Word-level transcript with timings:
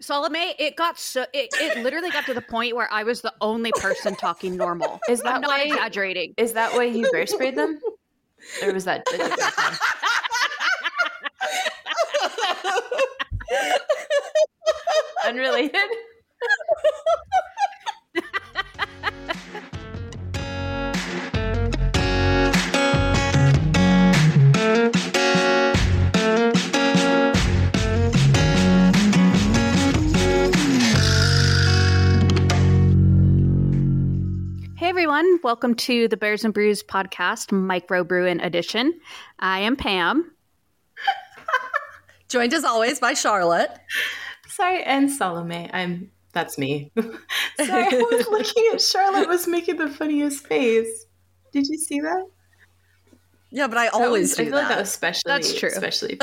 Salome, 0.00 0.54
it 0.58 0.76
got 0.76 0.98
so 0.98 1.26
it, 1.32 1.48
it 1.60 1.82
literally 1.82 2.10
got 2.10 2.26
to 2.26 2.34
the 2.34 2.42
point 2.42 2.74
where 2.76 2.92
I 2.92 3.04
was 3.04 3.20
the 3.22 3.32
only 3.40 3.72
person 3.72 4.14
talking 4.16 4.56
normal. 4.56 5.00
Is 5.08 5.20
that 5.20 5.36
I'm 5.36 5.40
not 5.40 5.50
why? 5.50 5.62
exaggerating. 5.64 6.34
Is 6.36 6.52
that 6.54 6.74
why 6.74 6.84
you 6.84 7.10
bear 7.10 7.26
sprayed 7.26 7.56
them? 7.56 7.80
Or 8.62 8.72
was 8.72 8.84
that 8.84 9.02
a 9.12 9.16
different 9.16 9.40
time? 9.40 9.78
Unrelated. 15.26 15.88
Everyone, 35.08 35.40
welcome 35.42 35.74
to 35.74 36.06
the 36.08 36.18
Bears 36.18 36.44
and 36.44 36.52
Brews 36.52 36.82
podcast, 36.82 37.50
Micro 37.50 38.04
Bruin 38.04 38.40
edition. 38.40 38.92
I 39.38 39.60
am 39.60 39.74
Pam. 39.74 40.30
Joined 42.28 42.52
as 42.52 42.62
always 42.62 43.00
by 43.00 43.14
Charlotte. 43.14 43.70
Sorry, 44.48 44.82
and 44.82 45.10
Salome. 45.10 45.70
I'm 45.72 46.10
that's 46.34 46.58
me. 46.58 46.92
Sorry, 46.98 47.12
I 47.58 47.88
was 48.10 48.26
looking 48.28 48.64
at 48.74 48.82
Charlotte 48.82 49.28
was 49.30 49.46
making 49.46 49.76
the 49.78 49.88
funniest 49.88 50.46
face. 50.46 51.06
Did 51.52 51.66
you 51.68 51.78
see 51.78 52.00
that? 52.00 52.26
Yeah, 53.50 53.66
but 53.66 53.78
I 53.78 53.84
That 53.84 53.94
always 53.94 54.32
was- 54.32 54.40
I 54.40 54.42
do 54.44 54.50
feel 54.50 54.58
like 54.58 54.68
that 54.68 54.74
that. 54.74 54.80
was 54.80 54.88
especially 54.90 55.22
That's 55.32 55.58
true. 55.58 55.70
Especially 55.70 56.18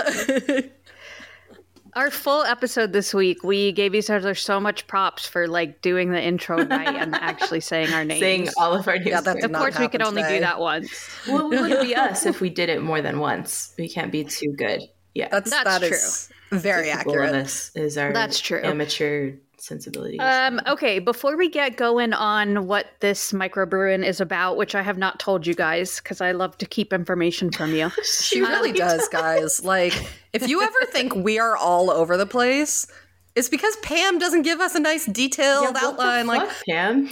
Our 1.95 2.11
full 2.11 2.43
episode 2.43 2.91
this 2.91 3.13
week, 3.13 3.41
we 3.41 3.71
gave 3.71 3.95
each 3.95 4.09
other 4.09 4.35
so 4.35 4.59
much 4.59 4.85
props 4.85 5.25
for 5.25 5.47
like 5.47 5.81
doing 5.81 6.11
the 6.11 6.21
intro 6.21 6.57
right 6.65 6.93
and 6.93 7.15
actually 7.15 7.61
saying 7.61 7.93
our 7.93 8.03
names. 8.05 8.19
saying 8.19 8.49
all 8.57 8.73
of 8.73 8.85
our 8.89 8.95
names. 8.97 9.07
Yeah, 9.07 9.21
that 9.21 9.41
of 9.43 9.51
not 9.51 9.61
course, 9.61 9.79
we 9.79 9.87
could 9.87 10.01
happen 10.01 10.17
only 10.19 10.29
do 10.29 10.41
that 10.41 10.59
once. 10.59 10.91
Well, 11.25 11.49
it 11.53 11.61
wouldn't 11.61 11.81
be 11.81 11.95
us 11.95 12.25
if 12.25 12.41
we 12.41 12.49
did 12.49 12.67
it 12.67 12.81
more 12.81 13.01
than 13.01 13.19
once. 13.19 13.73
We 13.77 13.87
can't 13.87 14.11
be 14.11 14.25
too 14.25 14.51
good. 14.57 14.81
Yeah, 15.13 15.29
That's, 15.31 15.49
That's 15.49 15.63
that 15.79 15.83
is 15.83 16.29
very 16.51 16.89
Typical 16.89 17.13
of 17.13 17.19
accurate. 17.21 17.35
us 17.45 17.71
is 17.75 17.97
our 17.97 18.11
That's 18.11 18.41
true. 18.41 18.59
amateur 18.61 19.31
sensibilities. 19.65 20.19
Um, 20.21 20.61
okay, 20.67 20.99
before 20.99 21.35
we 21.37 21.49
get 21.49 21.75
going 21.75 22.13
on 22.13 22.67
what 22.67 22.87
this 22.99 23.31
microbruin 23.31 24.05
is 24.05 24.21
about, 24.21 24.57
which 24.57 24.75
I 24.75 24.81
have 24.81 24.97
not 24.97 25.19
told 25.19 25.45
you 25.45 25.53
guys 25.53 25.99
because 25.99 26.21
I 26.21 26.31
love 26.31 26.57
to 26.59 26.65
keep 26.65 26.93
information 26.93 27.51
from 27.51 27.73
you. 27.73 27.91
She 28.03 28.41
really 28.41 28.71
does, 28.85 29.07
guys. 29.09 29.63
Like, 29.63 29.93
if 30.33 30.47
you 30.47 30.61
ever 30.61 30.85
think 30.91 31.15
we 31.15 31.39
are 31.39 31.57
all 31.57 31.89
over 31.89 32.17
the 32.17 32.25
place, 32.25 32.87
it's 33.35 33.49
because 33.49 33.75
Pam 33.77 34.19
doesn't 34.19 34.43
give 34.43 34.59
us 34.59 34.75
a 34.75 34.79
nice 34.79 35.05
detailed 35.05 35.63
Yeah, 35.63 35.71
what 35.71 35.81
the 35.81 35.87
outline. 35.87 36.27
Like, 36.27 36.49
Pam. 36.67 37.09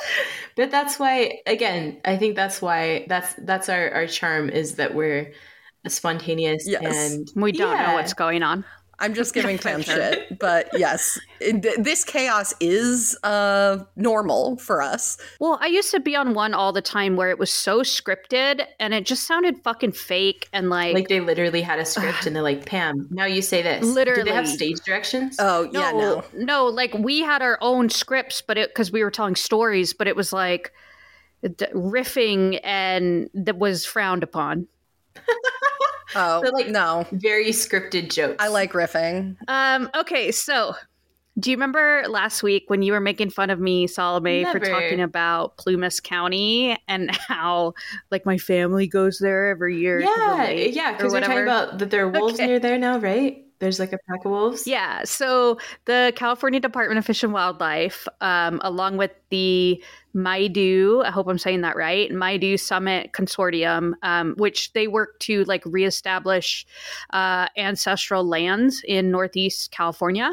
but 0.56 0.70
that's 0.70 0.98
why, 0.98 1.40
again, 1.46 2.00
I 2.04 2.16
think 2.16 2.36
that's 2.36 2.60
why 2.62 3.06
that's 3.08 3.34
that's 3.38 3.68
our 3.68 3.90
our 3.92 4.06
charm 4.06 4.48
is 4.50 4.76
that 4.76 4.94
we're 4.94 5.32
spontaneous 5.88 6.66
Yes. 6.66 7.12
and 7.12 7.28
We 7.36 7.52
don't 7.52 7.76
know 7.76 7.94
what's 7.94 8.14
going 8.14 8.42
on. 8.42 8.64
I'm 8.98 9.12
just 9.14 9.34
giving 9.34 9.58
Pam 9.58 9.82
shit. 9.82 10.38
But 10.38 10.68
yes, 10.72 11.18
it- 11.40 11.84
this 11.84 12.02
chaos 12.04 12.54
is 12.60 13.18
uh, 13.22 13.84
normal 13.96 14.56
for 14.56 14.80
us. 14.80 15.18
Well, 15.40 15.58
I 15.60 15.66
used 15.66 15.90
to 15.90 16.00
be 16.00 16.16
on 16.16 16.32
one 16.34 16.54
all 16.54 16.72
the 16.72 16.80
time 16.82 17.16
where 17.16 17.28
it 17.30 17.38
was 17.38 17.52
so 17.52 17.80
scripted 17.82 18.64
and 18.80 18.94
it 18.94 19.04
just 19.04 19.26
sounded 19.26 19.62
fucking 19.62 19.92
fake 19.92 20.48
and 20.52 20.70
like, 20.70 20.94
like 20.94 21.08
they 21.08 21.20
literally 21.20 21.60
had 21.62 21.78
a 21.78 21.84
script 21.84 22.26
and 22.26 22.34
they're 22.34 22.42
like, 22.42 22.64
Pam, 22.66 23.06
now 23.10 23.26
you 23.26 23.42
say 23.42 23.60
this. 23.62 23.84
Literally. 23.84 24.22
Did 24.22 24.30
they 24.32 24.36
have 24.36 24.48
stage 24.48 24.78
directions? 24.80 25.36
Oh, 25.38 25.68
yeah, 25.72 25.92
no. 25.92 26.24
no, 26.34 26.64
like 26.66 26.94
we 26.94 27.20
had 27.20 27.42
our 27.42 27.58
own 27.60 27.90
scripts, 27.90 28.40
but 28.40 28.56
it 28.56 28.70
because 28.70 28.90
we 28.90 29.04
were 29.04 29.10
telling 29.10 29.36
stories, 29.36 29.92
but 29.92 30.06
it 30.08 30.16
was 30.16 30.32
like 30.32 30.72
d- 31.42 31.66
riffing 31.74 32.60
and 32.64 33.28
that 33.34 33.58
was 33.58 33.84
frowned 33.84 34.22
upon. 34.22 34.68
Oh, 36.14 36.42
So, 36.44 36.50
like- 36.52 36.68
no. 36.68 37.04
Very 37.12 37.48
scripted 37.50 38.10
jokes. 38.12 38.36
I 38.38 38.48
like 38.48 38.72
riffing. 38.72 39.36
Um, 39.48 39.90
okay, 39.94 40.30
so 40.32 40.74
do 41.38 41.50
you 41.50 41.56
remember 41.56 42.04
last 42.08 42.42
week 42.42 42.64
when 42.68 42.80
you 42.80 42.92
were 42.92 43.00
making 43.00 43.28
fun 43.30 43.50
of 43.50 43.60
me, 43.60 43.86
Salome, 43.86 44.44
for 44.46 44.58
talking 44.58 45.00
about 45.02 45.58
Plumas 45.58 46.00
County 46.00 46.78
and 46.88 47.10
how 47.14 47.74
like 48.10 48.24
my 48.24 48.38
family 48.38 48.86
goes 48.86 49.18
there 49.18 49.48
every 49.50 49.76
year? 49.78 50.00
Yeah, 50.00 50.36
lake 50.38 50.74
yeah, 50.74 50.92
because 50.96 51.12
we're 51.12 51.20
talking 51.20 51.42
about 51.42 51.78
that 51.78 51.90
there 51.90 52.06
are 52.06 52.10
wolves 52.10 52.34
Okay. 52.34 52.46
near 52.46 52.58
there 52.60 52.78
now, 52.78 52.98
right? 52.98 53.42
There's 53.58 53.78
like 53.78 53.92
a 53.92 53.98
pack 54.08 54.24
of 54.24 54.30
wolves. 54.30 54.66
Yeah, 54.66 55.02
so 55.04 55.58
the 55.86 56.12
California 56.16 56.60
Department 56.60 56.98
of 56.98 57.04
Fish 57.04 57.22
and 57.22 57.32
Wildlife, 57.32 58.06
um, 58.22 58.60
along 58.64 58.96
with 58.96 59.10
the 59.30 59.82
Maidu, 60.16 61.04
I 61.04 61.10
hope 61.10 61.28
I'm 61.28 61.38
saying 61.38 61.60
that 61.60 61.76
right, 61.76 62.10
Maidu 62.10 62.58
Summit 62.58 63.12
Consortium, 63.12 63.92
um, 64.02 64.34
which 64.38 64.72
they 64.72 64.88
work 64.88 65.18
to 65.20 65.44
like 65.44 65.62
reestablish 65.66 66.66
uh, 67.12 67.48
ancestral 67.56 68.24
lands 68.26 68.82
in 68.88 69.10
Northeast 69.10 69.70
California. 69.70 70.30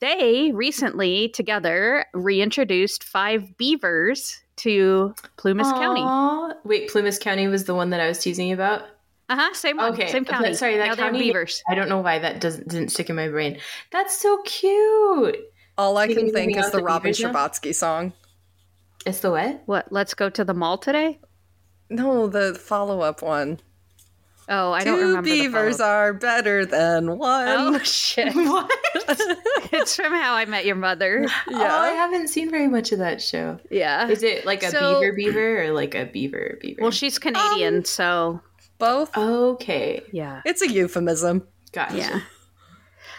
They 0.00 0.52
recently 0.52 1.28
together 1.30 2.04
reintroduced 2.12 3.04
five 3.04 3.56
beavers 3.56 4.42
to 4.56 5.14
Plumas 5.36 5.70
County. 5.72 6.54
Wait, 6.64 6.90
Plumas 6.90 7.18
County 7.18 7.46
was 7.46 7.64
the 7.64 7.74
one 7.74 7.90
that 7.90 8.00
I 8.00 8.08
was 8.08 8.18
teasing 8.18 8.48
you 8.48 8.54
about. 8.54 8.82
Uh 9.28 9.36
huh. 9.36 9.54
Same 9.54 9.76
one. 9.76 9.92
Okay, 9.92 10.10
Same 10.10 10.24
but 10.24 10.32
county. 10.34 10.54
sorry, 10.54 10.76
that 10.76 10.86
now 10.88 10.94
county- 10.94 11.18
beavers. 11.18 11.62
I 11.68 11.74
don't 11.74 11.88
know 11.88 12.00
why 12.00 12.18
that 12.18 12.40
doesn't 12.40 12.68
didn't 12.68 12.90
stick 12.90 13.10
in 13.10 13.16
my 13.16 13.28
brain. 13.28 13.58
That's 13.90 14.16
so 14.16 14.40
cute. 14.44 15.36
All 15.78 15.96
I 15.96 16.06
can 16.06 16.16
can 16.16 16.32
think 16.32 16.56
is 16.56 16.70
the 16.70 16.78
the 16.78 16.84
Robin 16.84 17.12
beavers? 17.12 17.32
Scherbatsky 17.32 17.74
song. 17.74 18.12
It's 19.06 19.20
the 19.20 19.30
what? 19.30 19.62
What? 19.66 19.92
Let's 19.92 20.14
go 20.14 20.28
to 20.28 20.44
the 20.44 20.52
mall 20.52 20.76
today. 20.78 21.20
No, 21.88 22.26
the 22.26 22.54
follow 22.54 23.00
up 23.00 23.22
one. 23.22 23.60
Oh, 24.48 24.72
I 24.72 24.84
don't 24.84 24.98
remember. 25.00 25.22
the 25.28 25.40
beavers 25.42 25.78
follow-up. 25.78 25.94
are 25.96 26.12
better 26.14 26.64
than 26.66 27.18
one. 27.18 27.48
Oh 27.48 27.78
shit! 27.80 28.32
What? 28.34 28.70
it's 29.72 29.94
from 29.96 30.12
How 30.12 30.34
I 30.34 30.44
Met 30.44 30.64
Your 30.66 30.76
Mother. 30.76 31.26
Oh, 31.48 31.64
I 31.64 31.88
haven't 31.90 32.28
seen 32.28 32.50
very 32.50 32.68
much 32.68 32.90
of 32.92 32.98
that 32.98 33.22
show. 33.22 33.58
Yeah. 33.70 34.08
Is 34.08 34.22
it 34.24 34.44
like 34.46 34.62
a 34.64 34.70
So- 34.70 35.00
beaver 35.00 35.12
beaver 35.14 35.62
or 35.64 35.70
like 35.72 35.94
a 35.94 36.04
beaver 36.04 36.58
beaver? 36.60 36.82
Well, 36.82 36.90
she's 36.90 37.18
Canadian, 37.18 37.78
um, 37.78 37.84
so 37.84 38.40
Both. 38.78 39.16
okay, 39.16 40.02
yeah. 40.12 40.42
It's 40.44 40.62
a 40.62 40.68
euphemism. 40.70 41.46
gotcha. 41.72 41.96
Yeah. 41.96 42.20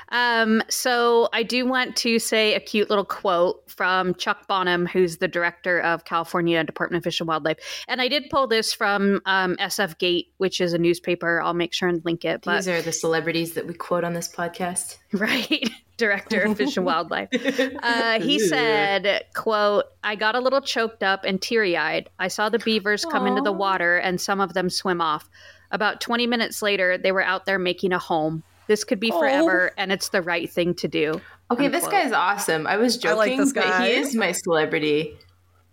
Um, 0.10 0.64
so 0.70 1.30
I 1.34 1.44
do 1.44 1.66
want 1.66 1.96
to 1.98 2.20
say 2.20 2.54
a 2.54 2.60
cute 2.60 2.90
little 2.90 3.06
quote 3.06 3.70
from 3.70 4.14
Chuck 4.16 4.48
Bonham, 4.48 4.86
who's 4.86 5.18
the 5.18 5.28
director 5.28 5.80
of 5.82 6.06
California 6.06 6.64
Department 6.64 7.02
of 7.02 7.04
Fish 7.04 7.20
and 7.20 7.28
Wildlife. 7.28 7.58
And 7.88 8.02
I 8.02 8.08
did 8.08 8.30
pull 8.30 8.48
this 8.48 8.74
from 8.74 9.22
um, 9.26 9.56
SF 9.58 9.98
Gate, 9.98 10.32
which 10.38 10.62
is 10.62 10.74
a 10.74 10.78
newspaper. 10.78 11.42
I'll 11.42 11.54
make 11.54 11.74
sure 11.74 11.90
and 11.90 12.04
link 12.06 12.26
it. 12.26 12.42
But 12.44 12.58
These 12.58 12.68
are 12.68 12.82
the 12.82 12.92
celebrities 12.92 13.54
that 13.54 13.68
we 13.68 13.74
quote 13.74 14.04
on 14.04 14.14
this 14.14 14.34
podcast. 14.34 14.98
right 15.14 15.70
director 15.98 16.42
of 16.42 16.56
fish 16.58 16.78
and 16.78 16.86
wildlife 16.86 17.30
uh, 17.82 18.20
he 18.20 18.38
said 18.38 19.26
quote 19.34 19.86
i 20.04 20.16
got 20.16 20.36
a 20.36 20.40
little 20.40 20.62
choked 20.62 21.02
up 21.02 21.24
and 21.24 21.42
teary-eyed 21.42 22.08
i 22.20 22.28
saw 22.28 22.50
the 22.50 22.60
beavers 22.60 23.04
come 23.06 23.26
into 23.26 23.42
the 23.42 23.52
water 23.52 23.98
and 23.98 24.22
some 24.22 24.40
of 24.40 24.54
them 24.54 24.70
swim 24.70 25.02
off 25.02 25.28
about 25.72 26.00
20 26.00 26.28
minutes 26.28 26.62
later 26.62 27.00
they 27.00 27.12
were 27.12 27.24
out 27.24 27.48
there 27.48 27.58
making 27.58 27.92
a 27.94 27.98
home 27.98 28.44
this 28.68 28.84
could 28.84 29.00
be 29.00 29.12
Aw. 29.12 29.20
forever 29.20 29.72
and 29.78 29.92
it's 29.92 30.10
the 30.10 30.22
right 30.22 30.50
thing 30.50 30.74
to 30.76 30.88
do 30.88 31.22
Okay, 31.50 31.70
this 31.70 31.88
guy's 31.88 32.12
awesome. 32.12 32.68
I 32.68 32.76
was 32.76 32.98
I 32.98 33.02
joking, 33.02 33.18
like 33.18 33.38
this 33.38 33.54
but 33.54 33.82
he 33.82 33.92
is 33.92 34.14
my 34.16 34.34
celebrity. 34.34 35.18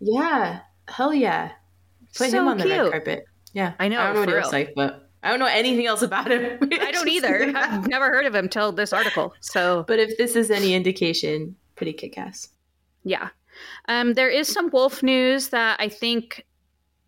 Yeah, 0.00 0.60
hell 0.86 1.12
yeah. 1.12 1.50
Put 2.16 2.30
So 2.30 2.38
him 2.38 2.48
on 2.48 2.58
the 2.58 2.68
red 2.68 2.90
carpet. 2.92 3.24
Yeah, 3.52 3.72
I 3.80 3.88
know, 3.88 4.00
I 4.00 4.06
don't 4.06 4.14
know 4.14 4.20
what 4.20 4.28
he 4.28 4.34
looks 4.36 4.52
like, 4.52 4.74
but 4.76 5.08
I 5.22 5.30
don't 5.30 5.40
know 5.40 5.46
anything 5.46 5.86
else 5.86 6.02
about 6.02 6.30
him. 6.30 6.58
i 6.80 6.92
don't 6.92 7.08
either 7.08 7.52
i've 7.56 7.88
never 7.88 8.06
heard 8.06 8.26
of 8.26 8.34
him 8.34 8.48
till 8.48 8.70
this 8.70 8.92
article 8.92 9.34
so 9.40 9.84
But 9.88 9.98
if 9.98 10.16
this 10.16 10.36
is 10.36 10.50
any 10.50 10.74
indication, 10.74 11.56
pretty 11.74 11.92
kick-ass. 11.92 12.48
Yeah. 13.04 13.30
Um, 13.88 14.14
there 14.14 14.30
is 14.30 14.46
some 14.46 14.70
wolf 14.70 15.02
news 15.02 15.48
that 15.48 15.80
I 15.80 15.88
think 15.88 16.44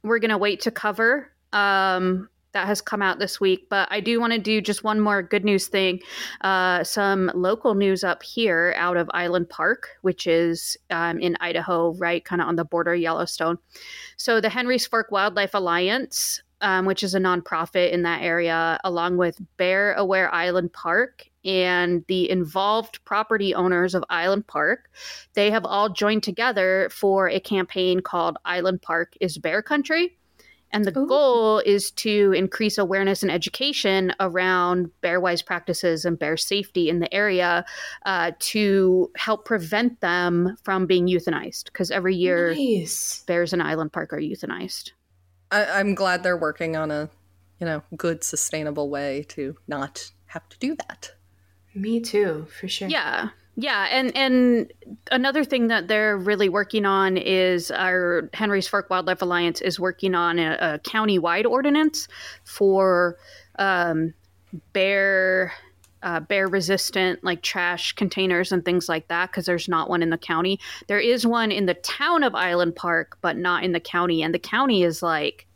we're 0.03 0.19
going 0.19 0.31
to 0.31 0.39
wait 0.39 0.61
to 0.62 0.71
cover 0.71 1.31
um, 1.53 2.29
that 2.52 2.66
has 2.66 2.81
come 2.81 3.02
out 3.02 3.19
this 3.19 3.40
week. 3.40 3.69
But 3.69 3.88
I 3.90 4.00
do 4.00 4.20
want 4.20 4.32
to 4.32 4.38
do 4.38 4.60
just 4.60 4.84
one 4.84 5.00
more 5.00 5.22
good 5.22 5.44
news 5.44 5.69
thing. 5.69 6.00
Uh, 6.40 6.84
some 6.84 7.31
local 7.34 7.75
news 7.75 8.02
up 8.02 8.22
here 8.22 8.75
out 8.76 8.96
of 8.96 9.10
Island 9.12 9.48
Park, 9.48 9.90
which 10.02 10.26
is 10.26 10.76
um, 10.90 11.19
in 11.19 11.37
Idaho, 11.40 11.94
right 11.94 12.25
kind 12.25 12.40
of 12.40 12.48
on 12.48 12.56
the 12.56 12.64
border 12.64 12.94
of 12.94 13.00
Yellowstone. 13.00 13.58
So 14.16 14.40
the 14.40 14.48
Henry's 14.48 14.87
Fork 14.87 15.10
Wildlife 15.10 15.54
Alliance. 15.54 16.43
Um, 16.62 16.87
which 16.87 17.02
is 17.02 17.14
a 17.14 17.19
nonprofit 17.19 17.93
in 17.93 18.00
that 18.04 18.22
area, 18.22 18.81
along 18.82 19.19
with 19.19 19.38
Bear 19.58 19.93
Aware 19.93 20.34
Island 20.34 20.72
Park 20.72 21.28
and 21.44 22.02
the 22.08 22.28
involved 22.28 23.04
property 23.04 23.54
owners 23.54 23.94
of 23.94 24.02
Island 24.10 24.46
Park, 24.46 24.90
they 25.34 25.50
have 25.50 25.66
all 25.66 25.90
joined 25.90 26.22
together 26.22 26.88
for 26.90 27.28
a 27.28 27.40
campaign 27.40 28.00
called 28.00 28.38
Island 28.46 28.81
Park 28.81 29.14
is 29.20 29.37
Bear 29.38 29.60
Country. 29.60 30.16
And 30.73 30.85
the 30.85 30.99
Ooh. 30.99 31.07
goal 31.07 31.59
is 31.61 31.91
to 31.93 32.33
increase 32.33 32.77
awareness 32.77 33.23
and 33.23 33.31
education 33.31 34.13
around 34.21 34.91
bear 35.01 35.21
wise 35.21 35.43
practices 35.43 36.05
and 36.05 36.19
bear 36.19 36.37
safety 36.37 36.89
in 36.89 37.01
the 37.01 37.13
area 37.15 37.65
uh, 38.05 38.33
to 38.39 39.11
help 39.17 39.45
prevent 39.45 40.01
them 40.01 40.57
from 40.65 40.87
being 40.87 41.07
euthanized. 41.07 41.67
Because 41.67 41.91
every 41.91 42.15
year, 42.15 42.55
Nice. 42.55 43.23
bears 43.27 43.53
in 43.53 43.61
Island 43.61 43.93
Park 43.93 44.13
are 44.13 44.21
euthanized. 44.21 44.93
I, 45.51 45.65
I'm 45.65 45.95
glad 45.95 46.23
they're 46.23 46.37
working 46.37 46.77
on 46.77 46.91
a, 46.91 47.09
you 47.61 47.67
know, 47.67 47.83
good, 47.97 48.25
sustainable 48.25 48.91
way 48.91 49.25
to 49.29 49.57
not 49.69 50.11
have 50.27 50.49
to 50.49 50.59
do 50.59 50.75
that. 50.77 51.13
Me 51.75 52.01
too, 52.01 52.47
for 52.59 52.69
sure. 52.69 52.89
Yeah. 52.89 53.29
Yeah, 53.58 53.87
and 53.91 54.14
and 54.14 54.73
another 55.11 55.43
thing 55.43 55.69
that 55.69 55.88
they're 55.88 56.19
really 56.19 56.50
working 56.50 56.85
on 56.85 57.17
is 57.17 57.70
our 57.70 58.29
Henry's 58.35 58.69
Fork 58.69 58.91
Wildlife 58.91 59.23
Alliance 59.23 59.62
is 59.62 59.81
working 59.81 60.14
on 60.14 60.38
a, 60.38 60.58
a 60.61 60.79
county-wide 60.81 61.47
ordinance 61.47 62.06
for 62.44 63.17
um, 63.58 64.12
bear 64.75 65.55
uh, 66.03 66.20
bear 66.20 66.49
resistant 66.49 67.25
like 67.25 67.41
trash 67.41 67.93
containers 67.94 68.53
and 68.53 68.62
things 68.62 68.91
like 68.91 69.08
that 69.08 69.31
because 69.31 69.47
there's 69.47 69.69
not 69.69 69.88
one 69.88 70.03
in 70.03 70.11
the 70.11 70.19
county. 70.19 70.61
There 70.87 71.00
is 71.00 71.26
one 71.26 71.50
in 71.50 71.64
the 71.64 71.75
town 71.75 72.25
of 72.25 72.35
Island 72.35 72.76
Park, 72.76 73.17
but 73.23 73.38
not 73.38 73.64
in 73.64 73.73
the 73.73 73.81
county, 73.81 74.23
and 74.23 74.35
the 74.35 74.38
county 74.38 74.82
is 74.82 75.03
like 75.03 75.47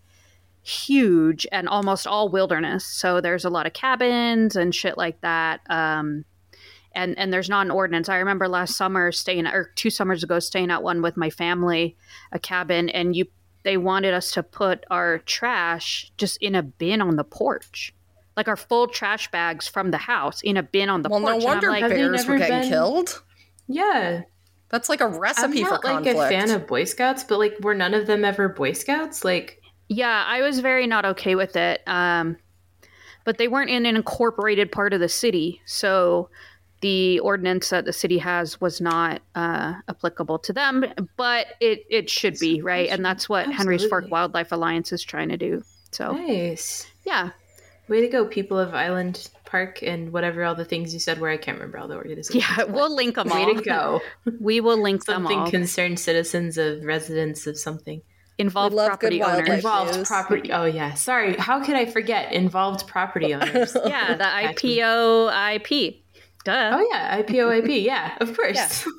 huge 0.63 1.47
and 1.53 1.69
almost 1.69 2.07
all 2.07 2.31
wilderness. 2.31 2.87
So 2.87 3.21
there's 3.21 3.45
a 3.45 3.51
lot 3.51 3.67
of 3.67 3.75
cabins 3.75 4.57
and 4.57 4.75
shit 4.75 4.97
like 4.97 5.21
that. 5.21 5.61
Um, 5.69 6.25
and 6.93 7.19
and 7.19 7.33
there's 7.33 7.49
not 7.49 7.67
an 7.67 7.71
ordinance. 7.71 8.09
I 8.09 8.17
remember 8.17 8.49
last 8.49 8.77
summer 8.77 9.13
staying 9.13 9.47
or 9.47 9.71
two 9.77 9.91
summers 9.91 10.23
ago 10.23 10.39
staying 10.39 10.71
at 10.71 10.83
one 10.83 11.03
with 11.03 11.17
my 11.17 11.31
family, 11.31 11.97
a 12.33 12.39
cabin, 12.39 12.89
and 12.89 13.15
you 13.15 13.27
they 13.63 13.77
wanted 13.77 14.15
us 14.15 14.33
to 14.33 14.43
put 14.43 14.85
our 14.91 15.19
trash 15.19 16.11
just 16.17 16.39
in 16.39 16.55
a 16.55 16.63
bin 16.63 17.01
on 17.03 17.17
the 17.17 17.25
porch. 17.25 17.95
Like 18.37 18.49
our 18.49 18.57
full 18.57 18.87
trash 18.87 19.31
bags 19.31 19.69
from 19.69 19.91
the 19.91 19.99
house 19.99 20.41
in 20.43 20.57
a 20.57 20.63
bin 20.63 20.89
on 20.89 21.03
the 21.03 21.09
well, 21.11 21.21
porch. 21.21 21.41
no 21.41 21.45
wonder 21.45 21.69
like, 21.71 21.83
Have 21.83 21.91
they 21.91 21.97
bears 21.97 22.27
were 22.27 22.39
getting 22.39 22.61
been- 22.61 22.69
killed. 22.71 23.23
Yeah. 23.69 24.23
That's 24.71 24.89
like 24.89 25.01
a 25.01 25.05
I'm 25.05 25.19
recipe 25.19 25.65
for 25.65 25.71
not 25.71 25.85
like 25.85 26.07
a 26.07 26.15
fan 26.15 26.51
of 26.51 26.67
Boy 26.67 26.85
Scouts, 26.85 27.25
but 27.25 27.39
like 27.39 27.59
were 27.61 27.75
none 27.75 27.93
of 27.93 28.07
them 28.07 28.25
ever 28.25 28.49
Boy 28.49 28.73
Scouts? 28.73 29.25
Like 29.25 29.61
Yeah, 29.89 30.25
I 30.27 30.41
was 30.43 30.61
very 30.61 30.87
not 30.87 31.05
okay 31.05 31.35
with 31.35 31.57
it. 31.57 31.83
Um, 31.87 32.37
but 33.25 33.37
they 33.37 33.49
weren't 33.49 33.69
in 33.71 33.85
an 33.85 33.97
incorporated 33.97 34.73
part 34.73 34.95
of 34.95 35.01
the 35.01 35.09
city, 35.09 35.61
so 35.67 36.31
the 36.81 37.19
ordinance 37.21 37.71
that 37.71 37.85
the 37.85 37.93
city 37.93 38.19
has 38.19 38.61
was 38.61 38.81
not 38.81 39.21
uh, 39.35 39.75
applicable 39.89 40.39
to 40.41 40.53
them. 40.53 40.85
But 41.17 41.47
it 41.61 41.85
it 41.91 42.09
should 42.11 42.39
be 42.39 42.61
right, 42.63 42.89
and 42.89 43.05
that's 43.05 43.29
what 43.29 43.51
Henry's 43.53 43.85
Fork 43.87 44.11
Wildlife 44.11 44.53
Alliance 44.53 44.93
is 44.93 45.03
trying 45.03 45.29
to 45.31 45.37
do. 45.37 45.63
So 45.93 46.13
nice. 46.13 46.87
yeah, 47.05 47.31
Way 47.89 48.01
to 48.03 48.09
go, 48.09 48.25
people 48.25 48.57
of 48.59 48.73
Island 48.75 49.29
Park 49.45 49.83
and 49.83 50.13
whatever 50.13 50.45
all 50.45 50.55
the 50.55 50.65
things 50.65 50.95
you 50.95 51.01
said 51.01 51.21
where 51.21 51.29
I 51.33 51.37
can't 51.37 51.59
remember 51.59 51.79
all 51.79 51.89
the 51.89 51.97
organizations. 51.97 52.37
yeah, 52.59 52.63
we'll 52.63 52.95
link 52.95 53.17
them 53.17 53.29
Way 53.29 53.43
all. 53.43 53.55
to 53.57 53.61
go. 53.63 54.01
We 54.41 54.61
will 54.61 54.81
link 54.81 55.05
them 55.07 55.25
Something 55.25 55.39
all. 55.41 55.51
concerned 55.51 55.99
citizens 55.99 56.57
of 56.57 56.85
residents 56.85 57.49
of 57.49 57.59
something. 57.59 58.01
Involved 58.39 58.75
love 58.77 58.87
property 58.87 59.19
good 59.19 59.29
owners. 59.29 59.49
Involved 59.49 59.97
news. 59.97 60.07
property. 60.09 60.53
Oh 60.53 60.65
yeah. 60.65 60.95
Sorry. 60.95 61.35
How 61.35 61.63
could 61.63 61.75
I 61.75 61.85
forget 61.85 62.33
involved 62.33 62.87
property 62.87 63.35
owners? 63.35 63.77
Yeah, 63.85 64.15
the 64.15 64.25
Catch 64.25 64.63
me. 64.63 64.79
IPO 64.79 65.57
IP. 65.57 65.97
Duh. 66.45 66.71
Oh 66.75 66.89
yeah, 66.93 67.23
IPOIP. 67.23 67.83
Yeah, 67.85 68.17
of 68.21 68.37
course. 68.37 68.57
Yeah. 68.57 68.93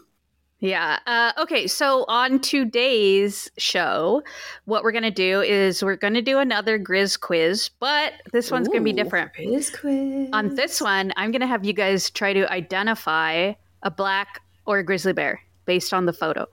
Yeah. 0.61 0.99
Uh, 1.07 1.31
okay. 1.41 1.65
So 1.65 2.05
on 2.07 2.39
today's 2.39 3.49
show, 3.57 4.21
what 4.65 4.83
we're 4.83 4.91
going 4.91 5.03
to 5.03 5.09
do 5.09 5.41
is 5.41 5.83
we're 5.83 5.95
going 5.95 6.13
to 6.13 6.21
do 6.21 6.37
another 6.37 6.77
Grizz 6.77 7.19
quiz, 7.19 7.69
but 7.79 8.13
this 8.31 8.51
one's 8.51 8.67
going 8.67 8.81
to 8.81 8.83
be 8.83 8.93
different. 8.93 9.33
Quiz 9.33 9.71
quiz. 9.71 10.29
On 10.33 10.53
this 10.53 10.79
one, 10.79 11.13
I'm 11.17 11.31
going 11.31 11.41
to 11.41 11.47
have 11.47 11.65
you 11.65 11.73
guys 11.73 12.11
try 12.11 12.33
to 12.33 12.49
identify 12.51 13.53
a 13.81 13.89
black 13.89 14.41
or 14.67 14.77
a 14.77 14.83
grizzly 14.83 15.13
bear 15.13 15.41
based 15.65 15.93
on 15.93 16.05
the 16.05 16.13
photo. 16.13 16.45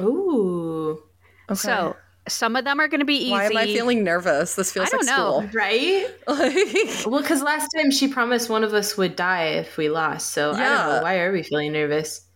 Ooh. 0.00 1.00
Okay. 1.48 1.54
So 1.54 1.96
some 2.30 2.56
of 2.56 2.64
them 2.64 2.80
are 2.80 2.88
going 2.88 3.00
to 3.00 3.04
be 3.06 3.16
easy. 3.16 3.30
why 3.32 3.44
am 3.46 3.56
I 3.56 3.66
feeling 3.66 4.02
nervous? 4.04 4.54
This 4.54 4.72
feels 4.72 4.88
I 4.88 4.90
don't 4.90 5.06
like 5.06 5.16
know. 5.16 5.48
Right? 5.52 6.06
Like, 6.28 7.06
Well, 7.06 7.20
because 7.20 7.42
last 7.42 7.68
time 7.76 7.90
she 7.90 8.08
promised 8.08 8.48
one 8.48 8.64
of 8.64 8.72
us 8.74 8.96
would 8.96 9.16
die 9.16 9.44
if 9.46 9.76
we 9.76 9.88
lost. 9.88 10.30
So 10.32 10.50
I 10.50 10.52
don't 10.52 10.60
Yeah. 10.60 10.86
know. 10.96 11.02
Why 11.02 11.18
are 11.20 11.32
we 11.32 11.42
feeling 11.42 11.72
nervous? 11.72 12.26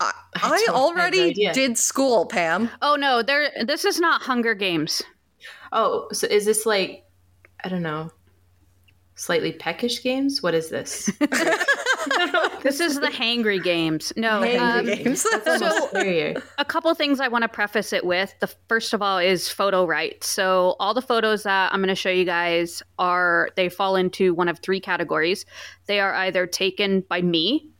I, 0.00 0.12
I 0.36 0.40
I 0.48 0.48
don't 0.48 0.68
no 0.68 0.74
already 0.74 1.34
did 1.52 1.76
school, 1.76 2.26
Pam. 2.26 2.70
Oh 2.80 2.96
no, 2.96 3.22
there. 3.22 3.50
This 3.66 3.84
is 3.84 4.00
not 4.00 4.22
Hunger 4.22 4.54
Games. 4.54 5.02
Oh, 5.72 6.08
so 6.12 6.26
is 6.26 6.46
this 6.46 6.64
like, 6.64 7.04
I 7.62 7.68
don't 7.68 7.82
know, 7.82 8.10
slightly 9.14 9.52
peckish 9.52 10.02
games? 10.02 10.42
What 10.42 10.54
is 10.54 10.70
this? 10.70 11.10
This 12.62 12.80
is 12.80 13.00
the 13.00 13.08
Hangry 13.08 13.62
Games. 13.62 14.12
No, 14.16 14.40
Hangry 14.42 14.58
um, 14.60 14.84
games. 14.86 15.22
so 15.44 16.34
a 16.58 16.64
couple 16.64 16.92
things 16.94 17.20
I 17.20 17.28
want 17.28 17.42
to 17.42 17.48
preface 17.48 17.92
it 17.92 18.04
with. 18.04 18.34
The 18.40 18.48
first 18.68 18.92
of 18.92 19.02
all 19.02 19.18
is 19.18 19.48
photo 19.48 19.86
rights. 19.86 20.28
So 20.28 20.76
all 20.78 20.92
the 20.94 21.02
photos 21.02 21.44
that 21.44 21.72
I'm 21.72 21.80
going 21.80 21.88
to 21.88 21.94
show 21.94 22.10
you 22.10 22.24
guys 22.24 22.82
are 22.98 23.50
they 23.56 23.68
fall 23.68 23.96
into 23.96 24.34
one 24.34 24.48
of 24.48 24.58
three 24.58 24.80
categories. 24.80 25.46
They 25.86 26.00
are 26.00 26.14
either 26.14 26.46
taken 26.46 27.00
by 27.08 27.22
me, 27.22 27.70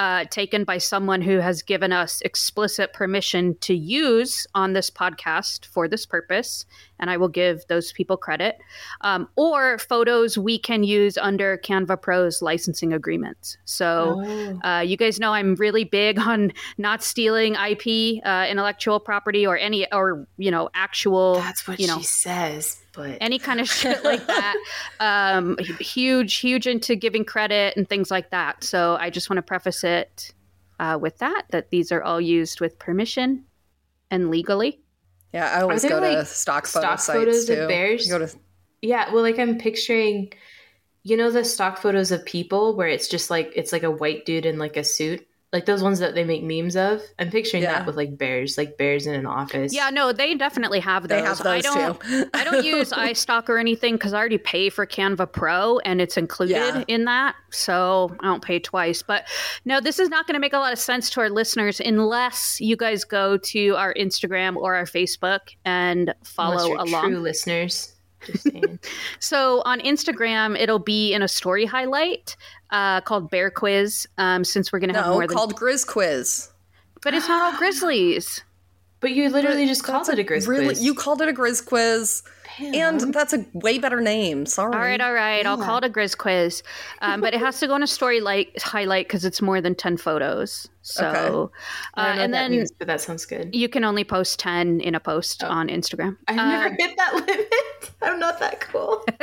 uh, 0.00 0.24
taken 0.30 0.64
by 0.64 0.78
someone 0.78 1.20
who 1.20 1.40
has 1.40 1.60
given 1.60 1.92
us 1.92 2.22
explicit 2.22 2.94
permission 2.94 3.54
to 3.60 3.74
use 3.74 4.46
on 4.54 4.72
this 4.72 4.90
podcast 4.90 5.66
for 5.66 5.86
this 5.86 6.06
purpose, 6.06 6.64
and 6.98 7.10
I 7.10 7.18
will 7.18 7.28
give 7.28 7.66
those 7.68 7.92
people 7.92 8.16
credit, 8.16 8.56
um, 9.02 9.28
or 9.36 9.76
photos 9.76 10.38
we 10.38 10.58
can 10.58 10.84
use 10.84 11.18
under 11.18 11.58
Canva 11.58 12.00
Pro's 12.00 12.40
licensing 12.40 12.94
agreements. 12.94 13.58
So. 13.66 14.22
Oh. 14.24 14.40
Uh, 14.66 14.80
you 14.80 14.96
guys 14.96 15.20
know 15.20 15.32
I'm 15.32 15.54
really 15.56 15.84
big 15.84 16.18
on 16.30 16.52
not 16.78 17.02
stealing 17.02 17.54
IP, 17.54 18.24
uh, 18.24 18.46
intellectual 18.48 19.00
property, 19.00 19.46
or 19.46 19.58
any, 19.58 19.90
or 19.92 20.26
you 20.38 20.50
know, 20.50 20.70
actual, 20.72 21.34
That's 21.34 21.68
what 21.68 21.78
you 21.78 21.86
know, 21.86 21.98
she 21.98 22.04
says. 22.04 22.80
But 22.92 23.18
any 23.20 23.38
kind 23.38 23.60
of 23.60 23.68
shit 23.68 24.04
like 24.04 24.26
that. 24.26 24.56
Um, 24.98 25.56
huge, 25.78 26.36
huge 26.36 26.66
into 26.66 26.96
giving 26.96 27.24
credit 27.24 27.76
and 27.76 27.88
things 27.88 28.10
like 28.10 28.30
that. 28.30 28.64
So 28.64 28.96
I 28.98 29.10
just 29.10 29.30
want 29.30 29.38
to 29.38 29.42
preface 29.42 29.84
it 29.84 30.32
uh, 30.80 30.98
with 31.00 31.18
that 31.18 31.44
that 31.50 31.70
these 31.70 31.92
are 31.92 32.02
all 32.02 32.20
used 32.20 32.60
with 32.60 32.78
permission 32.78 33.44
and 34.10 34.30
legally. 34.30 34.80
Yeah, 35.32 35.52
I 35.56 35.60
always 35.62 35.82
there, 35.82 35.90
go 35.90 36.00
to 36.00 36.24
stock 36.24 36.66
photo 36.66 36.86
stock 36.86 36.98
sites 36.98 37.18
photos 37.18 37.48
of 37.48 37.56
too. 37.56 37.68
bears? 37.68 38.06
You 38.06 38.18
go 38.18 38.26
to 38.26 38.34
yeah, 38.82 39.12
well, 39.12 39.22
like 39.22 39.38
I'm 39.38 39.58
picturing, 39.58 40.32
you 41.02 41.16
know, 41.16 41.30
the 41.30 41.44
stock 41.44 41.78
photos 41.78 42.10
of 42.10 42.24
people 42.24 42.76
where 42.76 42.88
it's 42.88 43.08
just 43.08 43.30
like 43.30 43.52
it's 43.54 43.72
like 43.72 43.82
a 43.82 43.90
white 43.90 44.24
dude 44.24 44.46
in 44.46 44.58
like 44.58 44.76
a 44.76 44.84
suit, 44.84 45.26
like 45.52 45.66
those 45.66 45.82
ones 45.82 45.98
that 45.98 46.14
they 46.14 46.22
make 46.22 46.44
memes 46.44 46.76
of. 46.76 47.02
I'm 47.18 47.28
picturing 47.28 47.64
Yeah. 47.64 47.72
that 47.80 47.86
with 47.86 47.96
like 47.96 48.16
bears, 48.16 48.56
like 48.56 48.78
bears 48.78 49.06
in 49.08 49.14
an 49.14 49.26
office. 49.26 49.74
Yeah, 49.74 49.90
no, 49.90 50.12
they 50.12 50.36
definitely 50.36 50.78
have 50.78 51.08
those. 51.08 51.08
they 51.08 51.22
have 51.26 51.40
I 51.44 51.60
don't. 51.60 52.00
too. 52.00 52.30
I 52.32 52.44
don't 52.44 52.64
use 52.64 52.90
iStock 52.92 53.48
or 53.48 53.58
anything 53.58 53.94
because 53.96 54.12
I 54.12 54.18
already 54.20 54.38
pay 54.38 54.70
for 54.70 54.86
Canva 54.86 55.32
Pro 55.32 55.80
and 55.80 56.00
it's 56.00 56.16
included 56.16 56.54
Yeah. 56.54 56.84
in 56.86 57.04
that. 57.06 57.34
So 57.50 58.14
I 58.20 58.26
don't 58.26 58.44
pay 58.44 58.60
twice. 58.60 59.02
But 59.02 59.26
no, 59.64 59.80
this 59.80 59.98
is 59.98 60.08
not 60.08 60.28
going 60.28 60.34
to 60.34 60.40
make 60.40 60.52
a 60.52 60.58
lot 60.58 60.72
of 60.72 60.78
sense 60.78 61.10
to 61.10 61.20
our 61.20 61.30
listeners 61.30 61.80
unless 61.80 62.60
you 62.60 62.76
guys 62.76 63.02
go 63.02 63.36
to 63.36 63.74
our 63.74 63.92
Instagram 63.94 64.54
or 64.54 64.76
our 64.76 64.84
Facebook 64.84 65.40
and 65.64 66.14
follow 66.22 66.68
you're 66.68 66.78
along. 66.78 67.08
True 67.10 67.18
listeners. 67.18 67.94
Just. 68.24 68.46
So 69.18 69.62
on 69.64 69.80
Instagram, 69.80 70.58
it'll 70.58 70.78
be 70.78 71.12
in 71.12 71.22
a 71.22 71.28
story 71.28 71.64
highlight 71.66 72.36
uh, 72.70 73.00
called 73.02 73.30
Bear 73.30 73.50
Quiz 73.50 74.06
um, 74.18 74.44
since 74.44 74.72
we're 74.72 74.78
going 74.80 74.92
to 74.92 74.96
have 74.96 75.06
no, 75.06 75.12
more 75.14 75.26
than. 75.26 75.36
called 75.36 75.54
Grizz 75.56 75.86
Quiz. 75.86 76.50
but 77.02 77.14
it's 77.14 77.28
not 77.28 77.52
all 77.52 77.58
Grizzlies. 77.58 78.42
but 79.00 79.12
you 79.12 79.28
literally 79.30 79.62
But 79.64 79.68
just 79.68 79.84
called 79.84 80.08
it 80.08 80.18
a 80.18 80.24
grizz 80.24 80.46
really, 80.46 80.66
quiz. 80.66 80.82
You 80.82 80.94
called 80.94 81.22
it 81.22 81.28
a 81.28 81.32
Grizz 81.32 81.64
Quiz, 81.66 82.22
Pam. 82.44 82.74
and 82.74 83.14
that's 83.14 83.32
a 83.32 83.44
way 83.54 83.78
better 83.78 84.00
name. 84.00 84.44
Sorry. 84.44 84.74
All 84.74 84.78
right, 84.80 85.00
all 85.00 85.14
right. 85.14 85.46
I'll 85.46 85.56
call 85.56 85.78
it 85.78 85.84
a 85.84 85.88
Grizz 85.88 86.18
quiz, 86.18 86.62
um, 87.00 87.20
but 87.22 87.32
it 87.32 87.40
has 87.40 87.58
to 87.60 87.66
go 87.66 87.76
in 87.76 87.82
a 87.82 87.86
story 87.86 88.20
like 88.20 88.60
highlight 88.60 89.06
because 89.08 89.24
it's 89.24 89.40
more 89.40 89.60
than 89.62 89.74
ten 89.74 89.96
photos. 89.96 90.68
So, 90.82 91.06
Okay. 91.06 91.18
I 91.18 91.22
don't 91.22 91.32
know 91.32 91.42
uh, 91.42 92.00
and 92.00 92.08
what 92.08 92.16
that 92.16 92.30
then 92.32 92.50
means, 92.50 92.72
but 92.72 92.86
that 92.88 93.00
sounds 93.00 93.24
good. 93.26 93.54
you 93.54 93.68
can 93.68 93.84
only 93.84 94.04
post 94.04 94.38
ten 94.38 94.80
in 94.80 94.94
a 94.94 95.00
post 95.00 95.42
Oh. 95.44 95.48
on 95.48 95.68
Instagram. 95.68 96.16
I've 96.28 96.38
Uh, 96.38 96.44
never 96.50 96.74
hit 96.78 96.96
that 96.98 97.14
limit. 97.26 97.52
I'm 98.02 98.18
not 98.18 98.38
that 98.40 98.60
cool. 98.60 99.02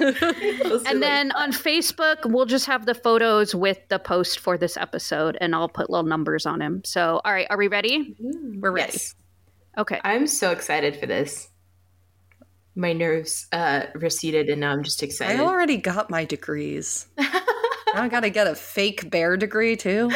and 0.86 1.02
then 1.02 1.32
on 1.32 1.52
Facebook, 1.52 2.18
we'll 2.24 2.46
just 2.46 2.66
have 2.66 2.86
the 2.86 2.94
photos 2.94 3.54
with 3.54 3.78
the 3.88 3.98
post 3.98 4.38
for 4.38 4.56
this 4.58 4.76
episode, 4.76 5.36
and 5.40 5.54
I'll 5.54 5.68
put 5.68 5.90
little 5.90 6.06
numbers 6.06 6.46
on 6.46 6.58
them. 6.58 6.82
So, 6.84 7.20
all 7.24 7.32
right, 7.32 7.46
are 7.50 7.56
we 7.56 7.68
ready? 7.68 8.16
We're 8.20 8.70
ready. 8.70 8.92
Yes. 8.92 9.14
Okay. 9.78 10.00
I'm 10.04 10.26
so 10.26 10.50
excited 10.50 10.96
for 10.96 11.06
this. 11.06 11.48
My 12.74 12.92
nerves 12.92 13.46
uh, 13.52 13.84
receded, 13.94 14.48
and 14.48 14.60
now 14.60 14.72
I'm 14.72 14.82
just 14.82 15.02
excited. 15.02 15.40
I 15.40 15.44
already 15.44 15.78
got 15.78 16.10
my 16.10 16.24
degrees. 16.24 17.06
now 17.18 17.32
I 17.94 18.08
got 18.08 18.20
to 18.20 18.30
get 18.30 18.46
a 18.46 18.54
fake 18.54 19.10
bear 19.10 19.36
degree 19.36 19.76
too. 19.76 20.10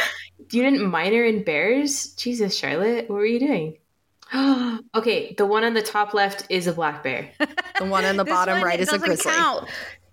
you 0.50 0.62
didn't 0.62 0.84
minor 0.84 1.25
in 1.25 1.42
bears? 1.42 2.12
Jesus, 2.14 2.56
Charlotte, 2.56 3.08
what 3.08 3.16
were 3.16 3.26
you 3.26 3.40
doing? 3.40 3.78
okay, 4.94 5.34
the 5.37 5.46
one 5.46 5.64
on 5.64 5.75
the 5.75 5.82
top 5.82 6.14
left 6.14 6.44
is 6.49 6.66
a 6.66 6.72
black 6.72 7.02
bear. 7.02 7.30
The 7.78 7.87
one 7.87 8.04
on 8.04 8.16
the 8.16 8.25
bottom 8.37 8.58
one 8.58 8.64
right 8.64 8.80
is 8.80 8.88
a 8.88 8.92
doesn't 8.92 9.06
grizzly. 9.06 9.32
count. 9.32 9.68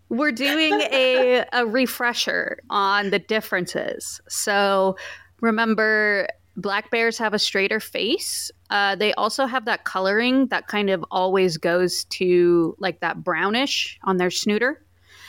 We're 0.09 0.31
doing 0.31 0.73
a, 0.91 1.43
a 1.51 1.65
refresher 1.65 2.59
on 2.69 3.09
the 3.09 3.19
differences. 3.19 4.21
So 4.29 4.95
remember, 5.41 6.27
black 6.55 6.89
bears 6.89 7.17
have 7.17 7.33
a 7.33 7.39
straighter 7.39 7.79
face. 7.79 8.49
Uh, 8.69 8.95
they 8.95 9.13
also 9.13 9.45
have 9.45 9.65
that 9.65 9.83
coloring 9.83 10.47
that 10.47 10.67
kind 10.67 10.89
of 10.89 11.03
always 11.11 11.57
goes 11.57 12.05
to 12.05 12.75
like 12.79 13.01
that 13.01 13.23
brownish 13.23 13.99
on 14.03 14.17
their 14.17 14.31
snooter. 14.31 14.83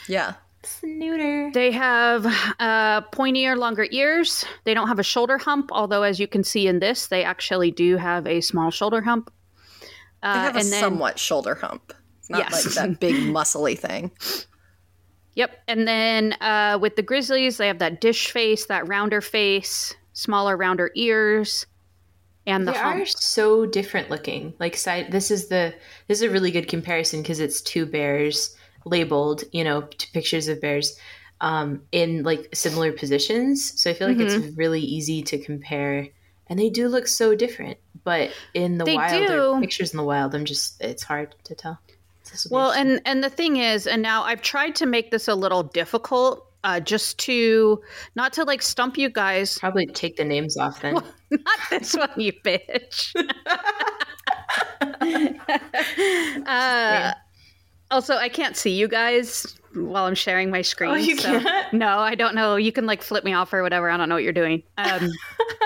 Yeah. 0.07 0.35
Snooter. 0.63 1.53
They 1.53 1.71
have 1.73 2.27
uh, 2.59 3.03
pointier, 3.13 3.57
longer 3.57 3.87
ears. 3.91 4.45
They 4.65 4.75
don't 4.75 4.89
have 4.89 4.99
a 4.99 5.03
shoulder 5.05 5.39
hump, 5.39 5.71
although, 5.73 6.03
as 6.03 6.19
you 6.19 6.27
can 6.27 6.43
see 6.45 6.67
in 6.67 6.81
this, 6.81 7.07
they 7.07 7.23
actually 7.25 7.71
do 7.71 7.97
have 7.97 8.27
a 8.27 8.41
small 8.41 8.71
shoulder 8.71 9.01
hump. 9.01 9.33
Uh, 10.23 10.35
They 10.35 10.41
have 10.41 10.57
a 10.57 10.69
then- 10.69 10.81
somewhat 10.81 11.19
shoulder 11.19 11.55
hump. 11.55 11.93
It's 12.19 12.29
not 12.31 12.39
Yes. 12.51 12.65
like 12.67 12.75
that 12.75 13.01
big 13.01 13.15
muscly 13.15 13.79
thing. 13.79 14.11
Yep. 15.35 15.57
And 15.69 15.87
then 15.87 16.33
uh, 16.41 16.79
with 16.81 16.97
the 16.97 17.03
grizzlies, 17.03 17.57
they 17.59 17.69
have 17.69 17.79
that 17.79 18.01
dish 18.01 18.31
face, 18.33 18.67
that 18.67 18.89
rounder 18.89 19.21
face, 19.21 19.95
smaller, 20.13 20.57
rounder 20.57 20.91
ears, 20.97 21.67
and 22.47 22.67
the 22.67 22.73
They 22.73 22.79
hump. 22.79 23.03
are 23.03 23.07
so 23.07 23.65
different 23.65 24.11
looking. 24.11 24.55
Like 24.59 24.77
side 24.77 25.13
this 25.13 25.31
is 25.31 25.47
the 25.49 25.75
this 26.09 26.19
is 26.19 26.23
a 26.23 26.31
really 26.31 26.51
good 26.51 26.67
comparison 26.67 27.23
because 27.23 27.39
it's 27.41 27.61
two 27.61 27.87
bears 27.87 28.57
labeled, 28.89 29.45
you 29.53 29.65
know, 29.65 29.83
pictures 30.13 30.49
of 30.49 30.61
bears 30.61 30.97
um 31.41 31.83
in 31.93 32.23
like 32.25 32.49
similar 32.55 32.91
positions. 32.93 33.81
So 33.81 33.91
I 33.91 33.95
feel 33.95 34.09
like 34.09 34.17
Mm-hmm. 34.19 34.45
it's 34.49 34.57
really 34.57 34.81
easy 34.81 35.23
to 35.23 35.39
compare 35.39 36.09
and 36.49 36.59
they 36.59 36.71
do 36.71 36.89
look 36.89 37.07
so 37.07 37.35
different. 37.35 37.79
But 38.05 38.31
in 38.55 38.79
the 38.79 38.85
They 38.85 38.97
wild 38.97 39.61
pictures 39.61 39.93
in 39.93 39.99
the 39.99 40.05
wild, 40.05 40.35
I'm 40.35 40.45
just 40.45 40.81
it's 40.81 41.03
hard 41.03 41.35
to 41.45 41.55
tell. 41.55 41.79
Well, 42.51 42.73
and 42.73 43.01
and 43.07 43.25
the 43.25 43.31
thing 43.31 43.57
is, 43.57 43.87
and 43.87 44.03
now 44.03 44.23
I've 44.23 44.43
tried 44.43 44.75
to 44.77 44.87
make 44.87 45.11
this 45.11 45.29
a 45.29 45.35
little 45.35 45.63
difficult, 45.63 46.47
uh, 46.63 46.79
just 46.81 47.19
to 47.21 47.81
not 48.17 48.33
to 48.35 48.45
like 48.45 48.61
stump 48.63 48.99
you 48.99 49.09
guys. 49.09 49.59
probably 49.59 49.87
take 49.87 50.17
the 50.17 50.25
names 50.25 50.57
off 50.59 50.81
then. 50.83 50.95
Not 51.31 51.59
this 51.71 51.95
one, 51.95 52.11
you 52.17 52.33
bitch. 52.45 53.15
uh, 56.47 57.13
also, 57.91 58.15
I 58.17 58.29
can't 58.29 58.57
see 58.57 58.71
you 58.71 58.89
guys 58.89 59.57
while 59.75 60.05
I'm 60.05 60.15
sharing 60.15 60.51
my 60.51 60.63
screen. 60.63 60.91
Oh, 60.91 60.95
you 60.95 61.17
so- 61.17 61.41
can't? 61.41 61.73
No, 61.73 61.99
I 61.99 62.15
don't 62.15 62.35
know. 62.35 62.57
You 62.57 62.73
can 62.73 62.87
like 62.87 63.03
flip 63.03 63.25
me 63.25 63.33
off 63.33 63.53
or 63.53 63.63
whatever. 63.63 63.91
I 63.91 63.97
don't 63.97 64.09
know 64.09 64.15
what 64.17 64.25
you're 64.25 64.33
doing. 64.33 64.63
Um, 64.79 65.11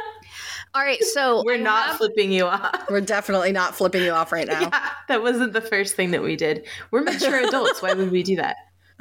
all 0.74 0.82
right, 0.82 1.02
so 1.02 1.42
We're 1.44 1.54
I 1.54 1.58
not 1.58 1.86
have- 1.88 1.96
flipping 1.98 2.32
you 2.32 2.46
off. 2.46 2.86
We're 2.90 3.00
definitely 3.00 3.52
not 3.52 3.74
flipping 3.76 4.02
you 4.02 4.12
off 4.12 4.32
right 4.32 4.46
now. 4.48 4.60
Yeah, 4.72 4.88
that 5.08 5.22
wasn't 5.22 5.52
the 5.52 5.60
first 5.60 5.94
thing 5.96 6.10
that 6.12 6.22
we 6.22 6.36
did. 6.36 6.66
We're 6.90 7.02
mature 7.02 7.46
adults. 7.46 7.82
Why 7.82 7.92
would 7.94 8.10
we 8.10 8.22
do 8.22 8.36
that? 8.36 8.56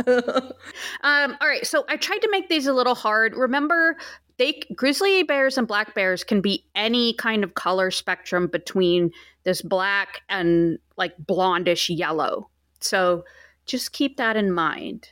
Um, 1.03 1.37
all 1.41 1.47
right, 1.47 1.65
so 1.65 1.83
I 1.89 1.97
tried 1.97 2.19
to 2.19 2.29
make 2.31 2.49
these 2.49 2.65
a 2.67 2.73
little 2.73 2.95
hard. 2.95 3.35
Remember, 3.35 3.97
they 4.37 4.61
grizzly 4.75 5.23
bears 5.23 5.57
and 5.57 5.67
black 5.67 5.93
bears 5.93 6.23
can 6.23 6.41
be 6.41 6.63
any 6.75 7.13
kind 7.15 7.43
of 7.43 7.53
color 7.55 7.91
spectrum 7.91 8.47
between 8.47 9.11
this 9.43 9.61
black 9.61 10.21
and 10.29 10.77
like 10.97 11.13
blondish 11.17 11.95
yellow. 11.95 12.49
So 12.83 13.25
just 13.65 13.91
keep 13.93 14.17
that 14.17 14.35
in 14.35 14.51
mind. 14.51 15.09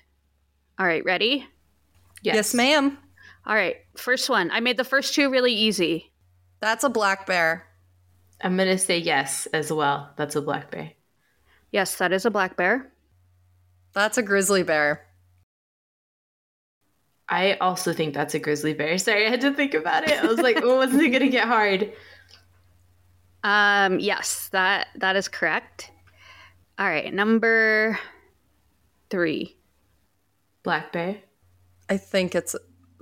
All 0.78 0.86
right, 0.86 1.04
ready? 1.04 1.48
yes, 2.24 2.54
ma'am. 2.54 2.98
All 3.46 3.56
right, 3.56 3.78
first 3.98 4.30
one. 4.30 4.52
I 4.52 4.60
made 4.60 4.78
the 4.78 4.84
first 4.84 5.14
two 5.14 5.30
really 5.30 5.54
easy. 5.54 6.12
That's 6.62 6.84
a 6.84 6.90
black 6.90 7.26
bear. 7.26 7.68
I'm 8.42 8.58
gonna 8.58 8.78
say 8.78 8.98
yes 8.98 9.46
as 9.48 9.72
well. 9.72 10.12
That's 10.18 10.36
a 10.36 10.42
black 10.42 10.72
bear. 10.72 10.92
Yes, 11.72 11.96
that 11.98 12.12
is 12.12 12.26
a 12.26 12.32
black 12.32 12.56
bear. 12.56 12.92
That's 13.94 14.18
a 14.18 14.24
grizzly 14.24 14.64
bear. 14.64 15.06
I 17.28 17.54
also 17.56 17.94
think 17.94 18.14
that's 18.14 18.34
a 18.34 18.40
grizzly 18.40 18.74
bear. 18.74 18.98
Sorry, 18.98 19.26
I 19.28 19.30
had 19.30 19.42
to 19.42 19.54
think 19.54 19.74
about 19.76 20.04
it. 20.08 20.20
I 20.20 20.26
was 20.26 20.42
like, 20.42 20.60
oh, 20.64 20.78
wasn't 20.78 21.04
it 21.04 21.10
gonna 21.10 21.30
get 21.30 21.48
hard? 21.48 21.94
Um, 23.44 24.00
yes, 24.00 24.50
that 24.50 24.88
that 24.96 25.16
is 25.16 25.30
correct. 25.30 25.92
All 26.80 26.88
right, 26.88 27.14
number 27.14 28.00
three. 29.10 29.58
Black 30.64 30.94
bear. 30.94 31.18
I 31.90 31.98
think 31.98 32.36
it's, 32.36 32.56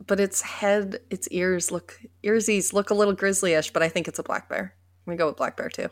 but 0.04 0.20
its 0.20 0.42
head, 0.42 1.00
its 1.12 1.28
ears 1.28 1.72
look, 1.72 2.02
earsies 2.24 2.74
look 2.74 2.90
a 2.90 2.96
little 2.96 3.14
grizzly-ish, 3.14 3.72
but 3.72 3.84
I 3.84 3.90
think 3.90 4.08
it's 4.08 4.18
a 4.18 4.24
black 4.24 4.50
bear. 4.50 4.74
I'm 5.06 5.12
gonna 5.12 5.18
go 5.18 5.28
with 5.28 5.38
black 5.38 5.56
bear 5.58 5.70
too. 5.70 5.90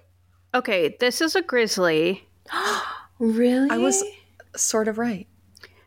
Okay, 0.55 0.97
this 0.99 1.21
is 1.21 1.35
a 1.35 1.41
grizzly. 1.41 2.27
Really? 3.17 3.69
I 3.69 3.77
was 3.77 4.03
sort 4.57 4.89
of 4.89 4.97
right. 4.97 5.25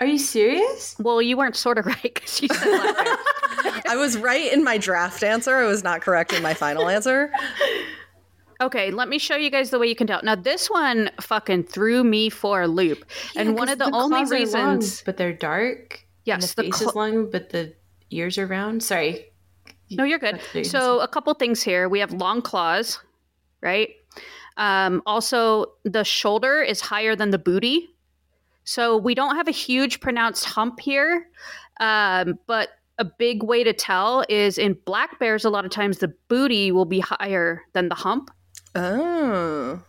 Are 0.01 0.07
you 0.07 0.17
serious? 0.17 0.97
Well, 0.99 1.21
you 1.21 1.37
weren't 1.37 1.57
sort 1.57 1.77
of 1.77 1.85
right 1.85 2.01
because 2.03 2.41
you 2.41 2.49
said 2.49 2.65
black 2.65 3.05
bear. 3.05 3.83
I 3.87 3.97
was 3.97 4.17
right 4.17 4.51
in 4.51 4.65
my 4.65 4.79
draft 4.79 5.23
answer. 5.23 5.55
I 5.55 5.67
was 5.67 5.85
not 5.85 6.01
correct 6.01 6.33
in 6.33 6.43
my 6.43 6.55
final 6.55 6.89
answer. 6.89 7.31
Okay, 8.61 8.91
let 8.91 9.09
me 9.09 9.19
show 9.19 9.37
you 9.37 9.51
guys 9.51 9.71
the 9.71 9.79
way 9.79 9.87
you 9.87 9.95
can 9.95 10.07
tell. 10.09 10.21
Now, 10.25 10.35
this 10.35 10.69
one 10.69 11.11
fucking 11.21 11.65
threw 11.65 12.03
me 12.03 12.29
for 12.29 12.63
a 12.63 12.69
loop, 12.69 13.05
and 13.37 13.55
one 13.55 13.69
of 13.69 13.79
the, 13.79 13.85
only 13.93 14.25
claws 14.25 14.33
are 14.33 14.59
long, 14.59 14.79
reasons. 14.79 15.03
but 15.03 15.17
they're 15.17 15.33
dark. 15.33 16.05
Yes, 16.25 16.55
the 16.55 16.63
the 16.63 16.71
face 16.71 16.79
cl- 16.79 16.91
is 16.91 16.97
long, 16.97 17.31
but 17.31 17.51
the 17.51 17.75
ears 18.11 18.37
are 18.37 18.47
round. 18.47 18.83
Sorry. 18.83 19.27
No, 19.91 20.05
you're 20.05 20.19
good. 20.19 20.41
So, 20.65 21.01
a 21.01 21.09
couple 21.09 21.33
things 21.35 21.63
here. 21.63 21.89
We 21.89 22.01
have 22.01 22.13
long 22.13 22.43
claws, 22.43 22.99
right? 23.63 23.91
Um, 24.57 25.03
also, 25.07 25.67
the 25.85 26.03
shoulder 26.05 26.61
is 26.61 26.81
higher 26.81 27.15
than 27.15 27.31
the 27.31 27.39
booty. 27.39 27.89
So, 28.65 28.97
we 28.97 29.15
don't 29.15 29.37
have 29.37 29.49
a 29.49 29.53
huge 29.53 30.01
pronounced 30.01 30.45
hump 30.45 30.81
here. 30.81 31.29
Um, 31.81 32.39
but 32.47 32.71
a 32.99 33.05
big 33.05 33.45
way 33.45 33.63
to 33.63 33.73
tell 33.73 34.25
is 34.29 34.59
in 34.59 34.77
black 34.85 35.19
bears, 35.21 35.45
a 35.45 35.51
lot 35.51 35.65
of 35.65 35.71
times 35.71 35.99
the 35.99 36.13
booty 36.27 36.73
will 36.73 36.85
be 36.85 36.99
higher 37.01 37.63
than 37.73 37.89
the 37.89 37.95
hump. 37.95 38.31
Oh, 38.75 39.81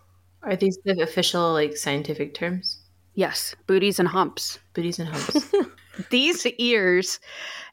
Are 0.43 0.55
these 0.55 0.77
the 0.85 1.01
official 1.01 1.53
like 1.53 1.75
scientific 1.77 2.33
terms? 2.33 2.79
Yes, 3.15 3.55
booties 3.67 3.99
and 3.99 4.07
humps. 4.07 4.59
Booties 4.73 4.99
and 4.99 5.09
humps. 5.09 5.53
These 6.11 6.45
ears, 6.59 7.19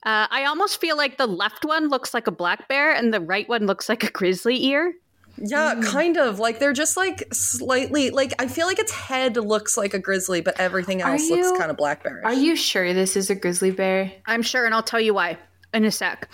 uh, 0.05 0.27
I 0.29 0.47
almost 0.47 0.81
feel 0.81 0.97
like 0.97 1.17
the 1.17 1.29
left 1.29 1.65
one 1.65 1.89
looks 1.89 2.13
like 2.13 2.27
a 2.27 2.33
black 2.33 2.67
bear 2.67 2.93
and 2.93 3.15
the 3.15 3.21
right 3.21 3.49
one 3.49 3.67
looks 3.67 3.89
like 3.89 4.03
a 4.03 4.11
grizzly 4.11 4.65
ear. 4.65 4.93
yeah, 5.37 5.81
kind 5.85 6.17
of. 6.17 6.41
Like 6.41 6.59
they're 6.59 6.73
just 6.73 6.97
like 6.97 7.33
slightly. 7.33 8.11
Like 8.11 8.35
I 8.41 8.49
feel 8.49 8.67
like 8.67 8.81
its 8.81 8.91
head 8.91 9.37
looks 9.37 9.77
like 9.77 9.95
a 9.95 10.01
grizzly, 10.01 10.41
but 10.41 10.59
everything 10.59 11.03
Are 11.03 11.13
else 11.13 11.31
looks 11.31 11.57
kind 11.57 11.71
of 11.71 11.77
black 11.77 12.03
bearish. 12.03 12.25
Are 12.25 12.35
you 12.35 12.57
sure 12.57 12.93
this 12.93 13.15
is 13.17 13.31
a 13.31 13.37
grizzly 13.37 13.71
bear? 13.71 14.13
I'm 14.27 14.43
sure, 14.43 14.65
and 14.67 14.75
I'll 14.75 14.83
tell 14.83 15.01
you 15.01 15.15
why 15.15 15.39
in 15.73 15.85
a 15.85 15.93
sec. 15.93 16.29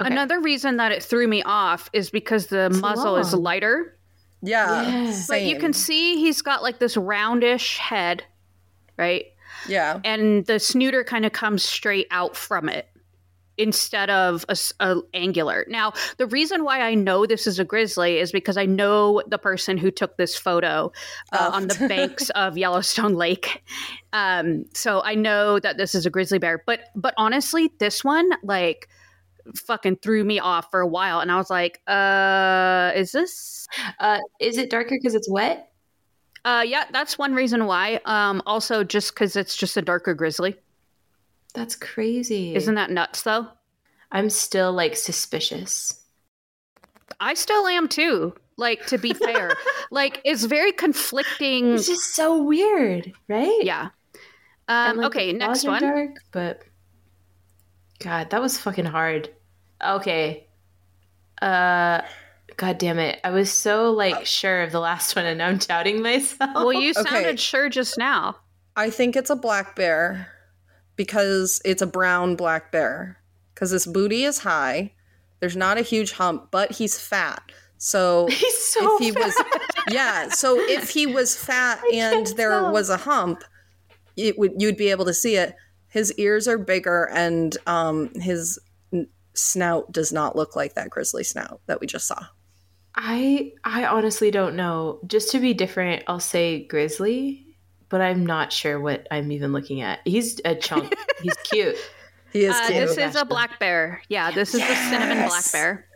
Okay. 0.00 0.12
Another 0.12 0.38
reason 0.40 0.76
that 0.76 0.92
it 0.92 1.02
threw 1.02 1.26
me 1.26 1.42
off 1.42 1.90
is 1.92 2.10
because 2.10 2.46
the 2.46 2.70
muzzle 2.70 3.16
is 3.16 3.34
lighter. 3.34 3.98
Yeah, 4.42 4.82
Yeah. 5.08 5.22
But 5.28 5.42
you 5.42 5.58
can 5.58 5.72
see 5.72 6.16
he's 6.18 6.42
got 6.42 6.62
like 6.62 6.78
this 6.78 6.96
roundish 6.96 7.76
head, 7.78 8.24
right? 8.98 9.26
Yeah, 9.68 10.00
And 10.04 10.44
the 10.46 10.58
snooter 10.58 11.04
kind 11.04 11.24
of 11.24 11.32
comes 11.32 11.62
straight 11.62 12.08
out 12.10 12.36
from 12.36 12.68
it 12.68 12.88
instead 13.58 14.08
of 14.10 14.44
a, 14.48 14.52
s- 14.52 14.72
a 14.80 14.96
angular. 15.14 15.64
Now, 15.68 15.92
the 16.16 16.26
reason 16.26 16.64
why 16.64 16.80
I 16.80 16.94
know 16.94 17.26
this 17.26 17.46
is 17.46 17.58
a 17.58 17.64
grizzly 17.64 18.18
is 18.18 18.32
because 18.32 18.56
I 18.56 18.64
know 18.64 19.22
the 19.26 19.36
person 19.38 19.76
who 19.76 19.90
took 19.90 20.16
this 20.16 20.34
photo 20.34 20.90
uh, 21.32 21.50
Oh. 21.52 21.56
on 21.56 21.68
the 21.68 21.74
banks 21.88 22.30
of 22.30 22.56
Yellowstone 22.58 23.14
Lake. 23.14 23.62
Um, 24.12 24.64
so 24.74 25.02
I 25.04 25.14
know 25.14 25.60
that 25.60 25.76
this 25.76 25.94
is 25.94 26.06
a 26.06 26.10
grizzly 26.10 26.38
bear. 26.38 26.62
But 26.66 26.80
but 26.96 27.12
honestly, 27.18 27.70
this 27.78 28.02
one 28.02 28.28
like 28.42 28.88
fucking 29.54 29.96
threw 29.96 30.24
me 30.24 30.38
off 30.38 30.70
for 30.70 30.80
a 30.80 30.86
while, 30.86 31.20
and 31.20 31.30
I 31.30 31.36
was 31.36 31.50
like, 31.50 31.80
uh, 31.86 32.92
is 32.94 33.12
this? 33.12 33.66
Uh, 33.98 34.18
is 34.40 34.58
it 34.58 34.70
darker 34.70 34.96
because 35.00 35.14
it's 35.14 35.30
wet? 35.30 35.72
Uh, 36.44 36.64
yeah, 36.66 36.84
that's 36.92 37.18
one 37.18 37.34
reason 37.34 37.66
why. 37.66 38.00
Um, 38.04 38.42
also 38.46 38.82
just 38.82 39.14
because 39.14 39.36
it's 39.36 39.56
just 39.56 39.76
a 39.76 39.82
darker 39.82 40.14
grizzly. 40.14 40.56
That's 41.54 41.76
crazy. 41.76 42.54
Isn't 42.54 42.74
that 42.74 42.90
nuts 42.90 43.22
though? 43.22 43.48
I'm 44.10 44.30
still 44.30 44.72
like 44.72 44.96
suspicious. 44.96 46.00
I 47.20 47.34
still 47.34 47.66
am 47.66 47.88
too. 47.88 48.34
Like 48.56 48.86
to 48.86 48.98
be 48.98 49.12
fair, 49.14 49.52
like 49.90 50.20
it's 50.24 50.44
very 50.44 50.72
conflicting. 50.72 51.74
It's 51.74 51.86
just 51.86 52.14
so 52.14 52.42
weird, 52.42 53.12
right? 53.28 53.60
Yeah. 53.62 53.88
Um, 54.68 54.96
like, 54.96 55.06
okay, 55.06 55.32
next 55.32 55.64
one. 55.64 55.82
Dark, 55.82 56.16
but 56.32 56.62
God, 58.02 58.30
that 58.30 58.40
was 58.40 58.58
fucking 58.58 58.84
hard. 58.86 59.30
Okay. 59.84 60.46
Uh, 61.40 62.02
God 62.56 62.78
damn 62.78 62.98
it! 62.98 63.20
I 63.24 63.30
was 63.30 63.50
so 63.52 63.90
like 63.92 64.26
sure 64.26 64.62
of 64.62 64.72
the 64.72 64.80
last 64.80 65.16
one, 65.16 65.24
and 65.24 65.38
now 65.38 65.48
I'm 65.48 65.58
doubting 65.58 66.02
myself. 66.02 66.50
Well, 66.54 66.72
you 66.72 66.90
Okay. 66.96 67.02
sounded 67.02 67.40
sure 67.40 67.68
just 67.68 67.96
now. 67.98 68.36
I 68.76 68.90
think 68.90 69.16
it's 69.16 69.30
a 69.30 69.36
black 69.36 69.74
bear 69.76 70.28
because 70.96 71.60
it's 71.64 71.82
a 71.82 71.86
brown 71.86 72.36
black 72.36 72.70
bear. 72.72 73.18
Because 73.54 73.70
his 73.70 73.86
booty 73.86 74.24
is 74.24 74.38
high. 74.38 74.92
There's 75.40 75.56
not 75.56 75.78
a 75.78 75.82
huge 75.82 76.12
hump, 76.12 76.48
but 76.50 76.72
he's 76.72 76.98
fat. 76.98 77.42
So 77.78 78.26
He's 78.30 78.58
so 78.58 78.96
if 78.96 79.00
he 79.00 79.12
was 79.12 79.34
fat. 79.34 79.60
yeah. 79.90 80.28
So 80.28 80.58
if 80.58 80.90
he 80.90 81.06
was 81.06 81.36
fat 81.36 81.80
and 81.92 82.26
there 82.36 82.50
tell. 82.50 82.72
was 82.72 82.90
a 82.90 82.96
hump, 82.96 83.42
it 84.16 84.38
would 84.38 84.52
you'd 84.58 84.76
be 84.76 84.90
able 84.90 85.04
to 85.06 85.14
see 85.14 85.36
it. 85.36 85.54
His 85.92 86.12
ears 86.14 86.48
are 86.48 86.56
bigger, 86.58 87.04
and 87.12 87.56
um, 87.66 88.10
his 88.14 88.58
n- 88.92 89.08
snout 89.34 89.92
does 89.92 90.10
not 90.12 90.34
look 90.36 90.56
like 90.56 90.74
that 90.74 90.88
grizzly 90.90 91.22
snout 91.22 91.60
that 91.66 91.80
we 91.80 91.86
just 91.86 92.06
saw. 92.06 92.24
I 92.94 93.52
I 93.64 93.84
honestly 93.86 94.30
don't 94.30 94.56
know. 94.56 95.00
Just 95.06 95.30
to 95.32 95.38
be 95.38 95.54
different, 95.54 96.02
I'll 96.08 96.20
say 96.20 96.64
grizzly, 96.66 97.46
but 97.88 98.00
I'm 98.00 98.24
not 98.26 98.52
sure 98.52 98.80
what 98.80 99.06
I'm 99.10 99.30
even 99.32 99.52
looking 99.52 99.80
at. 99.82 100.00
He's 100.04 100.40
a 100.44 100.54
chunk. 100.54 100.94
He's 101.22 101.36
cute. 101.44 101.76
He 102.32 102.44
is 102.44 102.54
Uh, 102.54 102.66
cute. 102.68 102.88
this 102.88 102.98
is 102.98 103.14
a 103.16 103.24
black 103.24 103.58
bear. 103.58 104.02
Yeah, 104.08 104.30
this 104.30 104.54
is 104.54 104.60
the 104.60 104.74
cinnamon 104.74 105.26
black 105.28 105.52
bear. 105.52 105.86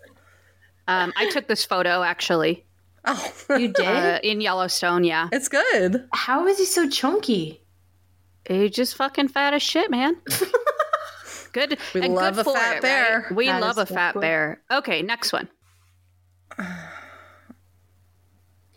Um, 0.88 1.12
I 1.16 1.28
took 1.30 1.48
this 1.48 1.64
photo 1.64 2.02
actually 2.02 2.64
oh, 3.06 3.32
You 3.50 3.68
did? 3.72 3.80
uh, 3.86 4.20
in 4.22 4.40
Yellowstone. 4.40 5.04
Yeah, 5.04 5.28
it's 5.32 5.48
good. 5.48 6.06
How 6.12 6.46
is 6.46 6.58
he 6.58 6.64
so 6.66 6.88
chunky? 6.88 7.62
He's 8.48 8.70
just 8.72 8.96
fucking 8.96 9.28
fat 9.28 9.54
as 9.54 9.62
shit, 9.62 9.90
man. 9.90 10.16
good. 11.52 11.78
We 11.94 12.02
and 12.02 12.14
love 12.14 12.34
good 12.36 12.40
a 12.40 12.44
for 12.44 12.54
fat 12.56 12.76
it, 12.76 12.82
bear. 12.82 13.20
right? 13.28 13.36
We 13.36 13.46
That 13.46 13.60
love 13.60 13.78
a 13.78 13.86
so 13.86 13.94
fat 13.94 14.12
cool. 14.12 14.22
bear. 14.22 14.62
Okay, 14.70 15.02
next 15.02 15.32
one. 15.32 15.48
I 16.58 16.74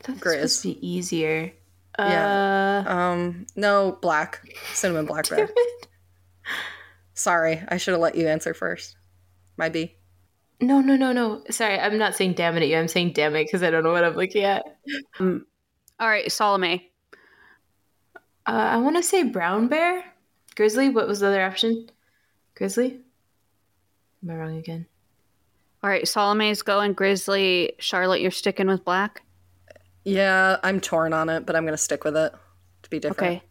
thought 0.04 0.16
this 0.22 0.62
Grizz. 0.62 0.64
be 0.64 0.88
easier. 0.88 1.52
Yeah. 1.98 2.84
Uh, 2.88 2.92
Um, 2.92 3.46
no, 3.56 3.98
black 4.02 4.42
cinnamon 4.74 5.06
black 5.06 5.30
bear. 5.30 5.50
Sorry, 7.14 7.62
I 7.68 7.78
should 7.78 7.92
have 7.94 8.02
let 8.02 8.16
you 8.16 8.28
answer 8.28 8.54
first. 8.54 8.96
My 9.58 9.68
B. 9.70 9.96
no, 10.62 10.80
no, 10.80 10.96
no, 10.96 11.12
no. 11.12 11.44
Sorry, 11.50 11.78
I'm 11.78 11.98
not 11.98 12.16
saying 12.16 12.34
damn 12.34 12.56
it 12.56 12.64
at 12.64 12.70
you. 12.70 12.78
I'm 12.78 12.88
saying 12.88 13.12
damn 13.14 13.36
it 13.36 13.44
because 13.46 13.62
I 13.64 13.70
don't 13.70 13.84
know 13.84 13.92
what 13.92 14.06
I'm 14.06 14.16
looking 14.16 14.44
at. 14.46 14.64
Um, 15.20 15.46
All 16.00 16.08
right, 16.08 16.32
Salome. 16.32 16.89
Uh, 18.50 18.72
I 18.72 18.78
want 18.78 18.96
to 18.96 19.04
say 19.04 19.22
brown 19.22 19.68
bear, 19.68 20.04
grizzly. 20.56 20.90
What 20.90 21.08
was 21.08 21.20
the 21.20 21.28
other 21.28 21.44
option? 21.44 21.88
Grizzly. 22.56 23.00
Am 24.24 24.32
I 24.32 24.36
wrong 24.36 24.58
again? 24.58 24.88
All 25.84 25.90
right, 25.92 26.08
Salome's 26.08 26.64
going 26.64 26.94
grizzly. 26.94 27.74
Charlotte, 27.78 28.22
you're 28.22 28.32
sticking 28.32 28.66
with 28.66 28.84
black. 28.84 29.22
Yeah, 30.04 30.58
I'm 30.64 30.82
torn 30.82 31.14
on 31.14 31.30
it, 31.30 31.46
but 31.46 31.56
I'm 31.56 31.64
gonna 31.64 31.78
stick 31.78 32.04
with 32.04 32.18
it 32.18 32.34
to 32.82 32.90
be 32.90 32.98
different. 32.98 33.20
Okay, 33.22 33.44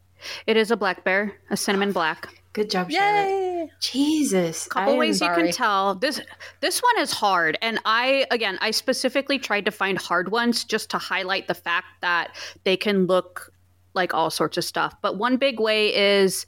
it 0.49 0.57
is 0.57 0.73
a 0.73 0.77
black 0.77 1.05
bear, 1.05 1.37
a 1.49 1.57
cinnamon 1.57 1.93
black. 1.93 2.29
Good 2.53 2.69
job, 2.69 2.91
Charlotte. 2.91 3.29
Yay! 3.29 3.71
Jesus. 3.81 4.67
couple 4.67 4.91
I 4.91 4.93
am 4.95 4.99
ways 4.99 5.21
you 5.21 5.29
sorry. 5.29 5.45
can 5.45 5.53
tell 5.53 5.95
this 5.95 6.21
this 6.61 6.81
one 6.81 6.99
is 7.01 7.13
hard 7.13 7.59
and 7.61 7.79
i 7.85 8.25
again 8.31 8.57
i 8.61 8.71
specifically 8.71 9.39
tried 9.39 9.65
to 9.67 9.71
find 9.71 9.99
hard 9.99 10.31
ones 10.31 10.65
just 10.65 10.91
to 10.91 10.99
highlight 10.99 11.49
the 11.49 11.55
fact 11.55 11.87
that 12.01 12.35
they 12.65 12.77
can 12.77 13.07
look 13.07 13.53
like 13.99 14.15
all 14.15 14.31
sorts 14.31 14.57
of 14.57 14.65
stuff 14.65 14.95
but 15.03 15.19
one 15.19 15.37
big 15.37 15.61
way 15.61 15.95
is 15.95 16.47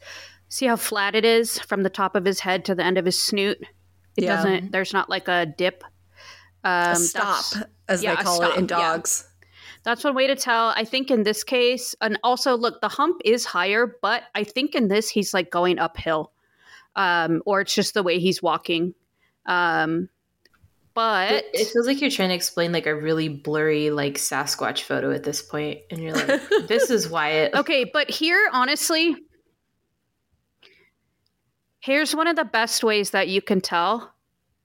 see 0.48 0.66
how 0.66 0.76
flat 0.76 1.14
it 1.14 1.24
is 1.24 1.58
from 1.58 1.82
the 1.82 1.90
top 1.90 2.14
of 2.16 2.24
his 2.24 2.40
head 2.40 2.64
to 2.64 2.74
the 2.74 2.82
end 2.84 2.96
of 2.96 3.04
his 3.04 3.20
snoot 3.20 3.58
it 4.16 4.24
Yeah. 4.24 4.36
doesn't 4.36 4.72
there's 4.72 4.92
not 4.92 5.10
like 5.10 5.28
a 5.28 5.46
dip 5.46 5.84
um 6.64 6.92
a 6.92 6.96
stop, 6.96 7.44
as 7.88 8.02
yeah, 8.02 8.14
they 8.16 8.22
call 8.22 8.42
it 8.42 8.56
in 8.58 8.66
stop, 8.68 8.80
yeah. 8.80 8.92
dogs. 8.96 9.28
that's 9.82 10.04
one 10.04 10.14
way 10.14 10.26
to 10.26 10.36
tell 10.36 10.68
i 10.76 10.84
think 10.84 11.10
in 11.10 11.22
this 11.24 11.44
case 11.44 11.94
and 12.00 12.18
also 12.22 12.56
look 12.56 12.80
the 12.80 12.88
hump 12.88 13.20
is 13.24 13.44
higher 13.44 13.96
but 14.00 14.22
i 14.34 14.44
think 14.44 14.74
in 14.74 14.88
this 14.88 15.08
he's 15.10 15.34
like 15.34 15.50
going 15.50 15.78
uphill 15.78 16.32
um 16.96 17.42
or 17.46 17.60
it's 17.62 17.74
just 17.74 17.94
the 17.94 18.02
way 18.02 18.18
he's 18.18 18.42
walking 18.42 18.94
um 19.46 20.08
but 21.30 21.32
It, 21.32 21.44
it 21.54 21.68
feels 21.68 21.86
like 21.86 22.00
you're 22.00 22.10
trying 22.10 22.28
to 22.30 22.34
explain 22.34 22.72
like 22.72 22.86
a 22.86 22.94
really 22.94 23.28
blurry 23.28 23.90
like 23.90 24.14
Sasquatch 24.14 24.82
photo 24.82 25.10
at 25.12 25.22
this 25.24 25.40
point, 25.42 25.80
and 25.90 26.00
you're 26.02 26.12
like, 26.14 26.40
"This 26.68 26.90
is 26.90 27.08
why 27.08 27.28
it." 27.30 27.54
okay 27.54 27.84
but 27.84 28.10
here 28.10 28.48
honestly 28.52 29.16
here's 31.80 32.14
one 32.14 32.26
of 32.26 32.36
the 32.36 32.44
best 32.44 32.84
ways 32.84 33.10
that 33.10 33.28
you 33.28 33.40
can 33.42 33.60
tell 33.60 34.12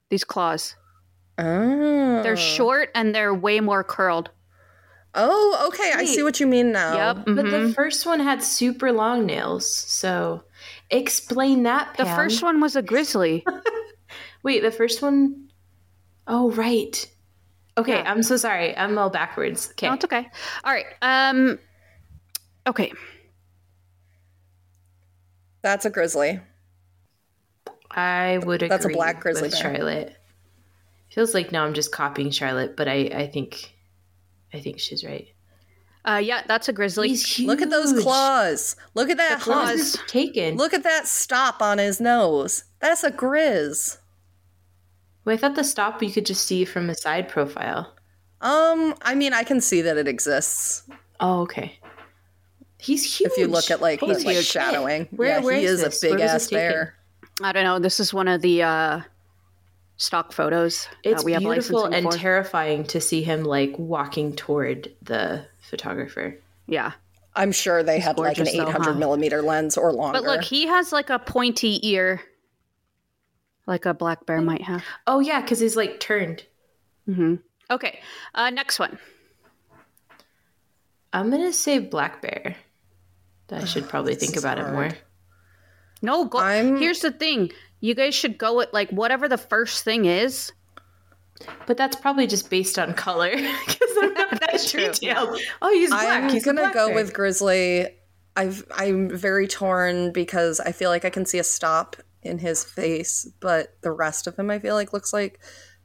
these 0.10 0.24
claws 0.24 0.75
Oh. 1.38 2.24
they're 2.24 2.38
short 2.38 2.89
and 2.95 3.13
they're 3.13 3.34
way 3.34 3.60
more 3.60 3.84
curled 3.84 4.30
Oh, 5.17 5.69
okay. 5.69 5.93
I 5.95 6.04
see 6.04 6.24
what 6.24 6.41
you 6.41 6.45
mean 6.48 6.74
now. 6.74 6.93
yep 7.13 7.24
But 7.26 7.45
mhm. 7.45 7.67
the 7.69 7.74
first 7.74 8.06
one 8.06 8.19
had 8.19 8.43
super 8.43 8.91
long 8.91 9.26
nails, 9.26 9.65
so 9.65 10.43
explain 10.89 11.63
that. 11.63 11.95
the 11.95 12.04
first 12.06 12.43
one 12.43 12.60
was 12.60 12.76
a 12.76 12.82
grizzly 12.82 13.45
Wait, 14.43 14.62
the 14.62 14.71
first 14.71 15.02
one 15.02 15.44
oh 16.27 16.51
right. 16.51 17.09
Okay, 17.77 17.91
Yeah. 17.97 18.09
I'm 18.11 18.23
so 18.23 18.38
sorry. 18.38 18.75
I'm 18.77 18.97
all 18.97 19.09
backwards. 19.09 19.69
Okay. 19.71 19.88
no 19.88 19.93
it's 19.93 20.05
okay 20.05 20.29
all 20.63 20.71
right 20.73 20.85
um 21.01 21.59
okay 22.67 22.91
That's 25.61 25.85
a 25.85 25.89
grizzly. 25.89 26.39
I 27.91 28.39
would 28.45 28.61
agree. 28.61 28.67
That's 28.69 28.85
a 28.85 28.89
black 28.89 29.19
grizzly 29.21 29.47
with. 29.49 29.57
Charlotte. 29.57 30.15
Feels 31.09 31.33
like 31.33 31.51
now 31.51 31.63
I'm 31.65 31.73
just 31.73 31.91
copying 31.91 32.29
Charlotte, 32.29 32.75
but 32.75 32.88
I, 32.88 33.09
I 33.13 33.27
think 33.27 33.73
I 34.53 34.59
think 34.59 34.79
she's 34.79 35.03
right. 35.05 35.27
uh 36.05 36.17
yeah 36.23 36.43
that's 36.47 36.67
a 36.69 36.73
grizzly 36.73 37.09
He's 37.09 37.25
huge. 37.25 37.47
Look 37.47 37.61
at 37.61 37.69
those 37.69 37.93
claws. 38.03 38.75
Look 38.95 39.09
at 39.09 39.17
that 39.17 39.39
The 39.39 39.43
claws. 39.43 39.67
hump. 39.67 39.77
Claws 39.79 39.97
taken. 40.07 40.57
Look 40.57 40.73
at 40.73 40.83
that 40.83 41.07
stop 41.07 41.61
on 41.61 41.77
his 41.77 41.99
nose. 42.01 42.65
That's 42.79 43.03
a 43.03 43.11
grizz. 43.11 43.97
Wait, 45.25 45.33
I 45.33 45.38
thought 45.38 45.55
the 45.55 45.63
stop 45.63 46.01
you 46.03 46.11
could 46.11 46.25
just 46.25 46.45
see 46.45 46.65
from 46.65 46.89
a 46.89 46.95
side 46.95 47.27
profile. 47.27 47.93
Um, 48.41 48.93
I 49.01 49.15
mean, 49.15 49.33
I 49.33 49.43
can 49.43 49.59
see 49.61 49.81
that 49.81 49.97
it 49.97 50.07
exists 50.07 50.83
Oh, 51.19 51.41
okay. 51.41 51.79
He's 52.77 53.17
huge. 53.19 53.31
if 53.31 53.38
you 53.38 53.47
look 53.47 53.71
at 53.71 53.81
like 53.81 53.99
the 54.01 54.05
like 54.07 54.38
shadowing. 54.45 55.07
Where- 55.11 55.29
yeah, 55.29 55.39
where 55.39 55.55
he 55.55 55.63
is 55.63 55.79
is, 55.79 55.81
this? 55.83 56.03
a 56.03 56.07
big 56.07 56.13
was 56.19 56.21
ass 56.21 56.33
this 56.43 56.49
bear. 56.51 56.95
I 57.41 57.51
don't 57.51 57.63
know. 57.63 57.79
This 57.79 57.99
is 57.99 58.13
one 58.13 58.27
of 58.27 58.41
the 58.41 58.61
uh, 58.63 59.01
stock 59.97 60.31
photos 60.33 60.88
It's 61.03 61.21
that 61.21 61.25
we 61.25 61.31
have 61.33 61.41
beautiful 61.41 61.79
licensing 61.83 62.05
and 62.05 62.13
for. 62.13 62.17
terrifying 62.19 62.83
to 62.85 63.01
see 63.01 63.23
him 63.23 63.43
like 63.43 63.73
walking 63.79 64.35
toward 64.35 64.93
the 65.01 65.45
photographer. 65.61 66.38
yeah, 66.67 66.91
I'm 67.35 67.51
sure 67.51 67.81
they 67.83 67.99
had 67.99 68.17
like 68.17 68.38
an 68.38 68.43
gorgeous 68.45 68.57
though, 68.57 68.67
800 68.69 68.93
huh? 68.93 68.99
millimeter 68.99 69.41
lens 69.41 69.77
or 69.77 69.91
longer. 69.91 70.19
but 70.19 70.25
look, 70.27 70.43
he 70.43 70.67
has 70.67 70.91
like 70.93 71.09
a 71.09 71.17
pointy 71.19 71.79
ear, 71.89 72.21
like 73.67 73.86
a 73.86 73.93
black 73.93 74.25
bear 74.25 74.41
might 74.41 74.62
have. 74.63 74.84
Oh 75.08 75.19
yeah, 75.19 75.41
because 75.41 75.60
he's 75.60 75.75
like 75.75 75.99
turned. 75.99 76.43
Mm-hmm. 77.08 77.36
Okay, 77.71 77.99
uh, 78.34 78.49
next 78.49 78.80
one. 78.80 78.97
I'm 81.13 81.30
gonna 81.30 81.54
say 81.54 81.80
black 81.80 82.21
bear. 82.21 82.56
I 83.51 83.65
should 83.65 83.88
probably 83.88 84.15
think 84.15 84.36
is 84.36 84.43
about 84.43 84.58
it 84.60 84.71
more. 84.71 84.89
No, 86.01 86.25
go. 86.25 86.39
I'm- 86.39 86.78
Here's 86.78 86.99
the 86.99 87.12
thing: 87.12 87.51
you 87.80 87.95
guys 87.95 88.13
should 88.15 88.38
go 88.38 88.58
with 88.58 88.69
like 88.73 88.89
whatever 88.91 89.28
the 89.28 89.38
first 89.38 89.84
thing 89.84 90.06
is. 90.06 90.51
But 91.67 91.75
that's 91.75 91.97
probably 91.97 92.28
just 92.28 92.49
based 92.49 92.80
on 92.80 92.93
color 92.93 93.30
because 93.65 93.97
I'm 94.01 94.13
not 94.13 94.32
that 94.32 94.39
That's 94.51 94.71
true, 94.71 94.88
detailed. 94.88 95.38
Oh, 95.62 95.73
he's 95.73 95.89
black. 95.89 96.23
I'm 96.23 96.30
he's 96.30 96.45
gonna 96.45 96.62
black 96.62 96.73
go 96.73 96.88
bear. 96.88 96.95
with 96.95 97.13
grizzly. 97.13 97.88
I've 98.38 98.65
I'm 98.75 99.10
very 99.10 99.47
torn 99.47 100.12
because 100.12 100.60
I 100.60 100.71
feel 100.71 100.89
like 100.89 101.04
I 101.06 101.10
can 101.10 101.25
see 101.25 101.39
a 101.39 101.43
stop 101.43 101.95
in 102.25 102.39
his 102.39 102.63
face, 102.63 103.27
but 103.39 103.75
the 103.81 103.91
rest 103.91 104.27
of 104.27 104.38
him 104.38 104.49
I 104.49 104.59
feel 104.59 104.75
like 104.75 104.91
looks 104.93 105.13
like 105.13 105.39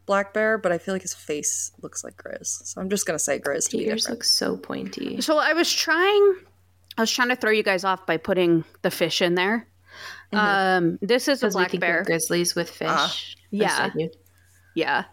black 0.07 0.33
bear, 0.35 0.59
but 0.59 0.72
I 0.72 0.79
feel 0.79 0.94
like 0.94 1.03
his 1.03 1.14
face 1.14 1.70
looks 1.83 2.03
like 2.03 2.16
Grizz. 2.16 2.66
So 2.66 2.81
I'm 2.81 2.90
just 2.90 3.07
gonna 3.07 3.18
say 3.18 3.38
Grizz 3.38 3.66
to 3.70 3.76
The 3.76 3.79
be 3.85 3.88
ears 3.90 4.03
different. 4.03 4.18
look 4.20 4.24
so 4.24 4.57
pointy. 4.57 5.20
So 5.20 5.38
I 5.38 5.53
was 5.53 5.72
trying. 5.72 6.37
I 6.98 7.03
was 7.03 7.11
trying 7.12 7.29
to 7.29 7.37
throw 7.37 7.50
you 7.50 7.62
guys 7.62 7.85
off 7.85 8.05
by 8.07 8.16
putting 8.16 8.64
the 8.83 8.90
fish 8.90 9.22
in 9.22 9.35
there. 9.37 9.66
Um, 10.33 10.98
this 11.00 11.29
is 11.29 11.42
a 11.42 11.46
Because 11.46 11.55
we 11.55 11.61
black 11.61 11.70
think 11.72 11.81
bear. 11.81 12.03
grizzlies 12.05 12.55
with 12.55 12.68
fish. 12.70 12.88
Ah, 12.88 13.16
yeah. 13.50 13.90
Yeah. 14.74 15.05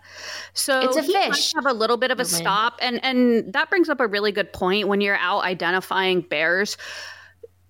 So 0.54 0.80
It's 0.82 0.98
a 0.98 1.02
he 1.02 1.14
might 1.14 1.34
fish. 1.34 1.54
have 1.56 1.66
a 1.66 1.74
little 1.74 1.98
bit 1.98 2.12
of 2.12 2.20
a 2.20 2.24
Oh, 2.24 2.32
man. 2.32 2.42
stop, 2.42 2.74
and 2.82 3.04
and 3.04 3.54
that 3.54 3.70
brings 3.70 3.90
up 3.90 4.00
a 4.00 4.08
really 4.08 4.32
good 4.32 4.54
point. 4.54 4.88
When 4.88 5.02
you're 5.02 5.18
out 5.18 5.44
identifying 5.44 6.22
bears, 6.22 6.78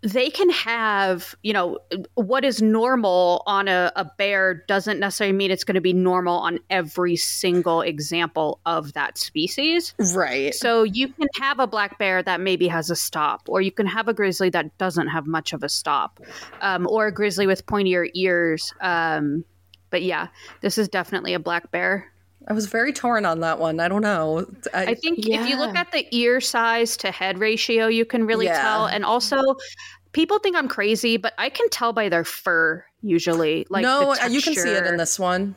they 0.08 0.30
can 0.30 0.50
have 0.50 1.36
you 1.44 1.52
know 1.52 1.78
what 2.16 2.46
is 2.46 2.62
normal 2.62 3.44
on 3.46 3.68
a, 3.68 3.92
a 3.96 4.06
bear 4.18 4.64
doesn't 4.68 5.00
necessarily 5.00 5.36
mean 5.36 5.52
it's 5.52 5.64
going 5.66 5.76
to 5.76 5.82
be 5.82 5.92
normal 5.94 6.38
on 6.38 6.60
every 6.70 7.16
single 7.16 7.82
example 7.82 8.60
of 8.66 8.94
that 8.94 9.18
species. 9.18 9.94
Right. 10.16 10.54
So 10.54 10.84
you 10.84 11.10
can 11.10 11.28
have 11.40 11.60
a 11.60 11.68
black 11.68 12.00
bear 12.00 12.24
that 12.24 12.40
maybe 12.40 12.68
has 12.70 12.90
a 12.90 12.96
stop, 12.96 13.42
or 13.50 13.60
you 13.62 13.72
can 13.72 13.86
have 13.86 14.08
a 14.08 14.14
grizzly 14.14 14.50
that 14.52 14.78
doesn't 14.78 15.08
have 15.08 15.28
much 15.28 15.52
of 15.52 15.62
a 15.64 15.70
stop, 15.70 16.20
um, 16.62 16.88
or 16.88 17.08
a 17.08 17.12
grizzly 17.12 17.48
with 17.48 17.66
pointier 17.66 18.10
ears. 18.14 18.74
Um, 18.80 19.44
but 19.90 20.04
yeah, 20.04 20.28
this 20.62 20.78
is 20.78 20.88
definitely 20.88 21.34
a 21.34 21.40
black 21.40 21.72
bear. 21.72 22.12
I 22.50 22.54
was 22.54 22.68
very 22.68 22.94
torn 22.94 23.26
on 23.26 23.42
that 23.42 23.60
one. 23.60 23.82
I 23.82 23.90
don't 23.90 24.02
know. 24.02 24.46
I, 24.74 24.86
I 24.86 24.96
think 24.96 25.20
if 25.28 25.50
you 25.50 25.58
look 25.58 25.76
at 25.76 25.92
the 25.92 26.08
ear 26.16 26.40
size 26.40 26.96
to 26.98 27.12
head 27.12 27.40
ratio, 27.40 27.88
you 27.88 28.06
can 28.06 28.26
really 28.26 28.46
Yeah. 28.46 28.62
tell. 28.62 28.86
And 28.86 29.04
also, 29.04 29.38
people 30.18 30.40
think 30.40 30.56
I'm 30.56 30.68
crazy, 30.68 31.16
but 31.18 31.34
I 31.38 31.50
can 31.50 31.70
tell 31.70 31.94
by 31.94 32.10
their 32.10 32.24
fur 32.24 32.84
usually. 33.02 33.68
Like 33.70 33.84
no, 33.84 34.16
the 34.16 34.24
uh, 34.24 34.28
you 34.28 34.42
can 34.42 34.56
see 34.56 34.72
it 34.72 34.88
in 34.88 34.98
this 34.98 35.20
one. 35.20 35.56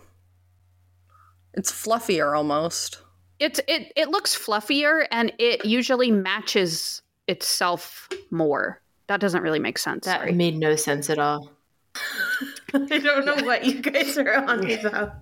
It's 1.55 1.73
fluffier 1.73 2.37
almost. 2.37 3.01
it's 3.38 3.59
it 3.66 3.90
it 3.96 4.11
looks 4.11 4.37
fluffier 4.37 5.07
and 5.11 5.33
it 5.38 5.64
usually 5.64 6.11
matches 6.11 7.01
itself 7.27 8.07
more. 8.31 8.83
That 9.07 9.18
doesn't 9.18 9.42
really 9.42 9.59
make 9.59 9.79
sense. 9.79 10.05
That 10.05 10.20
sorry. 10.20 10.33
made 10.33 10.59
no 10.59 10.77
sense 10.77 11.09
at 11.09 11.18
all. 11.18 11.51
I 12.75 12.99
don't 12.99 13.25
know 13.25 13.42
what 13.46 13.64
you 13.64 13.81
guys 13.81 14.18
are 14.18 14.35
on 14.44 14.70
about. 14.70 15.14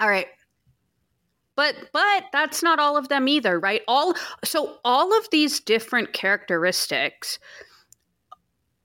All 0.00 0.08
right. 0.08 0.26
But 1.54 1.76
but 1.92 2.24
that's 2.32 2.60
not 2.60 2.80
all 2.80 2.96
of 2.96 3.08
them 3.08 3.28
either, 3.28 3.60
right? 3.60 3.82
All 3.86 4.16
so 4.42 4.78
all 4.84 5.16
of 5.16 5.30
these 5.30 5.60
different 5.60 6.12
characteristics 6.12 7.38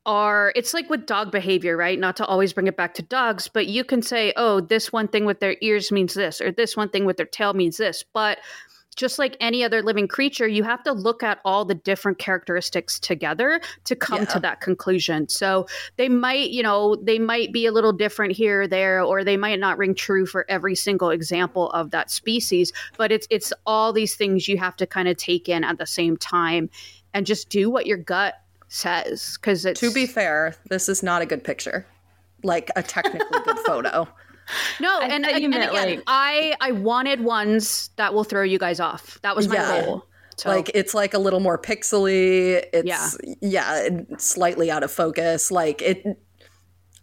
are 0.05 0.51
it's 0.55 0.73
like 0.73 0.89
with 0.89 1.05
dog 1.05 1.31
behavior, 1.31 1.77
right? 1.77 1.99
Not 1.99 2.15
to 2.17 2.25
always 2.25 2.53
bring 2.53 2.67
it 2.67 2.77
back 2.77 2.93
to 2.95 3.01
dogs, 3.01 3.47
but 3.47 3.67
you 3.67 3.83
can 3.83 4.01
say, 4.01 4.33
"Oh, 4.35 4.61
this 4.61 4.91
one 4.91 5.07
thing 5.07 5.25
with 5.25 5.39
their 5.39 5.55
ears 5.61 5.91
means 5.91 6.13
this," 6.13 6.41
or 6.41 6.51
this 6.51 6.75
one 6.77 6.89
thing 6.89 7.05
with 7.05 7.17
their 7.17 7.25
tail 7.25 7.53
means 7.53 7.77
this. 7.77 8.03
But 8.13 8.39
just 8.95 9.17
like 9.19 9.37
any 9.39 9.63
other 9.63 9.81
living 9.81 10.07
creature, 10.09 10.47
you 10.47 10.63
have 10.63 10.83
to 10.83 10.91
look 10.91 11.23
at 11.23 11.39
all 11.45 11.63
the 11.63 11.75
different 11.75 12.17
characteristics 12.17 12.99
together 12.99 13.61
to 13.85 13.95
come 13.95 14.19
Yeah. 14.19 14.25
to 14.25 14.39
that 14.41 14.59
conclusion. 14.59 15.29
So 15.29 15.67
they 15.95 16.09
might, 16.09 16.49
you 16.49 16.61
know, 16.63 16.97
they 16.97 17.17
might 17.17 17.53
be 17.53 17.65
a 17.65 17.71
little 17.71 17.93
different 17.93 18.33
here 18.33 18.63
or 18.63 18.67
there, 18.67 19.01
or 19.01 19.23
they 19.23 19.37
might 19.37 19.59
not 19.59 19.77
ring 19.77 19.95
true 19.95 20.25
for 20.25 20.45
every 20.49 20.75
single 20.75 21.11
example 21.11 21.69
of 21.71 21.91
that 21.91 22.11
species. 22.11 22.73
But 22.97 23.11
it's 23.11 23.27
it's 23.29 23.53
all 23.65 23.93
these 23.93 24.15
things 24.15 24.47
you 24.47 24.57
have 24.57 24.75
to 24.77 24.87
kind 24.87 25.07
of 25.07 25.15
take 25.17 25.47
in 25.47 25.63
at 25.63 25.77
the 25.77 25.85
same 25.85 26.17
time 26.17 26.69
and 27.13 27.25
just 27.25 27.49
do 27.49 27.69
what 27.69 27.85
your 27.85 27.97
gut 27.97 28.35
says. 28.69 29.37
Because 29.39 29.65
it's 29.65 29.79
To 29.81 29.91
be 29.91 30.05
fair, 30.05 30.55
this 30.69 30.87
is 30.89 31.03
not 31.03 31.21
a 31.21 31.25
good 31.25 31.43
picture. 31.43 31.85
Like 32.43 32.69
a 32.77 32.81
technically 32.83 33.39
good 33.43 33.59
photo. 33.65 34.07
no, 34.79 34.99
I 34.99 35.07
and, 35.07 35.25
thought 35.25 35.35
you 35.41 35.45
and 35.45 35.53
meant, 35.55 35.71
again, 35.71 35.89
like- 35.97 36.03
I 36.07 36.55
I 36.61 36.71
wanted 36.71 37.21
ones 37.21 37.89
that 37.97 38.13
will 38.13 38.23
throw 38.23 38.43
you 38.43 38.57
guys 38.57 38.79
off. 38.79 39.19
That 39.23 39.35
was 39.35 39.47
my 39.47 39.55
Yeah. 39.55 39.81
goal. 39.85 40.05
So, 40.37 40.47
Like 40.49 40.71
it's 40.73 40.93
like 40.93 41.13
a 41.13 41.19
little 41.19 41.41
more 41.41 41.57
pixely. 41.57 42.63
It's 42.71 42.87
Yeah. 42.87 43.09
yeah, 43.41 43.89
slightly 44.17 44.71
out 44.71 44.83
of 44.83 44.91
focus. 44.91 45.51
Like 45.51 45.81
it 45.81 46.05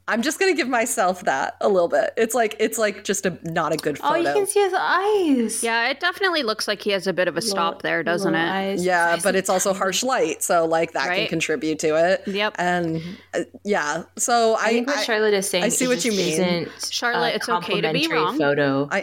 I'm 0.08 0.22
just 0.22 0.38
gonna 0.38 0.54
give 0.54 0.68
myself 0.68 1.24
that 1.24 1.56
a 1.60 1.68
little 1.68 1.88
bit. 1.88 2.12
It's 2.16 2.34
like 2.34 2.54
it's 2.60 2.78
like 2.78 3.02
just 3.02 3.26
a 3.26 3.38
not 3.42 3.72
a 3.72 3.76
good 3.76 3.98
photo. 3.98 4.14
Oh, 4.14 4.16
you 4.16 4.32
can 4.32 4.46
see 4.46 4.60
his 4.60 4.74
eyes. 4.76 5.62
yeah, 5.64 5.88
it 5.88 5.98
definitely 5.98 6.42
looks 6.44 6.68
like 6.68 6.80
he 6.80 6.90
has 6.90 7.06
a 7.06 7.12
bit 7.12 7.26
of 7.26 7.36
a 7.36 7.42
stop 7.42 7.82
there, 7.82 8.02
doesn't 8.02 8.34
it? 8.34 8.48
eyes. 8.48 8.84
yeah, 8.84 9.18
but 9.22 9.34
it's 9.34 9.48
also 9.50 9.74
harsh 9.74 10.02
light, 10.04 10.42
so 10.42 10.64
like 10.64 10.92
that 10.92 11.14
can 11.14 11.26
contribute 11.26 11.78
to 11.80 11.96
it. 11.96 12.22
Yep. 12.26 12.54
And 12.58 13.02
uh, 13.34 13.40
yeah, 13.64 14.04
so 14.16 14.56
I 14.60 14.66
I 14.66 14.68
think 14.70 14.86
what 14.88 15.04
Charlotte 15.04 15.34
is 15.34 15.48
saying. 15.48 15.64
I 15.64 15.68
see 15.68 15.84
is 15.84 15.88
what 15.88 16.04
you 16.04 16.12
just 16.12 16.38
mean. 16.38 16.66
isn't 16.66 16.92
Charlotte, 16.92 17.34
it's 17.34 17.48
okay 17.48 17.80
to 17.80 17.92
be 17.92 18.08
wrong. 18.08 18.38
Photo. 18.38 18.88
I 18.90 19.02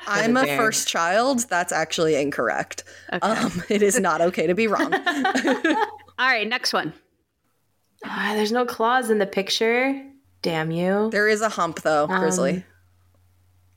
I'm 0.06 0.36
a 0.36 0.44
bear. 0.44 0.56
first 0.56 0.88
child. 0.88 1.48
That's 1.48 1.72
actually 1.72 2.14
incorrect. 2.14 2.84
Okay. 3.12 3.26
Um, 3.26 3.62
it 3.68 3.82
is 3.82 3.98
not 3.98 4.20
okay 4.20 4.46
to 4.46 4.54
be 4.54 4.66
wrong. 4.66 4.92
All 4.94 6.26
right, 6.26 6.46
next 6.46 6.72
one. 6.72 6.92
Ah, 8.04 8.32
there's 8.34 8.52
no 8.52 8.64
claws 8.64 9.10
in 9.10 9.18
the 9.18 9.26
picture. 9.26 10.04
Damn 10.42 10.70
you. 10.70 11.10
There 11.10 11.28
is 11.28 11.40
a 11.40 11.48
hump 11.48 11.82
though, 11.82 12.06
grizzly. 12.06 12.56
Um, 12.56 12.64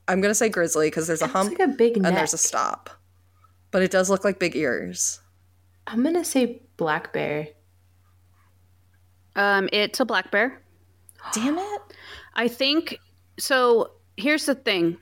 I'm 0.08 0.20
gonna 0.20 0.34
say 0.34 0.48
grizzly 0.48 0.88
because 0.88 1.06
there's 1.06 1.22
a 1.22 1.26
hump 1.26 1.50
like 1.50 1.60
a 1.60 1.68
big 1.72 1.96
neck. 1.96 2.08
and 2.08 2.16
there's 2.16 2.34
a 2.34 2.38
stop, 2.38 2.90
but 3.70 3.82
it 3.82 3.90
does 3.90 4.10
look 4.10 4.24
like 4.24 4.38
big 4.38 4.56
ears. 4.56 5.20
I'm 5.86 6.02
gonna 6.02 6.24
say 6.24 6.62
black 6.76 7.12
bear. 7.12 7.48
Um, 9.34 9.68
it's 9.72 9.98
a 10.00 10.04
black 10.04 10.30
bear. 10.30 10.60
Damn 11.32 11.58
it! 11.58 11.80
I 12.34 12.48
think 12.48 12.98
so. 13.38 13.92
Here's 14.16 14.46
the 14.46 14.54
thing 14.54 14.98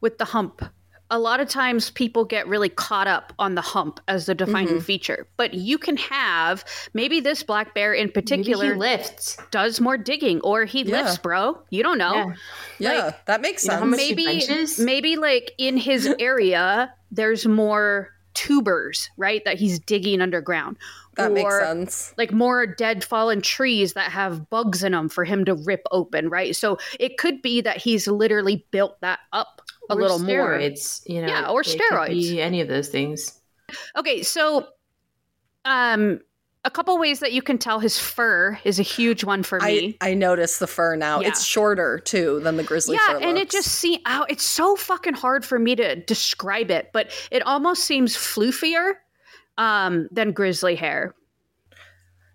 with 0.00 0.18
the 0.18 0.26
hump. 0.26 0.62
A 1.10 1.18
lot 1.18 1.38
of 1.38 1.48
times 1.48 1.90
people 1.90 2.24
get 2.24 2.48
really 2.48 2.70
caught 2.70 3.06
up 3.06 3.32
on 3.38 3.54
the 3.54 3.60
hump 3.60 4.00
as 4.08 4.26
the 4.26 4.34
defining 4.34 4.68
mm-hmm. 4.76 4.78
feature, 4.84 5.26
but 5.36 5.52
you 5.54 5.76
can 5.78 5.96
have 5.98 6.64
maybe 6.94 7.20
this 7.20 7.42
black 7.42 7.74
bear 7.74 7.92
in 7.92 8.06
Maybe 8.06 8.12
particular 8.12 8.72
he 8.72 8.80
lifts. 8.80 9.36
does 9.50 9.80
more 9.80 9.98
digging 9.98 10.40
or 10.40 10.64
he 10.64 10.82
Yeah. 10.82 11.02
lifts, 11.02 11.18
bro. 11.18 11.60
You 11.70 11.82
don't 11.82 11.98
know. 11.98 12.14
Yeah. 12.14 12.92
Yeah, 12.94 13.04
Like, 13.04 13.26
that 13.26 13.40
makes 13.42 13.64
you 13.64 13.70
know 13.70 13.80
sense. 13.80 13.96
maybe 13.96 14.84
maybe 14.84 15.16
like 15.16 15.52
in 15.58 15.76
his 15.76 16.06
area 16.18 16.92
there's 17.12 17.46
more 17.46 18.10
tubers, 18.32 19.10
right? 19.16 19.44
That 19.44 19.58
he's 19.58 19.78
digging 19.78 20.20
underground. 20.20 20.76
that 21.16 21.30
makes 21.30 21.56
sense. 21.60 22.12
like 22.18 22.32
more 22.32 22.66
dead 22.66 23.04
fallen 23.04 23.40
trees 23.40 23.92
that 23.92 24.10
have 24.10 24.50
bugs 24.50 24.82
in 24.82 24.90
them 24.90 25.08
for 25.08 25.22
him 25.24 25.44
to 25.44 25.54
rip 25.54 25.82
open, 25.92 26.28
right? 26.28 26.56
So 26.56 26.76
it 26.98 27.18
could 27.18 27.40
be 27.40 27.60
that 27.60 27.76
he's 27.76 28.08
literally 28.08 28.66
built 28.72 29.00
that 29.00 29.20
up 29.32 29.62
a 29.90 29.94
Or 29.94 30.00
little 30.00 30.18
more. 30.18 30.54
It's 30.54 31.02
You 31.06 31.22
know, 31.22 31.28
Yeah, 31.28 31.48
or 31.48 31.60
it 31.60 31.66
could 31.66 31.80
steroids. 31.80 32.08
be 32.08 32.40
any 32.40 32.60
of 32.60 32.68
those 32.68 32.88
things. 32.88 33.40
Okay, 33.96 34.22
so 34.22 34.68
um 35.64 36.20
a 36.66 36.70
couple 36.70 36.98
ways 36.98 37.20
that 37.20 37.32
you 37.34 37.42
can 37.42 37.58
tell 37.58 37.78
his 37.78 37.98
fur 37.98 38.58
is 38.64 38.78
a 38.78 38.82
huge 38.82 39.22
one 39.22 39.42
for 39.42 39.60
me. 39.60 39.98
I 40.00 40.14
notice 40.14 40.58
the 40.58 40.66
fur 40.66 40.96
now. 40.96 41.20
Yeah. 41.20 41.28
It's 41.28 41.44
shorter 41.44 41.98
too 41.98 42.40
than 42.40 42.56
the 42.56 42.62
grizzly 42.62 42.96
yeah, 42.96 43.18
fur. 43.18 43.20
and 43.20 43.36
it 43.36 43.50
just 43.50 43.68
see 43.72 44.00
out 44.06 44.30
it's 44.30 44.44
so 44.44 44.74
fucking 44.74 45.12
hard 45.14 45.44
for 45.44 45.58
me 45.58 45.76
to 45.76 45.96
describe 45.96 46.70
it, 46.70 46.88
but 46.94 47.10
it 47.30 47.42
almost 47.42 47.84
seems 47.84 48.16
floofier 48.16 48.94
um 49.58 50.08
than 50.10 50.32
grizzly 50.32 50.74
hair. 50.74 51.14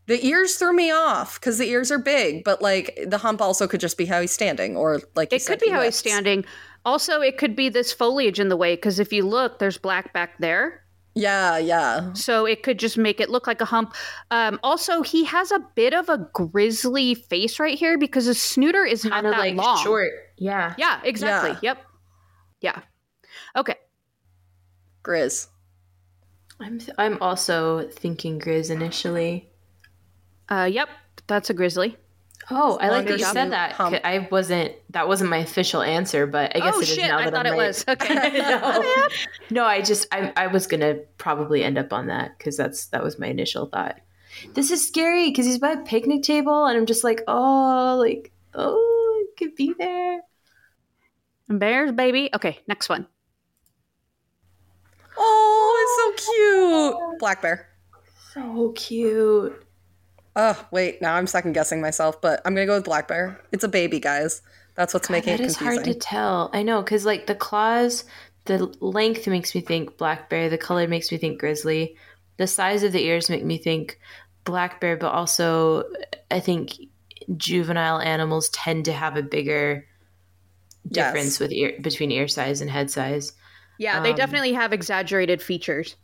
The 0.10 0.26
ears 0.26 0.56
threw 0.56 0.74
me 0.74 0.89
off 0.91 1.39
because 1.39 1.60
the 1.60 1.69
ears 1.69 1.91
are 1.91 2.00
big, 2.00 2.43
but 2.43 2.63
like 2.63 2.98
the 3.06 3.19
hump 3.19 3.41
also 3.41 3.67
could 3.67 3.80
just 3.80 3.95
be 3.95 4.06
how 4.08 4.19
he's 4.19 4.32
standing, 4.32 4.76
or 4.76 5.02
like 5.15 5.32
It 5.32 5.45
could 5.45 5.60
be 5.60 5.67
he 5.67 5.72
how 5.72 5.84
he's 5.84 5.95
standing. 5.95 6.45
Also, 6.84 7.22
it 7.22 7.38
could 7.38 7.56
be 7.56 7.69
this 7.69 7.93
foliage 7.93 8.39
in 8.39 8.50
the 8.50 8.58
way 8.58 8.76
because 8.76 8.98
if 9.00 9.13
you 9.13 9.24
look, 9.24 9.60
there's 9.60 9.78
black 9.78 10.12
back 10.12 10.39
there. 10.39 10.84
Yeah, 11.13 11.60
yeah. 11.60 12.12
So 12.13 12.48
it 12.48 12.63
could 12.63 12.80
just 12.80 12.98
make 12.98 13.19
it 13.19 13.30
look 13.30 13.45
like 13.45 13.62
a 13.62 13.65
hump. 13.65 13.93
Um, 14.32 14.60
also, 14.63 15.04
he 15.04 15.26
has 15.26 15.52
a 15.52 15.60
bit 15.76 15.93
of 15.93 16.10
a 16.10 16.17
grizzly 16.34 17.13
face 17.13 17.60
right 17.60 17.78
here 17.78 18.00
because 18.00 18.26
his 18.26 18.41
snooter 18.41 18.84
is 18.86 19.06
not 19.06 19.13
Kind 19.13 19.28
of 19.28 19.34
that 19.34 19.39
like 19.39 19.56
long. 19.56 19.78
short. 19.84 20.12
Yeah. 20.39 20.74
Yeah, 20.80 21.02
exactly. 21.04 21.52
Yeah. 21.62 21.76
Yep. 21.76 21.86
Yeah. 22.62 22.82
Okay. 23.58 23.76
Grizz. 25.04 25.50
I'm 26.60 26.80
I'm 26.98 27.22
also 27.22 27.88
thinking 27.89 28.39
Grizz 28.39 28.72
initially. 28.72 29.49
Uh, 30.50 30.70
yep. 30.72 30.90
That's 31.28 31.50
a 31.50 31.54
grizzly. 31.54 31.98
Oh, 32.52 32.78
I 32.82 32.90
like 32.90 33.08
that 33.08 33.20
you 33.20 33.26
said 33.26 33.52
that. 33.52 33.74
hump. 33.74 33.96
I 34.04 34.28
wasn't. 34.32 34.74
That 34.90 35.08
wasn't 35.08 35.30
my 35.30 35.38
official 35.38 35.84
answer, 35.84 36.26
but 36.26 36.56
I 36.56 36.60
guess 36.60 36.74
oh 36.76 36.80
it 36.80 36.84
is 36.84 36.96
shit! 36.96 37.08
now 37.08 37.20
I 37.20 37.26
that 37.26 37.34
thought 37.34 37.46
I'm 37.46 37.54
it 37.54 37.58
right. 37.58 37.68
was. 37.68 37.86
Okay. 37.88 38.40
no, 38.40 39.10
no. 39.52 39.66
I 39.66 39.82
just 39.82 40.08
I 40.12 40.34
I 40.36 40.48
was 40.48 40.66
gonna 40.66 40.96
probably 41.18 41.64
end 41.64 41.78
up 41.78 41.94
on 41.94 42.08
that 42.08 42.38
because 42.38 42.58
that's 42.58 42.88
that 42.88 43.04
was 43.04 43.20
my 43.20 43.28
initial 43.28 43.68
thought. 43.68 44.00
This 44.54 44.72
is 44.72 44.86
scary 44.88 45.30
because 45.30 45.46
he's 45.46 45.60
by 45.60 45.72
a 45.72 45.84
picnic 45.84 46.24
table, 46.24 46.66
and 46.66 46.76
I'm 46.78 46.88
just 46.88 47.04
like, 47.04 47.22
oh, 47.28 47.98
like 48.00 48.32
oh, 48.56 49.26
it 49.28 49.38
could 49.38 49.56
be 49.56 49.76
there. 49.78 50.22
Bears, 51.50 51.92
baby. 51.92 52.30
Okay. 52.34 52.60
Next 52.68 52.90
one. 52.90 53.06
Oh, 55.18 56.16
it's 56.16 56.26
so 56.26 56.34
cute. 56.34 57.20
Black 57.20 57.42
bear. 57.42 57.70
So 58.34 58.72
cute. 58.76 59.66
Oh, 60.41 60.67
wait. 60.71 61.02
Now 61.02 61.15
I'm 61.15 61.28
second 61.28 61.52
guessing 61.52 61.82
myself, 61.82 62.21
but 62.21 62.41
I'm 62.45 62.56
gonna 62.56 62.65
go 62.65 62.75
with 62.75 62.86
black 62.86 63.10
bear. 63.10 63.41
It's 63.52 63.65
a 63.65 63.67
baby, 63.67 63.99
guys. 63.99 64.41
That's 64.75 64.93
what's 64.93 65.10
making 65.10 65.34
That 65.34 65.41
it 65.41 65.47
is 65.47 65.58
confusing. 65.58 65.84
hard 65.84 65.93
to 65.93 65.99
tell. 65.99 66.49
I 66.54 66.63
know 66.63 66.82
because 66.82 67.06
like 67.06 67.28
the 67.28 67.36
claws, 67.36 68.06
the 68.45 68.73
length 68.80 69.28
makes 69.28 69.54
me 69.54 69.60
think 69.60 69.97
black 69.97 70.30
bear. 70.30 70.49
The 70.49 70.58
color 70.58 70.88
makes 70.88 71.12
me 71.12 71.17
think 71.17 71.39
grizzly. 71.39 71.97
The 72.38 72.47
size 72.47 72.84
of 72.84 72.93
the 72.93 73.04
ears 73.04 73.30
make 73.30 73.43
me 73.43 73.58
think 73.58 73.99
black 74.45 74.80
bear, 74.80 74.95
but 74.95 75.12
also 75.12 75.84
I 76.32 76.39
think 76.39 76.71
juvenile 77.36 77.99
animals 77.99 78.47
tend 78.49 78.86
to 78.86 78.93
have 78.93 79.17
a 79.17 79.21
bigger 79.23 79.86
Yes. 80.91 81.08
difference 81.13 81.39
with 81.41 81.52
ear 81.52 81.73
between 81.82 82.12
ear 82.12 82.30
size 82.30 82.62
and 82.62 82.71
head 82.71 82.89
size. 82.89 83.34
Yeah, 83.78 83.99
they 83.99 84.12
Um, 84.12 84.15
definitely 84.15 84.54
have 84.54 84.71
exaggerated 84.71 85.41
features. 85.41 85.97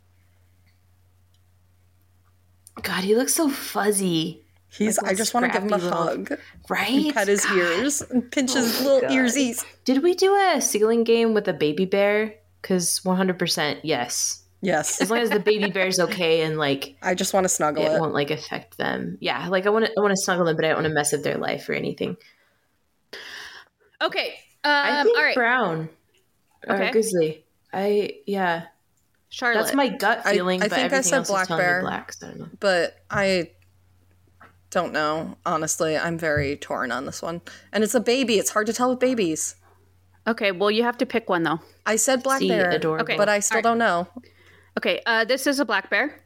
God, 2.82 3.04
he 3.04 3.14
looks 3.16 3.34
so 3.34 3.48
fuzzy, 3.48 4.42
He's. 4.68 4.98
Like 5.00 5.12
I 5.12 5.14
just 5.14 5.32
want 5.32 5.46
to 5.46 5.52
give 5.52 5.62
him 5.62 5.72
a 5.72 5.76
little- 5.78 5.90
hug, 5.92 6.38
right? 6.68 6.88
and 7.06 7.14
pet 7.14 7.28
his 7.28 7.44
God. 7.46 7.56
ears, 7.56 8.02
and 8.02 8.30
pinch 8.30 8.52
his 8.52 8.80
Oh, 8.80 8.84
little 8.84 9.00
God. 9.02 9.10
earsies. 9.10 9.64
Did 9.84 10.02
we 10.02 10.14
do 10.14 10.34
a 10.34 10.60
ceiling 10.60 11.02
game 11.04 11.32
with 11.34 11.48
a 11.48 11.52
baby 11.54 11.86
bear? 11.86 12.34
Because 12.60 13.00
100% 13.04 13.80
yes. 13.84 14.42
Yes, 14.62 15.00
As 15.00 15.10
long 15.10 15.20
as 15.20 15.30
the 15.30 15.38
baby 15.38 15.70
bear's 15.70 16.00
okay 16.00 16.40
and 16.42 16.58
like 16.58 16.96
I 17.02 17.14
just 17.14 17.32
want 17.34 17.44
to 17.44 17.48
snuggle 17.48 17.84
it 17.84 17.92
it. 17.92 18.00
won't 18.00 18.14
like 18.14 18.30
affect 18.30 18.76
them. 18.78 19.16
Yeah, 19.20 19.48
like 19.48 19.66
I 19.66 19.70
want 19.70 19.84
to 19.86 19.92
I 19.96 20.00
want 20.00 20.12
to 20.12 20.16
snuggle 20.20 20.46
them, 20.46 20.56
but 20.56 20.64
I 20.64 20.68
don't 20.68 20.78
want 20.78 20.88
to 20.88 20.92
mess 20.94 21.12
up 21.14 21.22
their 21.22 21.36
life 21.38 21.68
or 21.68 21.74
anything. 21.74 22.16
Okay. 24.02 24.34
I 24.64 25.00
Um, 25.00 25.06
think 25.06 25.16
all 25.16 25.22
right. 25.24 25.34
brown 25.34 25.88
or 26.66 26.74
Okay. 26.76 26.90
grizzly. 26.90 27.44
I 27.72 28.18
yeah, 28.26 28.64
Charlotte. 29.28 29.62
that's 29.64 29.74
my 29.74 29.88
gut 29.88 30.24
feeling. 30.24 30.62
I 30.62 30.68
but 30.68 30.76
think 30.76 30.92
I 30.92 31.00
said 31.00 31.26
black 31.26 31.48
bear. 31.48 31.80
black. 31.82 32.12
So 32.12 32.28
I 32.28 32.34
but 32.60 32.96
I 33.10 33.50
don't 34.70 34.92
know. 34.92 35.36
Honestly, 35.44 35.96
I'm 35.96 36.18
very 36.18 36.56
torn 36.56 36.92
on 36.92 37.06
this 37.06 37.22
one. 37.22 37.40
And 37.72 37.82
it's 37.84 37.94
a 37.94 38.00
baby. 38.00 38.38
It's 38.38 38.50
hard 38.50 38.66
to 38.66 38.72
tell 38.72 38.90
with 38.90 38.98
babies. 39.00 39.56
Okay, 40.28 40.50
well, 40.52 40.70
you 40.70 40.82
have 40.82 40.98
to 40.98 41.06
pick 41.06 41.28
one 41.28 41.42
though. 41.44 41.60
I 41.86 41.96
said 41.96 42.22
black 42.22 42.40
See, 42.40 42.48
bear, 42.48 42.70
adorable. 42.70 43.04
Okay. 43.04 43.16
but 43.16 43.28
I 43.28 43.38
still 43.40 43.56
Alright. 43.58 43.64
don't 43.64 43.78
know. 43.78 44.08
Okay, 44.78 45.00
uh, 45.06 45.24
this 45.24 45.46
is 45.46 45.60
a 45.60 45.64
black 45.64 45.88
bear. 45.88 46.22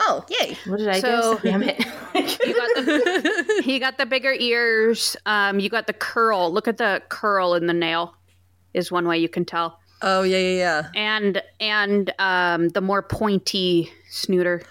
Oh, 0.00 0.24
yay! 0.28 0.56
What 0.66 0.78
did 0.78 0.88
I 0.88 1.00
So- 1.00 1.34
guess? 1.34 1.42
Damn 1.42 1.62
it. 1.64 1.78
You 2.14 2.54
got 2.54 2.74
the 2.76 3.62
he 3.64 3.78
got 3.78 3.98
the 3.98 4.06
bigger 4.06 4.32
ears. 4.32 5.16
Um, 5.26 5.58
you 5.60 5.68
got 5.68 5.86
the 5.86 5.92
curl. 5.92 6.52
Look 6.52 6.68
at 6.68 6.76
the 6.78 7.02
curl 7.08 7.54
in 7.54 7.66
the 7.66 7.72
nail. 7.74 8.14
Is 8.74 8.92
one 8.92 9.08
way 9.08 9.18
you 9.18 9.28
can 9.28 9.44
tell. 9.44 9.80
Oh, 10.02 10.22
yeah, 10.22 10.38
yeah, 10.38 10.56
yeah. 10.56 10.88
And 10.94 11.42
and 11.60 12.12
um, 12.18 12.68
the 12.70 12.80
more 12.80 13.02
pointy 13.02 13.90
snooter. 14.10 14.62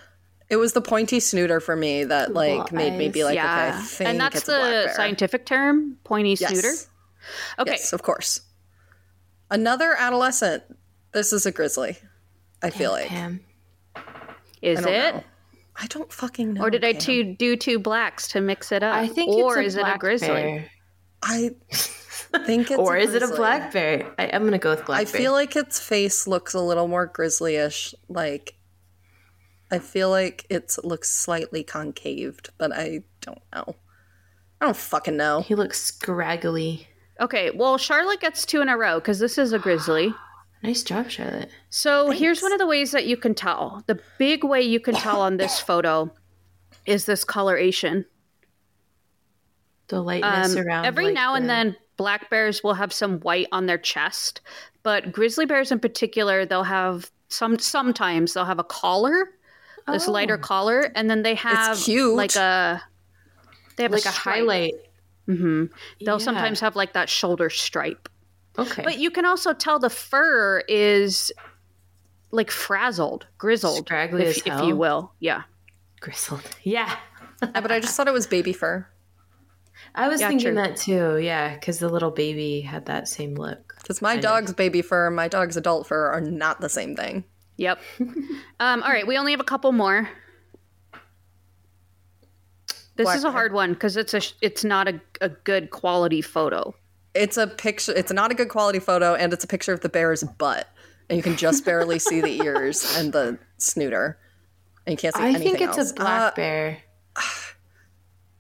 It 0.50 0.56
was 0.56 0.72
the 0.74 0.82
pointy 0.82 1.20
snooter 1.20 1.62
for 1.62 1.76
me 1.76 2.06
that 2.06 2.34
like 2.34 2.72
Little 2.72 2.78
made 2.78 2.98
me 2.98 3.10
be 3.10 3.26
like, 3.26 3.36
yeah, 3.36 3.68
okay, 3.70 3.78
I 3.78 3.82
think 3.82 4.10
and 4.10 4.20
that's 4.20 4.38
it's 4.38 4.48
a 4.48 4.52
black 4.52 4.64
the 4.70 4.86
bear. 4.86 4.96
scientific 4.96 5.46
term, 5.46 5.98
pointy 6.06 6.36
yes. 6.40 6.52
snooter. 6.52 6.74
Okay, 7.60 7.72
Yes, 7.72 7.92
of 7.92 8.04
course. 8.04 8.42
Another 9.52 9.94
adolescent. 9.98 10.64
This 11.12 11.34
is 11.34 11.46
a 11.46 11.52
grizzly. 11.52 11.98
I 12.64 12.70
feel 12.70 12.92
like. 12.92 13.08
Pam. 13.08 13.42
is 14.62 14.80
I 14.80 14.82
don't 14.84 14.94
it? 14.94 15.16
know. 15.16 15.24
I 15.80 15.88
don't 15.88 16.12
fucking 16.12 16.54
know. 16.54 16.64
Or 16.64 16.70
did 16.70 16.84
I 16.86 16.94
Pam. 16.94 17.02
two 17.02 17.24
do 17.36 17.56
two 17.58 17.80
blacks 17.80 18.28
to 18.30 18.40
mix 18.42 18.72
it 18.72 18.84
up? 18.84 18.96
I 18.96 19.08
think 19.08 19.30
or 19.30 19.60
it's 19.60 19.76
is 19.76 19.80
black 19.80 19.94
it 19.94 19.96
a 19.96 20.00
grizzly? 20.00 20.28
bear. 20.30 20.72
I 21.22 21.50
think 22.46 22.72
it's 22.72 22.80
or 22.80 22.96
is 22.98 23.14
it 23.14 23.24
a 23.24 23.28
blackberry? 23.28 24.06
I, 24.18 24.30
I'm 24.34 24.44
gonna 24.44 24.58
go 24.58 24.72
with 24.72 24.86
black 24.86 25.02
I 25.02 25.06
feel 25.06 25.32
like 25.32 25.56
its 25.56 25.80
face 25.80 26.28
looks 26.28 26.54
a 26.54 26.60
little 26.62 26.88
more 26.88 27.06
grizzly-ish. 27.06 27.94
Like 28.10 28.56
I 29.72 29.80
feel 29.80 30.10
like 30.10 30.46
it 30.50 30.76
looks 30.84 31.12
slightly 31.12 31.64
concaved, 31.64 32.50
but 32.58 32.72
I 32.74 33.02
don't 33.22 33.42
know. 33.54 33.76
I 34.62 34.66
don't 34.66 34.78
fucking 34.78 35.18
know. 35.18 35.42
he 35.42 35.56
looks 35.56 35.80
scraggly. 35.82 36.88
Okay, 37.20 37.52
well 37.52 37.78
Charlotte 37.78 38.22
gets 38.22 38.46
two 38.46 38.62
in 38.62 38.70
a 38.70 38.78
row 38.78 39.00
because 39.00 39.20
this 39.20 39.38
is 39.38 39.54
a 39.54 39.60
grizzly. 39.60 40.14
Nice 40.64 40.82
job, 40.82 41.12
Charlotte. 41.12 41.52
So 41.70 42.10
here's 42.10 42.42
one 42.42 42.52
of 42.52 42.58
the 42.58 42.66
ways 42.66 42.90
that 42.90 43.06
you 43.06 43.16
can 43.16 43.36
tell. 43.36 43.84
The 43.86 44.00
big 44.18 44.44
way 44.44 44.60
you 44.64 44.80
can 44.80 44.96
tell 44.96 45.22
on 45.22 45.38
this 45.38 45.60
photo 45.70 46.12
is 46.84 47.06
this 47.06 47.24
coloration. 47.24 48.06
The 49.90 50.02
lightness 50.02 50.56
Um, 50.56 50.66
around. 50.66 50.86
every 50.86 51.06
like, 51.06 51.14
now 51.14 51.36
and 51.36 51.48
then, 51.48 51.76
black 51.98 52.30
bears 52.30 52.64
will 52.64 52.76
have 52.76 52.94
some 52.94 53.20
white 53.22 53.48
on 53.52 53.66
their 53.66 53.78
chest, 53.78 54.42
but 54.84 55.12
grizzly 55.12 55.46
bears 55.46 55.72
in 55.72 55.80
particular, 55.80 56.46
they'll 56.46 56.64
have 56.64 57.12
some. 57.30 57.60
Sometimes 57.60 58.34
they'll 58.34 58.46
have 58.46 58.60
a 58.60 58.64
collar, 58.64 59.30
this 59.88 60.08
lighter 60.08 60.36
Oh. 60.36 60.42
collar, 60.42 60.92
and 60.96 61.10
then 61.10 61.24
they 61.24 61.36
have 61.36 61.78
cute. 61.78 62.16
like 62.16 62.36
a 62.36 62.82
they 63.76 63.84
have 63.84 63.92
like 63.92 64.06
a 64.06 64.12
stripe. 64.12 64.36
highlight. 64.38 64.74
hmm 65.26 65.66
They'll 66.00 66.20
Yeah. 66.20 66.26
sometimes 66.26 66.60
have 66.62 66.76
like 66.76 66.94
that 66.94 67.10
shoulder 67.10 67.50
stripe, 67.50 68.08
Okay. 68.58 68.84
but 68.84 68.98
you 68.98 69.12
can 69.12 69.26
also 69.26 69.54
tell 69.54 69.78
the 69.80 69.90
fur 69.90 70.64
is 70.68 71.32
like 72.32 72.52
frazzled, 72.52 73.26
grizzled, 73.38 73.86
Scraggly 73.88 74.24
if, 74.24 74.38
as 74.38 74.44
if 74.60 74.66
you 74.68 74.76
will. 74.76 75.12
Yeah. 75.20 75.44
Grizzled. 76.00 76.44
Yeah. 76.64 76.96
Yeah, 77.42 77.62
but 77.62 77.72
I 77.72 77.80
just 77.80 77.96
thought 77.96 78.08
it 78.08 78.14
was 78.14 78.26
baby 78.26 78.52
fur. 78.52 78.88
I 79.98 80.08
was 80.08 80.22
Yeah, 80.22 80.30
thinking 80.30 80.54
true. 80.54 80.56
that 80.56 80.78
too. 80.78 81.18
Yeah, 81.18 81.56
because 81.56 81.80
the 81.80 81.90
little 81.90 82.12
baby 82.12 82.62
had 82.62 82.86
that 82.86 83.08
same 83.08 83.36
look. 83.36 83.76
Because 83.82 84.02
my 84.02 84.12
Kind 84.14 84.20
of. 84.20 84.24
dog's 84.24 84.54
baby 84.54 84.82
fur 84.82 85.08
and 85.08 85.16
my 85.16 85.28
dog's 85.28 85.58
adult 85.58 85.88
fur 85.88 86.08
are 86.08 86.22
not 86.22 86.62
the 86.62 86.70
same 86.70 86.96
thing. 86.96 87.24
Yep. 87.58 87.80
um, 88.60 88.84
all 88.84 88.90
right, 88.90 89.08
we 89.08 89.18
only 89.18 89.32
have 89.32 89.40
a 89.42 89.44
couple 89.46 89.72
more. 89.72 90.08
This 92.96 93.06
Black 93.06 93.18
is 93.18 93.24
a 93.24 93.32
hard 93.32 93.54
one 93.54 93.74
because 93.74 93.96
it's 93.98 94.14
a 94.14 94.22
it's 94.42 94.64
not 94.64 94.88
a, 94.88 95.00
a 95.22 95.30
good 95.30 95.70
quality 95.70 96.22
photo. 96.22 96.74
It's 97.14 97.38
a 97.38 97.48
picture. 97.48 97.94
It's 97.94 98.12
not 98.12 98.32
a 98.32 98.36
good 98.36 98.50
quality 98.50 98.80
photo, 98.80 99.14
and 99.16 99.32
it's 99.34 99.44
a 99.44 99.48
picture 99.48 99.74
of 99.74 99.82
the 99.82 99.90
bear's 99.90 100.24
butt, 100.24 100.68
and 101.10 101.18
you 101.18 101.24
can 101.24 101.36
just 101.38 101.64
barely 101.66 102.00
see 102.00 102.22
the 102.22 102.42
ears 102.44 102.96
and 102.98 103.14
the 103.14 103.38
snooter, 103.60 104.18
and 104.86 104.94
you 104.94 104.98
can't 104.98 105.16
see 105.16 105.22
anything 105.22 105.36
else. 105.36 105.42
I 105.44 105.48
anything 105.48 105.58
think 105.60 105.70
it's 105.70 105.78
else. 105.78 105.92
a 105.92 105.96
black 105.96 106.32
Uh, 106.34 106.36
bear. 106.36 106.78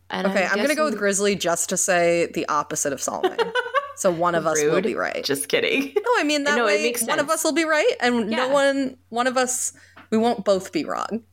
And 0.09 0.27
okay, 0.27 0.45
I'm, 0.45 0.57
gonna 0.57 0.75
go 0.75 0.85
with 0.85 0.97
grizzly 0.97 1.35
just 1.35 1.69
to 1.69 1.77
say 1.77 2.27
the 2.33 2.47
opposite 2.47 2.93
of 2.93 3.01
Salome. 3.01 3.35
so 3.97 4.09
one 4.11 4.35
of 4.35 4.47
us 4.47 4.61
will 4.61 4.81
be 4.81 4.95
right. 4.95 5.23
Just 5.23 5.49
kidding. 5.49 5.93
no, 5.95 6.11
I 6.17 6.23
mean 6.23 6.43
that 6.45 6.55
No, 6.55 6.63
it 6.65 6.77
way 6.77 6.83
makes 6.83 7.03
one 7.03 7.19
of 7.19 7.29
us 7.29 7.43
will 7.43 7.53
be 7.53 7.65
right, 7.65 7.93
and 7.99 8.29
no 8.29 8.47
one, 8.47 8.97
one 9.09 9.27
of 9.27 9.35
us, 9.37 9.73
we 10.09 10.17
won't 10.17 10.45
both 10.45 10.71
be 10.71 10.85
wrong. 10.85 11.23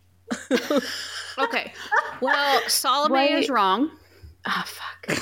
Okay. 1.39 1.73
Well, 2.21 2.63
Salome 2.69 3.13
Wait. 3.15 3.33
is 3.33 3.51
wrong, 3.51 3.91
Ah, 4.47 4.65
fuck. 4.67 5.19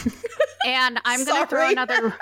and 0.66 1.00
I'm 1.04 1.24
going 1.24 1.42
to 1.42 1.46
throw 1.48 1.60
Sorry. 1.60 1.72
another. 1.72 2.14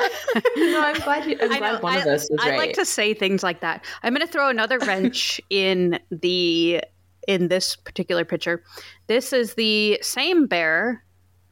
no, 0.57 0.81
I'm 0.81 1.01
glad. 1.01 1.25
You, 1.25 1.38
I'm 1.40 1.53
I 1.53 1.59
glad 1.59 1.73
know, 1.73 1.81
one 1.81 1.97
I, 1.97 2.01
of 2.01 2.07
us 2.07 2.29
was 2.31 2.40
I 2.45 2.51
right. 2.51 2.59
like 2.59 2.73
to 2.75 2.85
say 2.85 3.14
things 3.14 3.43
like 3.43 3.61
that. 3.62 3.85
I'm 4.03 4.14
going 4.14 4.25
to 4.27 4.33
throw 4.33 4.49
another 4.49 4.79
wrench 4.79 5.40
in 5.51 5.99
the 6.11 6.83
in 7.27 7.49
this 7.49 7.75
particular 7.75 8.25
picture. 8.25 8.62
This 9.07 9.33
is 9.33 9.55
the 9.55 9.99
same 10.03 10.47
bear 10.47 11.03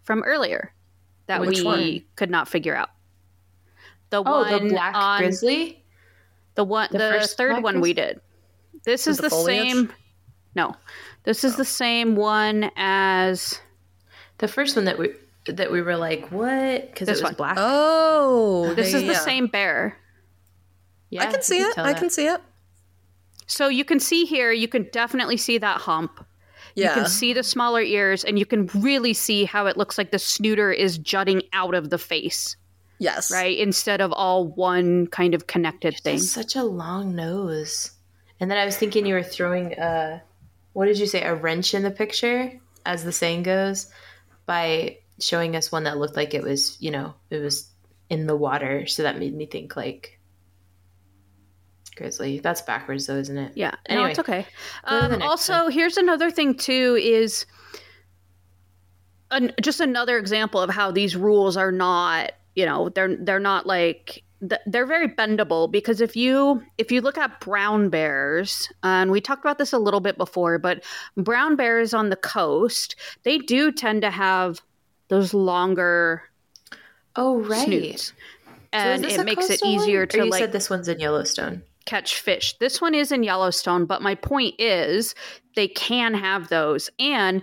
from 0.08 0.22
earlier 0.22 0.72
that 1.26 1.38
Which 1.42 1.58
we 1.58 1.64
one? 1.64 2.02
could 2.16 2.30
not 2.30 2.48
figure 2.48 2.74
out. 2.74 2.88
The 4.08 4.22
oh, 4.24 4.40
one 4.40 4.64
the 4.64 4.70
black 4.70 4.94
on 4.94 5.20
grizzly. 5.20 5.84
the 6.54 6.64
one 6.64 6.88
the 6.90 6.96
the, 6.96 7.10
first 7.10 7.36
third 7.36 7.50
black 7.50 7.62
one 7.62 7.82
we 7.82 7.92
did. 7.92 8.18
This 8.86 9.06
is 9.06 9.18
the 9.18 9.24
the, 9.24 9.30
same. 9.30 9.92
No, 10.54 10.74
this 11.24 11.44
is 11.44 11.52
oh. 11.54 11.56
the 11.58 11.64
same 11.66 12.16
one 12.16 12.70
as 12.76 13.60
The 14.38 14.48
first 14.48 14.76
one 14.76 14.86
that 14.86 14.98
we 14.98 15.10
that 15.46 15.70
we 15.70 15.82
were 15.82 15.98
like, 15.98 16.32
what? 16.32 16.90
Because 16.90 17.06
it 17.06 17.12
This 17.12 17.20
was 17.20 17.24
one. 17.24 17.34
black. 17.34 17.56
Oh, 17.58 18.72
this 18.76 18.92
yeah, 18.92 18.96
is 19.00 19.02
the 19.04 19.12
yeah. 19.12 19.18
same 19.18 19.46
bear. 19.46 19.98
yeah, 21.10 21.24
I 21.24 21.26
can 21.26 21.42
see 21.42 21.58
it. 21.58 21.74
tell 21.74 21.84
I 21.84 21.92
that. 21.92 22.00
can 22.00 22.08
see 22.08 22.28
it. 22.28 22.40
So 23.46 23.68
you 23.68 23.84
can 23.84 24.00
see 24.00 24.24
here, 24.24 24.52
you 24.52 24.68
can 24.68 24.88
definitely 24.90 25.36
see 25.36 25.58
that 25.58 25.82
hump. 25.82 26.24
Yeah. 26.78 26.88
You 26.88 27.02
can 27.02 27.10
see 27.10 27.32
the 27.32 27.42
smaller 27.42 27.82
ears, 27.82 28.22
and 28.22 28.38
you 28.38 28.46
can 28.46 28.66
really 28.74 29.12
see 29.12 29.44
how 29.44 29.66
it 29.66 29.76
looks 29.76 29.98
like 29.98 30.12
the 30.12 30.18
snooter 30.18 30.70
is 30.72 30.96
jutting 30.96 31.42
out 31.52 31.74
of 31.74 31.90
the 31.90 31.98
face, 31.98 32.56
yes. 32.98 33.30
right? 33.32 33.58
Instead 33.58 34.00
of 34.00 34.12
all 34.12 34.46
one 34.46 35.08
kind 35.08 35.34
of 35.34 35.46
connected 35.48 35.96
thing. 35.98 36.18
Such 36.18 36.54
a 36.54 36.62
long 36.62 37.16
nose. 37.16 37.90
And 38.38 38.50
then 38.50 38.58
I 38.58 38.64
was 38.64 38.76
thinking 38.76 39.06
you 39.06 39.14
were 39.14 39.22
throwing 39.24 39.72
a, 39.72 40.22
what 40.72 40.86
did 40.86 40.98
you 40.98 41.06
say, 41.06 41.22
a 41.22 41.34
wrench 41.34 41.74
in 41.74 41.82
the 41.82 41.90
picture, 41.90 42.52
as 42.86 43.02
the 43.02 43.12
saying 43.12 43.42
goes, 43.42 43.90
by 44.46 44.98
showing 45.18 45.56
us 45.56 45.72
one 45.72 45.82
that 45.84 45.98
looked 45.98 46.16
like 46.16 46.32
it 46.32 46.44
was, 46.44 46.76
you 46.80 46.92
know, 46.92 47.14
it 47.30 47.38
was 47.38 47.68
in 48.08 48.26
the 48.28 48.36
water. 48.36 48.86
So 48.86 49.02
that 49.02 49.18
made 49.18 49.34
me 49.34 49.46
think 49.46 49.74
like 49.76 50.17
grizzly. 51.98 52.38
That's 52.38 52.62
backwards 52.62 53.06
though, 53.06 53.16
isn't 53.16 53.36
it? 53.36 53.52
Yeah, 53.54 53.72
no, 53.90 53.96
Anyway, 53.96 54.10
it's 54.10 54.18
okay. 54.20 54.46
to 54.86 54.94
Um, 54.94 55.22
also, 55.22 55.68
here's 55.68 55.96
another 55.98 56.30
thing 56.30 56.54
too: 56.54 56.96
is 57.00 57.44
an, 59.30 59.52
just 59.60 59.80
another 59.80 60.16
example 60.18 60.60
of 60.60 60.70
how 60.70 60.90
these 60.90 61.16
rules 61.16 61.56
are 61.56 61.72
not, 61.72 62.32
you 62.54 62.64
know, 62.64 62.88
they're 62.88 63.16
they're 63.16 63.40
not 63.40 63.66
like 63.66 64.22
they're 64.66 64.86
very 64.86 65.08
bendable 65.08 65.70
because 65.70 66.00
if 66.00 66.14
you 66.14 66.62
if 66.78 66.92
you 66.92 67.00
look 67.00 67.18
at 67.18 67.40
brown 67.40 67.88
bears, 67.90 68.68
and 68.82 69.10
we 69.10 69.20
talked 69.20 69.44
about 69.44 69.58
this 69.58 69.72
a 69.72 69.78
little 69.78 70.00
bit 70.00 70.16
before, 70.16 70.58
but 70.58 70.84
brown 71.16 71.56
bears 71.56 71.92
on 71.92 72.08
the 72.08 72.16
coast, 72.16 72.94
they 73.24 73.38
do 73.38 73.72
tend 73.72 74.02
to 74.02 74.10
have 74.10 74.60
those 75.08 75.34
longer 75.34 76.22
Oh, 77.16 77.40
right. 77.40 77.64
snoots, 77.66 78.12
and 78.72 79.02
this 79.02 79.18
it 79.18 79.24
makes 79.24 79.50
it 79.50 79.60
coastal 79.60 79.74
one? 79.74 79.82
easier 79.82 80.02
Or 80.02 80.06
to 80.06 80.18
you 80.18 80.30
like 80.30 80.38
said 80.38 80.52
this 80.52 80.70
one's 80.70 80.86
in 80.86 81.00
Yellowstone. 81.00 81.62
Catch 81.88 82.20
fish. 82.20 82.54
This 82.58 82.80
one 82.80 82.94
is 82.94 83.10
in 83.10 83.22
Yellowstone, 83.22 83.86
but 83.86 84.02
my 84.02 84.14
point 84.14 84.54
is 84.58 85.14
they 85.56 85.68
can 85.68 86.12
have 86.12 86.48
those. 86.48 86.90
And 86.98 87.42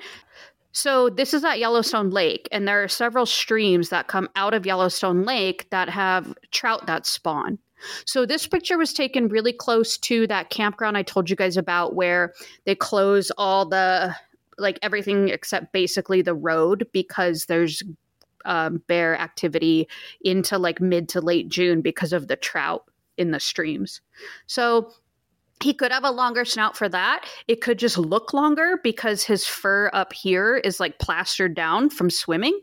so 0.72 1.10
this 1.10 1.34
is 1.34 1.44
at 1.44 1.58
Yellowstone 1.58 2.12
Lake, 2.12 2.48
and 2.52 2.68
there 2.68 2.84
are 2.84 2.88
several 2.88 3.26
streams 3.26 3.90
that 3.90 4.08
come 4.08 4.30
out 4.36 4.54
of 4.54 4.66
Yellowstone 4.66 5.24
Lake 5.24 5.68
that 5.72 5.90
have 5.90 6.36
trout 6.52 6.86
that 6.86 7.08
spawn. 7.08 7.58
So 8.06 8.26
this 8.26 8.46
picture 8.46 8.78
was 8.78 8.94
taken 8.94 9.30
really 9.30 9.54
close 9.54 9.98
to 10.00 10.28
that 10.28 10.50
campground 10.50 10.96
I 10.98 11.04
told 11.04 11.30
you 11.30 11.36
guys 11.36 11.58
about 11.58 11.96
where 11.96 12.34
they 12.66 12.76
close 12.76 13.32
all 13.38 13.66
the 13.68 14.16
like 14.58 14.80
everything 14.82 15.30
except 15.30 15.74
basically 15.74 16.22
the 16.22 16.36
road 16.36 16.88
because 16.94 17.46
there's 17.46 17.84
um, 18.46 18.82
bear 18.88 19.20
activity 19.20 19.88
into 20.22 20.58
like 20.58 20.80
mid 20.80 21.10
to 21.10 21.20
late 21.20 21.50
June 21.50 21.82
because 21.82 22.14
of 22.14 22.28
the 22.28 22.36
trout 22.36 22.86
in 23.18 23.32
the 23.32 23.40
streams. 23.40 24.02
So 24.48 24.92
he 25.62 25.74
could 25.74 25.92
have 25.92 26.04
a 26.04 26.12
longer 26.12 26.46
snout 26.46 26.76
for 26.78 26.90
that. 26.90 27.26
It 27.48 27.62
could 27.62 27.80
just 27.80 27.98
look 27.98 28.34
longer 28.34 28.80
because 28.84 29.24
his 29.24 29.46
fur 29.46 29.90
up 29.94 30.14
here 30.14 30.58
is 30.58 30.80
like 30.80 31.00
plastered 31.00 31.56
down 31.56 31.90
from 31.90 32.10
swimming. 32.10 32.60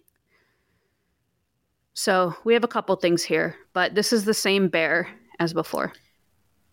So 1.95 2.35
we 2.45 2.55
have 2.55 2.65
a 2.65 2.69
couple 2.69 2.95
things 2.97 3.23
here, 3.23 3.57
but 3.73 3.95
this 3.95 4.13
is 4.13 4.25
the 4.25 4.35
same 4.35 4.69
bear 4.69 5.09
as 5.39 5.53
before. 5.53 5.93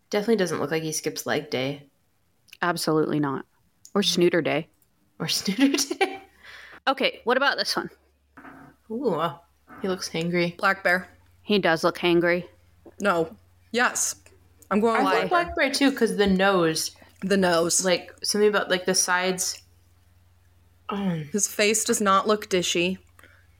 Definitely 0.09 0.37
doesn't 0.37 0.59
look 0.59 0.71
like 0.71 0.83
he 0.83 0.91
skips 0.91 1.25
leg 1.25 1.49
day 1.49 1.89
Absolutely 2.61 3.19
not. 3.19 3.45
Or 3.93 4.03
snooter 4.03 4.41
day. 4.43 4.67
or 5.19 5.27
snooter 5.29 5.97
day. 5.97 6.21
Okay, 6.87 7.21
what 7.23 7.37
about 7.37 7.57
this 7.57 7.75
one? 7.75 7.89
Ooh, 8.91 9.21
he 9.81 9.87
looks 9.87 10.09
hangry. 10.09 10.57
Black 10.57 10.83
bear. 10.83 11.07
He 11.43 11.59
does 11.59 11.83
look 11.83 11.97
hangry. 11.97 12.45
No. 12.99 13.35
Yes. 13.71 14.15
I'm 14.71 14.79
going 14.79 15.01
I 15.01 15.03
with 15.03 15.13
think 15.13 15.29
black 15.29 15.55
bear. 15.55 15.71
too, 15.71 15.91
because 15.91 16.17
the 16.17 16.27
nose, 16.27 16.91
The 17.21 17.37
nose. 17.37 17.83
like 17.83 18.11
something 18.23 18.47
about 18.49 18.69
like 18.69 18.85
the 18.85 18.95
sides. 18.95 19.61
Oh, 20.89 21.21
His 21.31 21.47
face 21.47 21.83
does 21.83 22.01
not 22.01 22.27
look 22.27 22.49
dishy, 22.49 22.97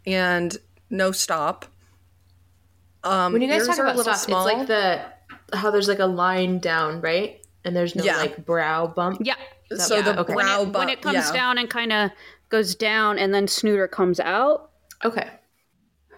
and 0.06 0.56
no 0.89 1.12
stop. 1.12 1.65
Um, 3.04 3.34
when 3.34 3.41
you 3.41 3.48
guys 3.48 3.65
talk 3.67 3.78
about 3.80 3.95
little 3.95 4.13
stop, 4.13 4.26
small. 4.26 4.48
it's 4.48 4.58
like 4.58 4.67
the 4.67 5.02
how 5.58 5.72
there's 5.72 5.88
like 5.88 6.00
a 6.00 6.06
line 6.06 6.60
down, 6.60 7.02
right? 7.02 7.39
And 7.65 7.76
there's 7.76 7.95
no 7.95 8.04
Yeah. 8.04 8.17
like 8.17 8.45
brow 8.45 8.88
bump. 8.88 9.22
Yeah. 9.24 9.36
so 9.78 9.98
yeah, 9.98 10.02
the 10.02 10.19
okay. 10.22 10.34
When 10.34 10.45
brow 10.45 10.62
it, 10.63 10.74
when 10.74 10.89
it 10.89 11.02
comes 11.02 11.15
yeah. 11.15 11.32
down 11.34 11.58
and 11.58 11.69
kind 11.69 11.93
of 11.93 12.12
goes 12.50 12.74
down 12.76 13.17
and 13.19 13.34
then 13.34 13.48
snooter 13.48 13.88
comes 13.88 14.19
out. 14.19 14.72
Okay. 15.06 15.30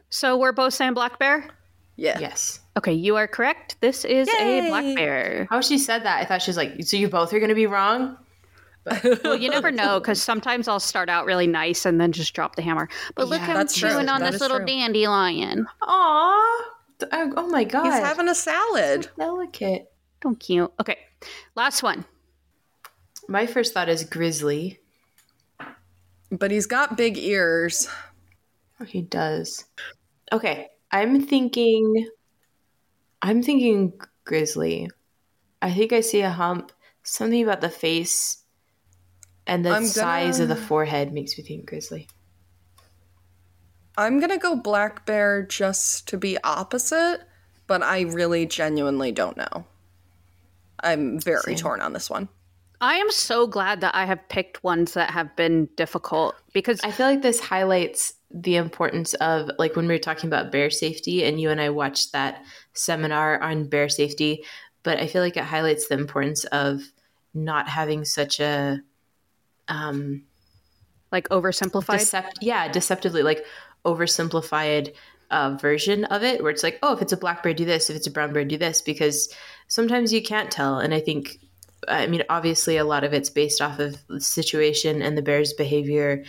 So 0.09 0.37
we're 0.37 0.51
both 0.53 0.73
saying 0.73 0.93
black 0.93 1.19
bear? 1.19 1.49
Yeah. 2.01 2.17
Yes. 2.19 2.59
Okay, 2.77 2.93
you 2.93 3.15
are 3.15 3.27
correct. 3.27 3.75
This 3.79 4.05
is 4.05 4.27
a 4.39 4.67
black 4.69 4.95
bear. 4.95 5.45
How 5.51 5.61
she 5.61 5.77
said 5.77 6.03
that, 6.03 6.19
I 6.19 6.25
thought 6.25 6.41
she 6.41 6.49
was 6.49 6.57
like, 6.57 6.83
"So 6.83 6.97
you 6.97 7.07
both 7.07 7.31
are 7.31 7.37
going 7.39 7.49
to 7.49 7.55
be 7.55 7.67
wrong." 7.67 8.17
Well, 9.23 9.37
you 9.37 9.51
never 9.51 9.69
know 9.71 9.99
because 9.99 10.19
sometimes 10.19 10.67
I'll 10.67 10.79
start 10.79 11.07
out 11.07 11.27
really 11.27 11.45
nice 11.45 11.85
and 11.85 12.01
then 12.01 12.11
just 12.11 12.33
drop 12.33 12.55
the 12.55 12.63
hammer. 12.63 12.89
But 13.13 13.27
look, 13.27 13.39
Yeah, 13.39 13.49
I'm 13.49 13.53
that's 13.53 13.77
true. 13.77 13.89
chewing 13.91 14.09
on 14.09 14.21
That 14.21 14.31
this 14.31 14.41
little 14.41 14.57
true. 14.57 14.65
dandelion. 14.65 15.67
Aw. 15.83 15.87
Oh, 17.11 17.33
oh 17.37 17.47
my 17.49 17.63
god. 17.63 17.83
He's 17.83 17.93
having 17.93 18.27
a 18.27 18.33
salad. 18.33 19.07
delicate. 19.19 19.91
Don't 20.21 20.39
cute. 20.39 20.71
Okay, 20.79 20.97
last 21.55 21.83
one. 21.83 22.05
My 23.27 23.45
first 23.45 23.75
thought 23.75 23.87
is 23.89 24.03
grizzly. 24.03 24.79
But 26.31 26.49
he's 26.49 26.65
got 26.65 26.97
big 26.97 27.19
ears. 27.19 27.87
Oh, 28.79 28.85
he 28.85 29.03
does. 29.03 29.65
Okay, 30.31 30.69
I'm 30.91 31.21
thinking. 31.21 32.09
I'm 33.21 33.43
thinking 33.43 33.93
grizzly. 34.25 34.89
I 35.61 35.71
think 35.71 35.93
I 35.93 36.01
see 36.01 36.21
a 36.21 36.29
hump. 36.29 36.71
Something 37.03 37.43
about 37.43 37.61
the 37.61 37.69
face 37.69 38.43
and 39.47 39.65
the 39.65 39.71
I'm 39.71 39.85
size 39.85 40.39
of 40.39 40.49
the 40.49 40.55
forehead 40.55 41.13
makes 41.13 41.37
me 41.37 41.43
think 41.43 41.65
grizzly. 41.65 42.07
I'm 43.97 44.19
gonna 44.19 44.37
go 44.37 44.55
black 44.55 45.05
bear 45.05 45.43
just 45.43 46.07
to 46.09 46.17
be 46.17 46.37
opposite, 46.43 47.21
but 47.67 47.83
I 47.83 48.01
really 48.01 48.45
genuinely 48.45 49.11
don't 49.11 49.37
know. 49.37 49.65
I'm 50.83 51.19
very 51.19 51.41
Same. 51.41 51.55
torn 51.57 51.81
on 51.81 51.93
this 51.93 52.09
one. 52.09 52.29
I 52.81 52.95
am 52.95 53.11
so 53.11 53.45
glad 53.45 53.81
that 53.81 53.93
I 53.93 54.05
have 54.05 54.27
picked 54.27 54.63
ones 54.63 54.95
that 54.95 55.11
have 55.11 55.35
been 55.35 55.69
difficult 55.77 56.35
because 56.51 56.81
I 56.83 56.91
feel 56.91 57.05
like 57.05 57.21
this 57.21 57.39
highlights 57.39 58.15
the 58.31 58.55
importance 58.55 59.13
of 59.15 59.51
like 59.59 59.75
when 59.75 59.87
we 59.87 59.93
were 59.93 59.99
talking 59.99 60.27
about 60.27 60.51
bear 60.51 60.71
safety 60.71 61.23
and 61.23 61.39
you 61.39 61.51
and 61.51 61.61
I 61.61 61.69
watched 61.69 62.11
that 62.13 62.43
seminar 62.73 63.39
on 63.39 63.69
bear 63.69 63.87
safety, 63.87 64.43
but 64.81 64.99
I 64.99 65.05
feel 65.05 65.21
like 65.21 65.37
it 65.37 65.43
highlights 65.43 65.87
the 65.87 65.93
importance 65.93 66.43
of 66.45 66.81
not 67.35 67.69
having 67.69 68.03
such 68.03 68.39
a 68.39 68.81
um 69.67 70.23
like 71.11 71.29
oversimplified. 71.29 71.99
decept- 71.99 72.37
yeah, 72.41 72.67
deceptively 72.67 73.21
like 73.21 73.45
oversimplified 73.85 74.93
uh, 75.29 75.55
version 75.61 76.05
of 76.05 76.23
it 76.23 76.41
where 76.41 76.51
it's 76.51 76.63
like, 76.63 76.79
oh, 76.83 76.93
if 76.93 77.01
it's 77.01 77.13
a 77.13 77.17
black 77.17 77.41
bear, 77.43 77.53
do 77.53 77.65
this. 77.65 77.89
If 77.89 77.95
it's 77.95 78.07
a 78.07 78.11
brown 78.11 78.33
bear, 78.33 78.43
do 78.43 78.57
this. 78.57 78.81
Because 78.81 79.33
sometimes 79.67 80.11
you 80.11 80.21
can't 80.21 80.51
tell. 80.51 80.79
And 80.79 80.93
I 80.93 80.99
think, 80.99 81.39
I 81.87 82.07
mean, 82.07 82.23
obviously, 82.29 82.77
a 82.77 82.83
lot 82.85 83.03
of 83.03 83.13
it's 83.13 83.29
based 83.29 83.61
off 83.61 83.79
of 83.79 83.97
the 84.07 84.21
situation 84.21 85.01
and 85.01 85.17
the 85.17 85.21
bear's 85.21 85.53
behavior 85.53 86.23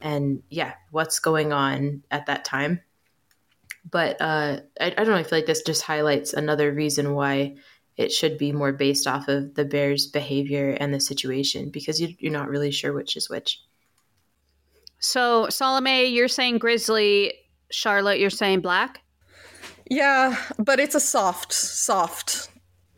and, 0.00 0.42
yeah, 0.50 0.74
what's 0.90 1.18
going 1.18 1.52
on 1.52 2.02
at 2.10 2.26
that 2.26 2.44
time. 2.44 2.80
But 3.88 4.20
uh, 4.20 4.60
I, 4.80 4.86
I 4.86 4.90
don't 4.90 5.08
know. 5.08 5.16
I 5.16 5.22
feel 5.22 5.38
like 5.38 5.46
this 5.46 5.62
just 5.62 5.82
highlights 5.82 6.32
another 6.32 6.72
reason 6.72 7.14
why 7.14 7.56
it 7.96 8.12
should 8.12 8.36
be 8.36 8.52
more 8.52 8.72
based 8.72 9.06
off 9.06 9.28
of 9.28 9.54
the 9.54 9.64
bear's 9.64 10.06
behavior 10.06 10.76
and 10.78 10.92
the 10.92 11.00
situation 11.00 11.70
because 11.70 12.00
you, 12.00 12.14
you're 12.18 12.32
not 12.32 12.48
really 12.48 12.70
sure 12.70 12.92
which 12.92 13.16
is 13.16 13.30
which. 13.30 13.62
so 14.98 15.48
Salome, 15.48 16.06
you're 16.06 16.28
saying 16.28 16.58
grizzly. 16.58 17.32
Charlotte, 17.70 18.20
you're 18.20 18.30
saying 18.30 18.60
black. 18.60 19.02
Yeah, 19.88 20.36
but 20.58 20.80
it's 20.80 20.94
a 20.94 21.00
soft, 21.00 21.52
soft. 21.52 22.50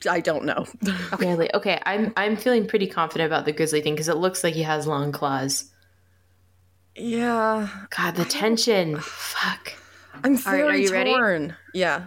I 0.09 0.21
don't 0.21 0.45
know. 0.45 0.67
Really? 1.19 1.53
Okay, 1.55 1.81
I'm 1.85 2.13
I'm 2.17 2.37
feeling 2.37 2.67
pretty 2.67 2.87
confident 2.87 3.27
about 3.27 3.45
the 3.45 3.53
grizzly 3.53 3.81
thing 3.81 3.95
because 3.95 4.09
it 4.09 4.17
looks 4.17 4.45
like 4.45 4.55
he 4.55 4.63
has 4.63 4.87
long 4.87 5.11
claws. 5.13 5.71
yeah, 6.95 7.69
God, 7.97 8.17
the 8.17 8.25
tension. 8.25 8.99
Fuck. 9.01 9.73
I'm 10.25 10.35
right, 10.35 10.43
very 10.45 10.63
are 10.63 10.77
you 10.77 10.93
ready? 10.93 11.13
torn. 11.13 11.57
Yeah. 11.75 12.07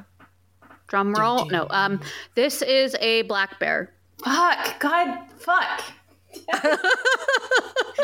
Drum 0.87 1.13
roll. 1.13 1.45
No. 1.45 1.67
Um. 1.69 2.01
This 2.35 2.61
is 2.61 2.95
a 2.99 3.21
black 3.23 3.59
bear. 3.59 3.93
Fuck. 4.23 4.79
God. 4.79 5.17
Fuck. 5.37 5.81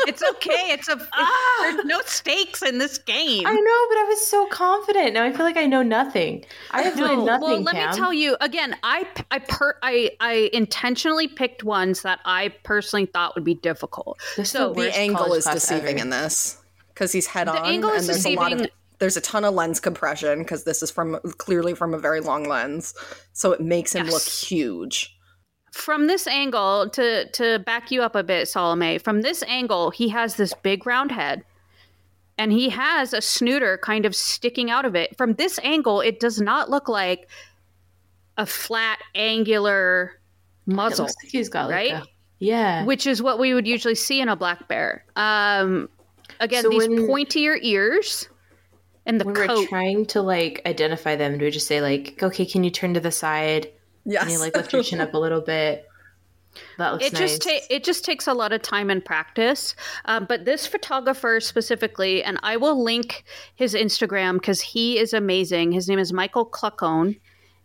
It's 0.06 0.22
okay. 0.22 0.70
It's 0.72 0.88
a. 0.88 0.96
Ah. 1.12 1.56
there's 1.60 1.84
no 1.84 2.00
stakes 2.06 2.62
in 2.62 2.78
this 2.78 2.98
game. 2.98 3.46
I 3.46 3.52
know, 3.52 3.86
but 3.90 3.98
I 3.98 4.04
was 4.08 4.26
so 4.26 4.46
confident. 4.46 5.12
Now 5.14 5.24
I 5.24 5.32
feel 5.32 5.44
like 5.44 5.56
I 5.56 5.66
know 5.66 5.82
nothing. 5.82 6.44
I 6.70 6.82
have 6.82 6.96
No, 6.96 7.04
learned 7.06 7.24
nothing. 7.26 7.42
well, 7.48 7.60
let 7.62 7.74
Cam. 7.74 7.90
me 7.90 7.96
tell 7.96 8.12
you 8.12 8.36
again. 8.40 8.76
I 8.82 9.06
I 9.30 9.40
per 9.40 9.76
I 9.82 10.10
I 10.20 10.50
intentionally 10.52 11.28
picked 11.28 11.62
ones 11.62 12.02
that 12.02 12.20
I 12.24 12.48
personally 12.64 13.06
thought 13.06 13.34
would 13.34 13.44
be 13.44 13.54
difficult. 13.54 14.18
This 14.36 14.50
so 14.50 14.72
the 14.72 14.82
The 14.82 14.96
angle 14.96 15.34
is 15.34 15.44
deceiving 15.44 15.96
ever. 15.96 16.04
in 16.04 16.10
this 16.10 16.58
because 16.94 17.12
he's 17.12 17.26
head 17.26 17.48
on, 17.48 17.56
The 17.56 17.62
angle 17.62 17.90
and 17.90 17.98
is 18.00 18.06
there's 18.06 18.24
a 18.26 18.34
lot 18.34 18.52
of 18.52 18.58
deceiving. 18.58 18.74
there's 19.00 19.16
a 19.16 19.20
ton 19.20 19.44
of 19.44 19.52
lens 19.54 19.78
compression 19.80 20.38
because 20.38 20.64
this 20.64 20.82
is 20.82 20.90
from 20.90 21.18
clearly 21.38 21.74
from 21.74 21.92
a 21.92 21.98
very 21.98 22.20
long 22.20 22.44
lens, 22.44 22.94
so 23.32 23.52
it 23.52 23.60
makes 23.60 23.92
him 23.94 24.06
look 24.06 24.22
huge. 24.22 25.17
From 25.78 26.06
this 26.08 26.26
angle, 26.26 26.90
to 26.90 27.28
to 27.30 27.58
back 27.60 27.90
you 27.90 28.02
up 28.02 28.14
a 28.16 28.22
bit, 28.22 28.48
Salome. 28.48 28.98
From 28.98 29.22
this 29.22 29.42
angle, 29.44 29.90
he 29.90 30.08
has 30.08 30.34
this 30.36 30.52
big 30.62 30.86
round 30.86 31.12
head, 31.12 31.44
and 32.36 32.52
he 32.52 32.68
has 32.70 33.12
a 33.14 33.20
snooter 33.22 33.78
kind 33.78 34.04
of 34.04 34.14
sticking 34.14 34.70
out 34.70 34.84
of 34.84 34.94
it. 34.96 35.16
From 35.16 35.34
this 35.34 35.58
angle, 35.62 36.00
it 36.00 36.20
does 36.20 36.40
not 36.40 36.68
look 36.68 36.88
like 36.88 37.28
a 38.36 38.44
flat, 38.44 38.98
angular 39.14 40.20
muzzle. 40.66 41.06
like 41.06 41.14
he's 41.30 41.48
got 41.48 41.66
like 41.70 41.74
right? 41.74 41.92
a- 41.92 42.06
yeah. 42.40 42.84
which 42.84 43.06
is 43.06 43.22
what 43.22 43.38
we 43.38 43.54
would 43.54 43.66
usually 43.66 43.94
see 43.94 44.20
in 44.20 44.28
a 44.28 44.36
black 44.36 44.68
bear. 44.68 45.04
Um, 45.16 45.88
again, 46.40 46.62
So 46.64 46.68
these 46.70 46.88
when- 46.88 47.06
pointier 47.08 47.56
ears 47.62 48.28
and 49.06 49.20
the 49.20 49.24
when 49.24 49.34
coat. 49.34 49.58
we're 49.58 49.66
trying 49.66 50.06
to 50.06 50.22
like 50.22 50.60
identify 50.66 51.16
them, 51.16 51.38
do 51.38 51.44
we 51.46 51.50
just 51.50 51.66
say 51.66 51.80
like, 51.80 52.20
okay, 52.22 52.44
can 52.46 52.62
you 52.64 52.70
turn 52.70 52.94
to 52.94 53.00
the 53.00 53.10
side? 53.12 53.70
Yes. 54.04 54.24
Can 54.24 54.32
you 54.32 54.38
like 54.38 54.56
lift 54.56 54.72
your 54.72 54.82
chin 54.82 55.00
up 55.00 55.14
a 55.14 55.18
little 55.18 55.40
bit? 55.40 55.86
That 56.78 56.92
looks 56.92 57.04
it 57.06 57.12
nice. 57.12 57.20
just 57.20 57.42
ta- 57.42 57.66
it 57.70 57.84
just 57.84 58.04
takes 58.04 58.26
a 58.26 58.34
lot 58.34 58.52
of 58.52 58.62
time 58.62 58.90
and 58.90 59.04
practice. 59.04 59.76
Um, 60.06 60.24
but 60.28 60.44
this 60.44 60.66
photographer 60.66 61.40
specifically, 61.40 62.22
and 62.22 62.38
I 62.42 62.56
will 62.56 62.82
link 62.82 63.24
his 63.54 63.74
Instagram 63.74 64.34
because 64.34 64.60
he 64.60 64.98
is 64.98 65.12
amazing. 65.12 65.72
His 65.72 65.88
name 65.88 65.98
is 65.98 66.12
Michael 66.12 66.46
Kluckhohn, 66.46 67.20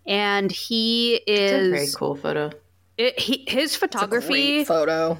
and 0.06 0.52
he 0.52 1.16
it's 1.28 1.68
a 1.68 1.70
very 1.72 1.88
cool 1.96 2.16
photo. 2.16 2.52
it, 2.98 3.20
he, 3.20 3.46
his 3.48 3.76
photography 3.76 4.64
photo. 4.66 5.18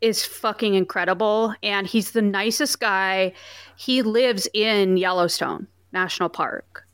is 0.00 0.24
fucking 0.24 0.74
incredible 0.74 1.54
and 1.62 1.86
he's 1.86 2.12
the 2.12 2.22
nicest 2.22 2.80
guy. 2.80 3.32
He 3.76 4.02
lives 4.02 4.46
in 4.52 4.98
Yellowstone 4.98 5.66
National 5.92 6.28
Park 6.28 6.85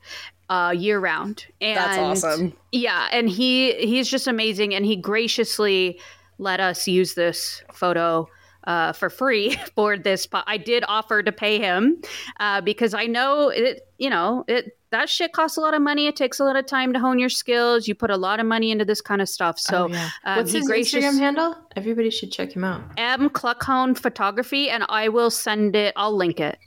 uh, 0.52 0.70
year 0.70 1.00
round. 1.00 1.46
And 1.60 1.76
That's 1.78 1.98
awesome. 1.98 2.52
Yeah, 2.72 3.08
and 3.10 3.28
he 3.28 3.72
he's 3.74 4.08
just 4.08 4.26
amazing 4.26 4.74
and 4.74 4.84
he 4.84 4.96
graciously 4.96 5.98
let 6.38 6.60
us 6.60 6.86
use 6.86 7.14
this 7.14 7.62
photo 7.72 8.28
uh, 8.64 8.92
for 8.92 9.08
free 9.10 9.56
for 9.74 9.96
this. 9.96 10.26
po- 10.26 10.42
I 10.46 10.56
did 10.56 10.84
offer 10.86 11.22
to 11.22 11.32
pay 11.32 11.58
him 11.58 12.02
uh, 12.38 12.60
because 12.60 12.94
I 12.94 13.06
know 13.06 13.48
it. 13.48 13.80
You 13.98 14.10
know 14.10 14.44
it. 14.46 14.76
That 14.90 15.08
shit 15.08 15.32
costs 15.32 15.56
a 15.56 15.60
lot 15.62 15.72
of 15.72 15.80
money. 15.80 16.06
It 16.06 16.16
takes 16.16 16.38
a 16.38 16.44
lot 16.44 16.54
of 16.54 16.66
time 16.66 16.92
to 16.92 16.98
hone 16.98 17.18
your 17.18 17.30
skills. 17.30 17.88
You 17.88 17.94
put 17.94 18.10
a 18.10 18.16
lot 18.18 18.40
of 18.40 18.44
money 18.46 18.70
into 18.70 18.84
this 18.84 19.00
kind 19.00 19.22
of 19.22 19.28
stuff. 19.28 19.58
So 19.58 19.84
oh, 19.84 19.88
yeah. 19.88 20.10
um, 20.24 20.36
What's 20.36 20.52
his 20.52 20.66
gracious- 20.66 21.02
Instagram 21.02 21.18
handle? 21.18 21.56
Everybody 21.76 22.10
should 22.10 22.30
check 22.30 22.52
him 22.52 22.62
out. 22.62 22.82
M 22.98 23.30
Kluckhohn 23.30 23.96
Photography, 23.96 24.68
and 24.68 24.84
I 24.90 25.08
will 25.08 25.30
send 25.30 25.74
it. 25.76 25.94
I'll 25.96 26.14
link 26.14 26.40
it. 26.40 26.58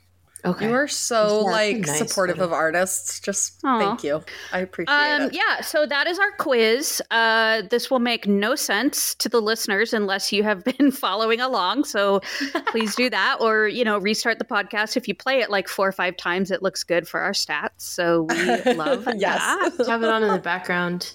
Okay. 0.46 0.68
You 0.68 0.74
are 0.76 0.88
so 0.88 1.42
Yeah, 1.46 1.52
like 1.52 1.78
nice 1.78 1.98
supportive 1.98 2.36
photo. 2.38 2.46
of 2.48 2.54
artists. 2.54 3.20
Just 3.20 3.56
Aw. 3.64 3.80
thank 3.80 4.04
you. 4.04 4.24
I 4.54 4.60
appreciate 4.60 4.94
Um, 4.96 5.22
it. 5.24 5.34
yeah, 5.34 5.62
so 5.62 5.86
that 5.86 6.06
is 6.08 6.20
our 6.20 6.32
quiz. 6.38 7.02
Uh, 7.12 7.64
this 7.70 7.90
will 7.90 8.00
make 8.00 8.28
no 8.28 8.56
sense 8.56 9.16
to 9.16 9.28
the 9.30 9.42
listeners 9.42 9.94
unless 9.94 10.32
you 10.32 10.44
have 10.44 10.64
been 10.78 10.92
following 10.92 11.42
along. 11.42 11.86
So 11.86 12.22
please 12.68 12.96
do 12.96 13.10
that, 13.10 13.38
or 13.40 13.68
you 13.68 13.84
know, 13.84 13.98
restart 13.98 14.38
the 14.40 14.46
podcast. 14.46 14.96
If 14.96 15.08
you 15.08 15.16
play 15.16 15.40
it 15.42 15.50
like 15.50 15.68
four 15.68 15.88
or 15.88 15.92
five 15.92 16.16
times, 16.18 16.52
it 16.52 16.62
looks 16.62 16.84
good 16.84 17.08
for 17.08 17.20
our 17.22 17.32
stats. 17.32 17.72
So 17.80 18.24
we 18.30 18.36
love 18.74 19.08
Yes. 19.16 19.40
that. 19.78 19.88
have 19.88 20.04
it 20.04 20.10
on 20.10 20.24
in 20.24 20.32
the 20.32 20.40
background. 20.40 21.14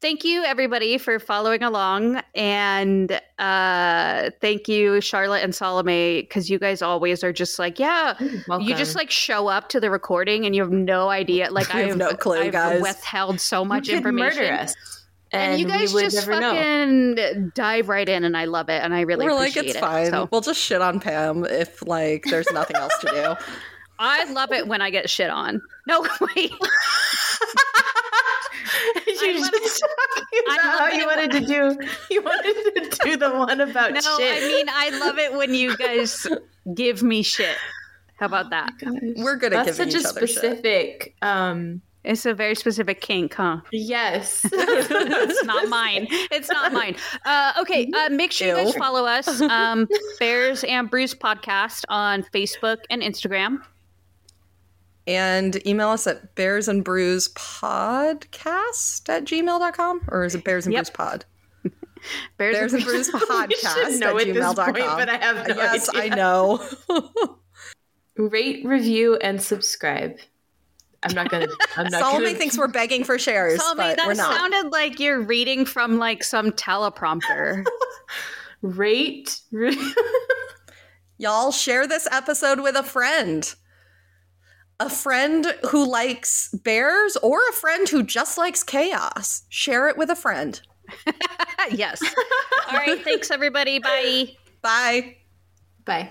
Thank 0.00 0.24
you 0.24 0.42
everybody 0.44 0.98
for 0.98 1.18
following 1.18 1.62
along 1.62 2.20
and 2.34 3.20
uh 3.38 4.30
thank 4.40 4.68
you 4.68 5.00
charlotte 5.00 5.42
and 5.44 5.54
salome 5.54 6.22
because 6.22 6.50
you 6.50 6.58
guys 6.58 6.82
always 6.82 7.22
are 7.22 7.32
just 7.32 7.58
like 7.58 7.78
yeah 7.78 8.14
Welcome. 8.48 8.66
you 8.66 8.74
just 8.74 8.96
like 8.96 9.10
show 9.10 9.46
up 9.46 9.68
to 9.70 9.80
the 9.80 9.88
recording 9.90 10.44
and 10.44 10.54
you 10.56 10.62
have 10.62 10.72
no 10.72 11.08
idea 11.08 11.50
like 11.52 11.72
i 11.74 11.82
have 11.82 11.96
no 11.96 12.10
clue, 12.14 12.38
I've 12.38 12.52
guys. 12.52 12.82
withheld 12.82 13.40
so 13.40 13.64
much 13.64 13.88
information 13.88 14.44
and, 14.44 14.74
And, 15.32 15.60
you 15.60 15.66
guys 15.66 15.92
just 15.92 16.16
never 16.26 16.40
know. 16.40 16.54
fucking 16.54 17.52
dive 17.54 17.88
right 17.88 18.08
in 18.08 18.24
and 18.24 18.36
i 18.36 18.44
love 18.44 18.68
it 18.68 18.82
and 18.82 18.92
i 18.92 19.02
really 19.02 19.24
We're 19.24 19.34
like, 19.34 19.50
appreciate 19.50 19.66
it's 19.70 19.76
it 19.76 19.80
fine. 19.80 20.10
so 20.10 20.28
We'll 20.32 20.40
just 20.40 20.60
shit 20.60 20.82
on 20.82 20.98
Pam 21.00 21.44
if 21.44 21.86
like 21.86 22.24
there's 22.24 22.50
nothing 22.52 22.76
else 22.76 22.96
to 22.98 23.06
do. 23.08 23.46
i 24.00 24.30
love 24.32 24.52
it 24.52 24.66
when 24.66 24.82
i 24.82 24.90
get 24.90 25.08
shit 25.08 25.30
on 25.30 25.62
no 25.86 26.04
wait 26.36 26.52
you 29.22 29.40
love 29.40 29.50
just 29.52 29.80
talking 29.80 30.24
I 30.48 30.56
about 30.60 30.78
how 30.80 30.86
you 30.88 31.06
when- 31.06 31.18
wanted 31.18 31.32
to 31.32 31.46
do. 31.46 31.88
You 32.10 32.22
wanted 32.22 32.90
to 32.92 32.98
do 33.04 33.16
the 33.16 33.30
one 33.30 33.60
about 33.60 33.92
no 33.92 34.00
shit. 34.00 34.42
i 34.42 34.46
mean 34.46 34.66
i 34.70 34.90
love 35.00 35.18
it 35.18 35.32
when 35.34 35.52
you 35.54 35.76
guys 35.76 36.26
give 36.74 37.02
me 37.02 37.22
shit 37.22 37.56
how 38.16 38.26
about 38.26 38.50
that 38.50 38.72
We're 39.16 39.36
good 39.36 39.52
at 39.52 39.66
That's 39.66 39.76
giving 39.78 39.92
such 39.92 40.00
each 40.00 40.06
a 40.06 40.08
other 40.10 40.26
shit. 40.26 40.36
specific. 40.38 41.14
Um, 41.22 41.82
It's 42.04 42.24
a 42.24 42.32
very 42.32 42.54
specific 42.54 43.00
kink, 43.02 43.34
huh? 43.34 43.60
yes. 43.72 44.40
it's 44.52 45.44
not 45.44 45.68
mine. 45.68 46.06
It's 46.30 46.48
not 46.48 46.72
mine. 46.72 46.94
Uh, 47.26 47.52
okay, 47.60 47.90
uh, 47.94 48.08
make 48.10 48.30
sure 48.32 48.46
you 48.48 48.54
guys 48.64 48.74
follow 48.76 49.04
us, 49.04 49.40
um, 49.42 49.86
Bears 50.20 50.62
and 50.64 50.88
Brews 50.88 51.14
Podcast 51.14 51.84
on 51.90 52.22
Facebook 52.32 52.78
and 52.90 53.02
Instagram. 53.02 53.58
And 55.06 55.64
email 55.66 55.88
us 55.90 56.06
at 56.06 56.34
bears 56.34 56.66
and 56.68 56.82
brews 56.82 57.28
podcast 57.34 59.08
at 59.08 59.24
gmail.com 59.24 60.00
or 60.08 60.24
is 60.24 60.34
it 60.34 60.42
bears 60.44 60.66
and 60.66 60.72
Yep. 60.72 60.84
brews 60.84 60.90
pod? 60.90 61.24
Bears, 62.38 62.54
Bears 62.56 62.72
and 62.74 62.84
brews 62.84 63.10
podcast 63.10 63.98
know 63.98 64.16
at 64.18 64.26
gmail.com. 64.26 64.54
point, 64.74 64.76
but 64.76 65.08
I 65.08 65.16
have 65.16 65.48
no 65.48 65.54
yes, 65.56 65.88
idea. 65.88 66.02
I 66.02 66.08
know. 66.16 66.68
Rate, 68.16 68.64
review, 68.64 69.16
and 69.16 69.42
subscribe. 69.42 70.16
I'm 71.02 71.14
not 71.14 71.28
gonna. 71.30 71.48
I'm 71.76 71.84
not 71.88 72.00
Salome 72.00 72.26
gonna. 72.26 72.38
thinks 72.38 72.56
we're 72.58 72.68
begging 72.68 73.04
for 73.04 73.18
shares, 73.18 73.60
Salome, 73.60 73.78
but 73.96 73.98
we're 74.06 74.14
that 74.14 74.16
not. 74.16 74.34
sounded 74.36 74.72
like 74.72 74.98
you're 75.00 75.20
reading 75.20 75.64
from 75.66 75.98
like 75.98 76.24
some 76.24 76.50
teleprompter. 76.52 77.64
rate. 78.62 79.40
Re- 79.52 79.76
Y'all 81.18 81.50
share 81.52 81.86
this 81.86 82.06
episode 82.10 82.60
with 82.60 82.74
a 82.76 82.82
friend. 82.82 83.54
A 84.78 84.90
friend 84.90 85.54
who 85.70 85.88
likes 85.90 86.50
bears 86.52 87.16
or 87.16 87.38
a 87.48 87.52
friend 87.52 87.88
who 87.88 88.02
just 88.02 88.36
likes 88.36 88.62
chaos. 88.62 89.44
Share 89.48 89.88
it 89.88 89.96
with 89.96 90.10
a 90.10 90.16
friend. 90.16 90.60
yes. 91.70 92.02
All 92.70 92.78
right. 92.78 93.02
Thanks, 93.02 93.30
everybody. 93.30 93.78
Bye. 93.78 94.36
Bye. 94.62 95.16
Bye. 95.84 96.10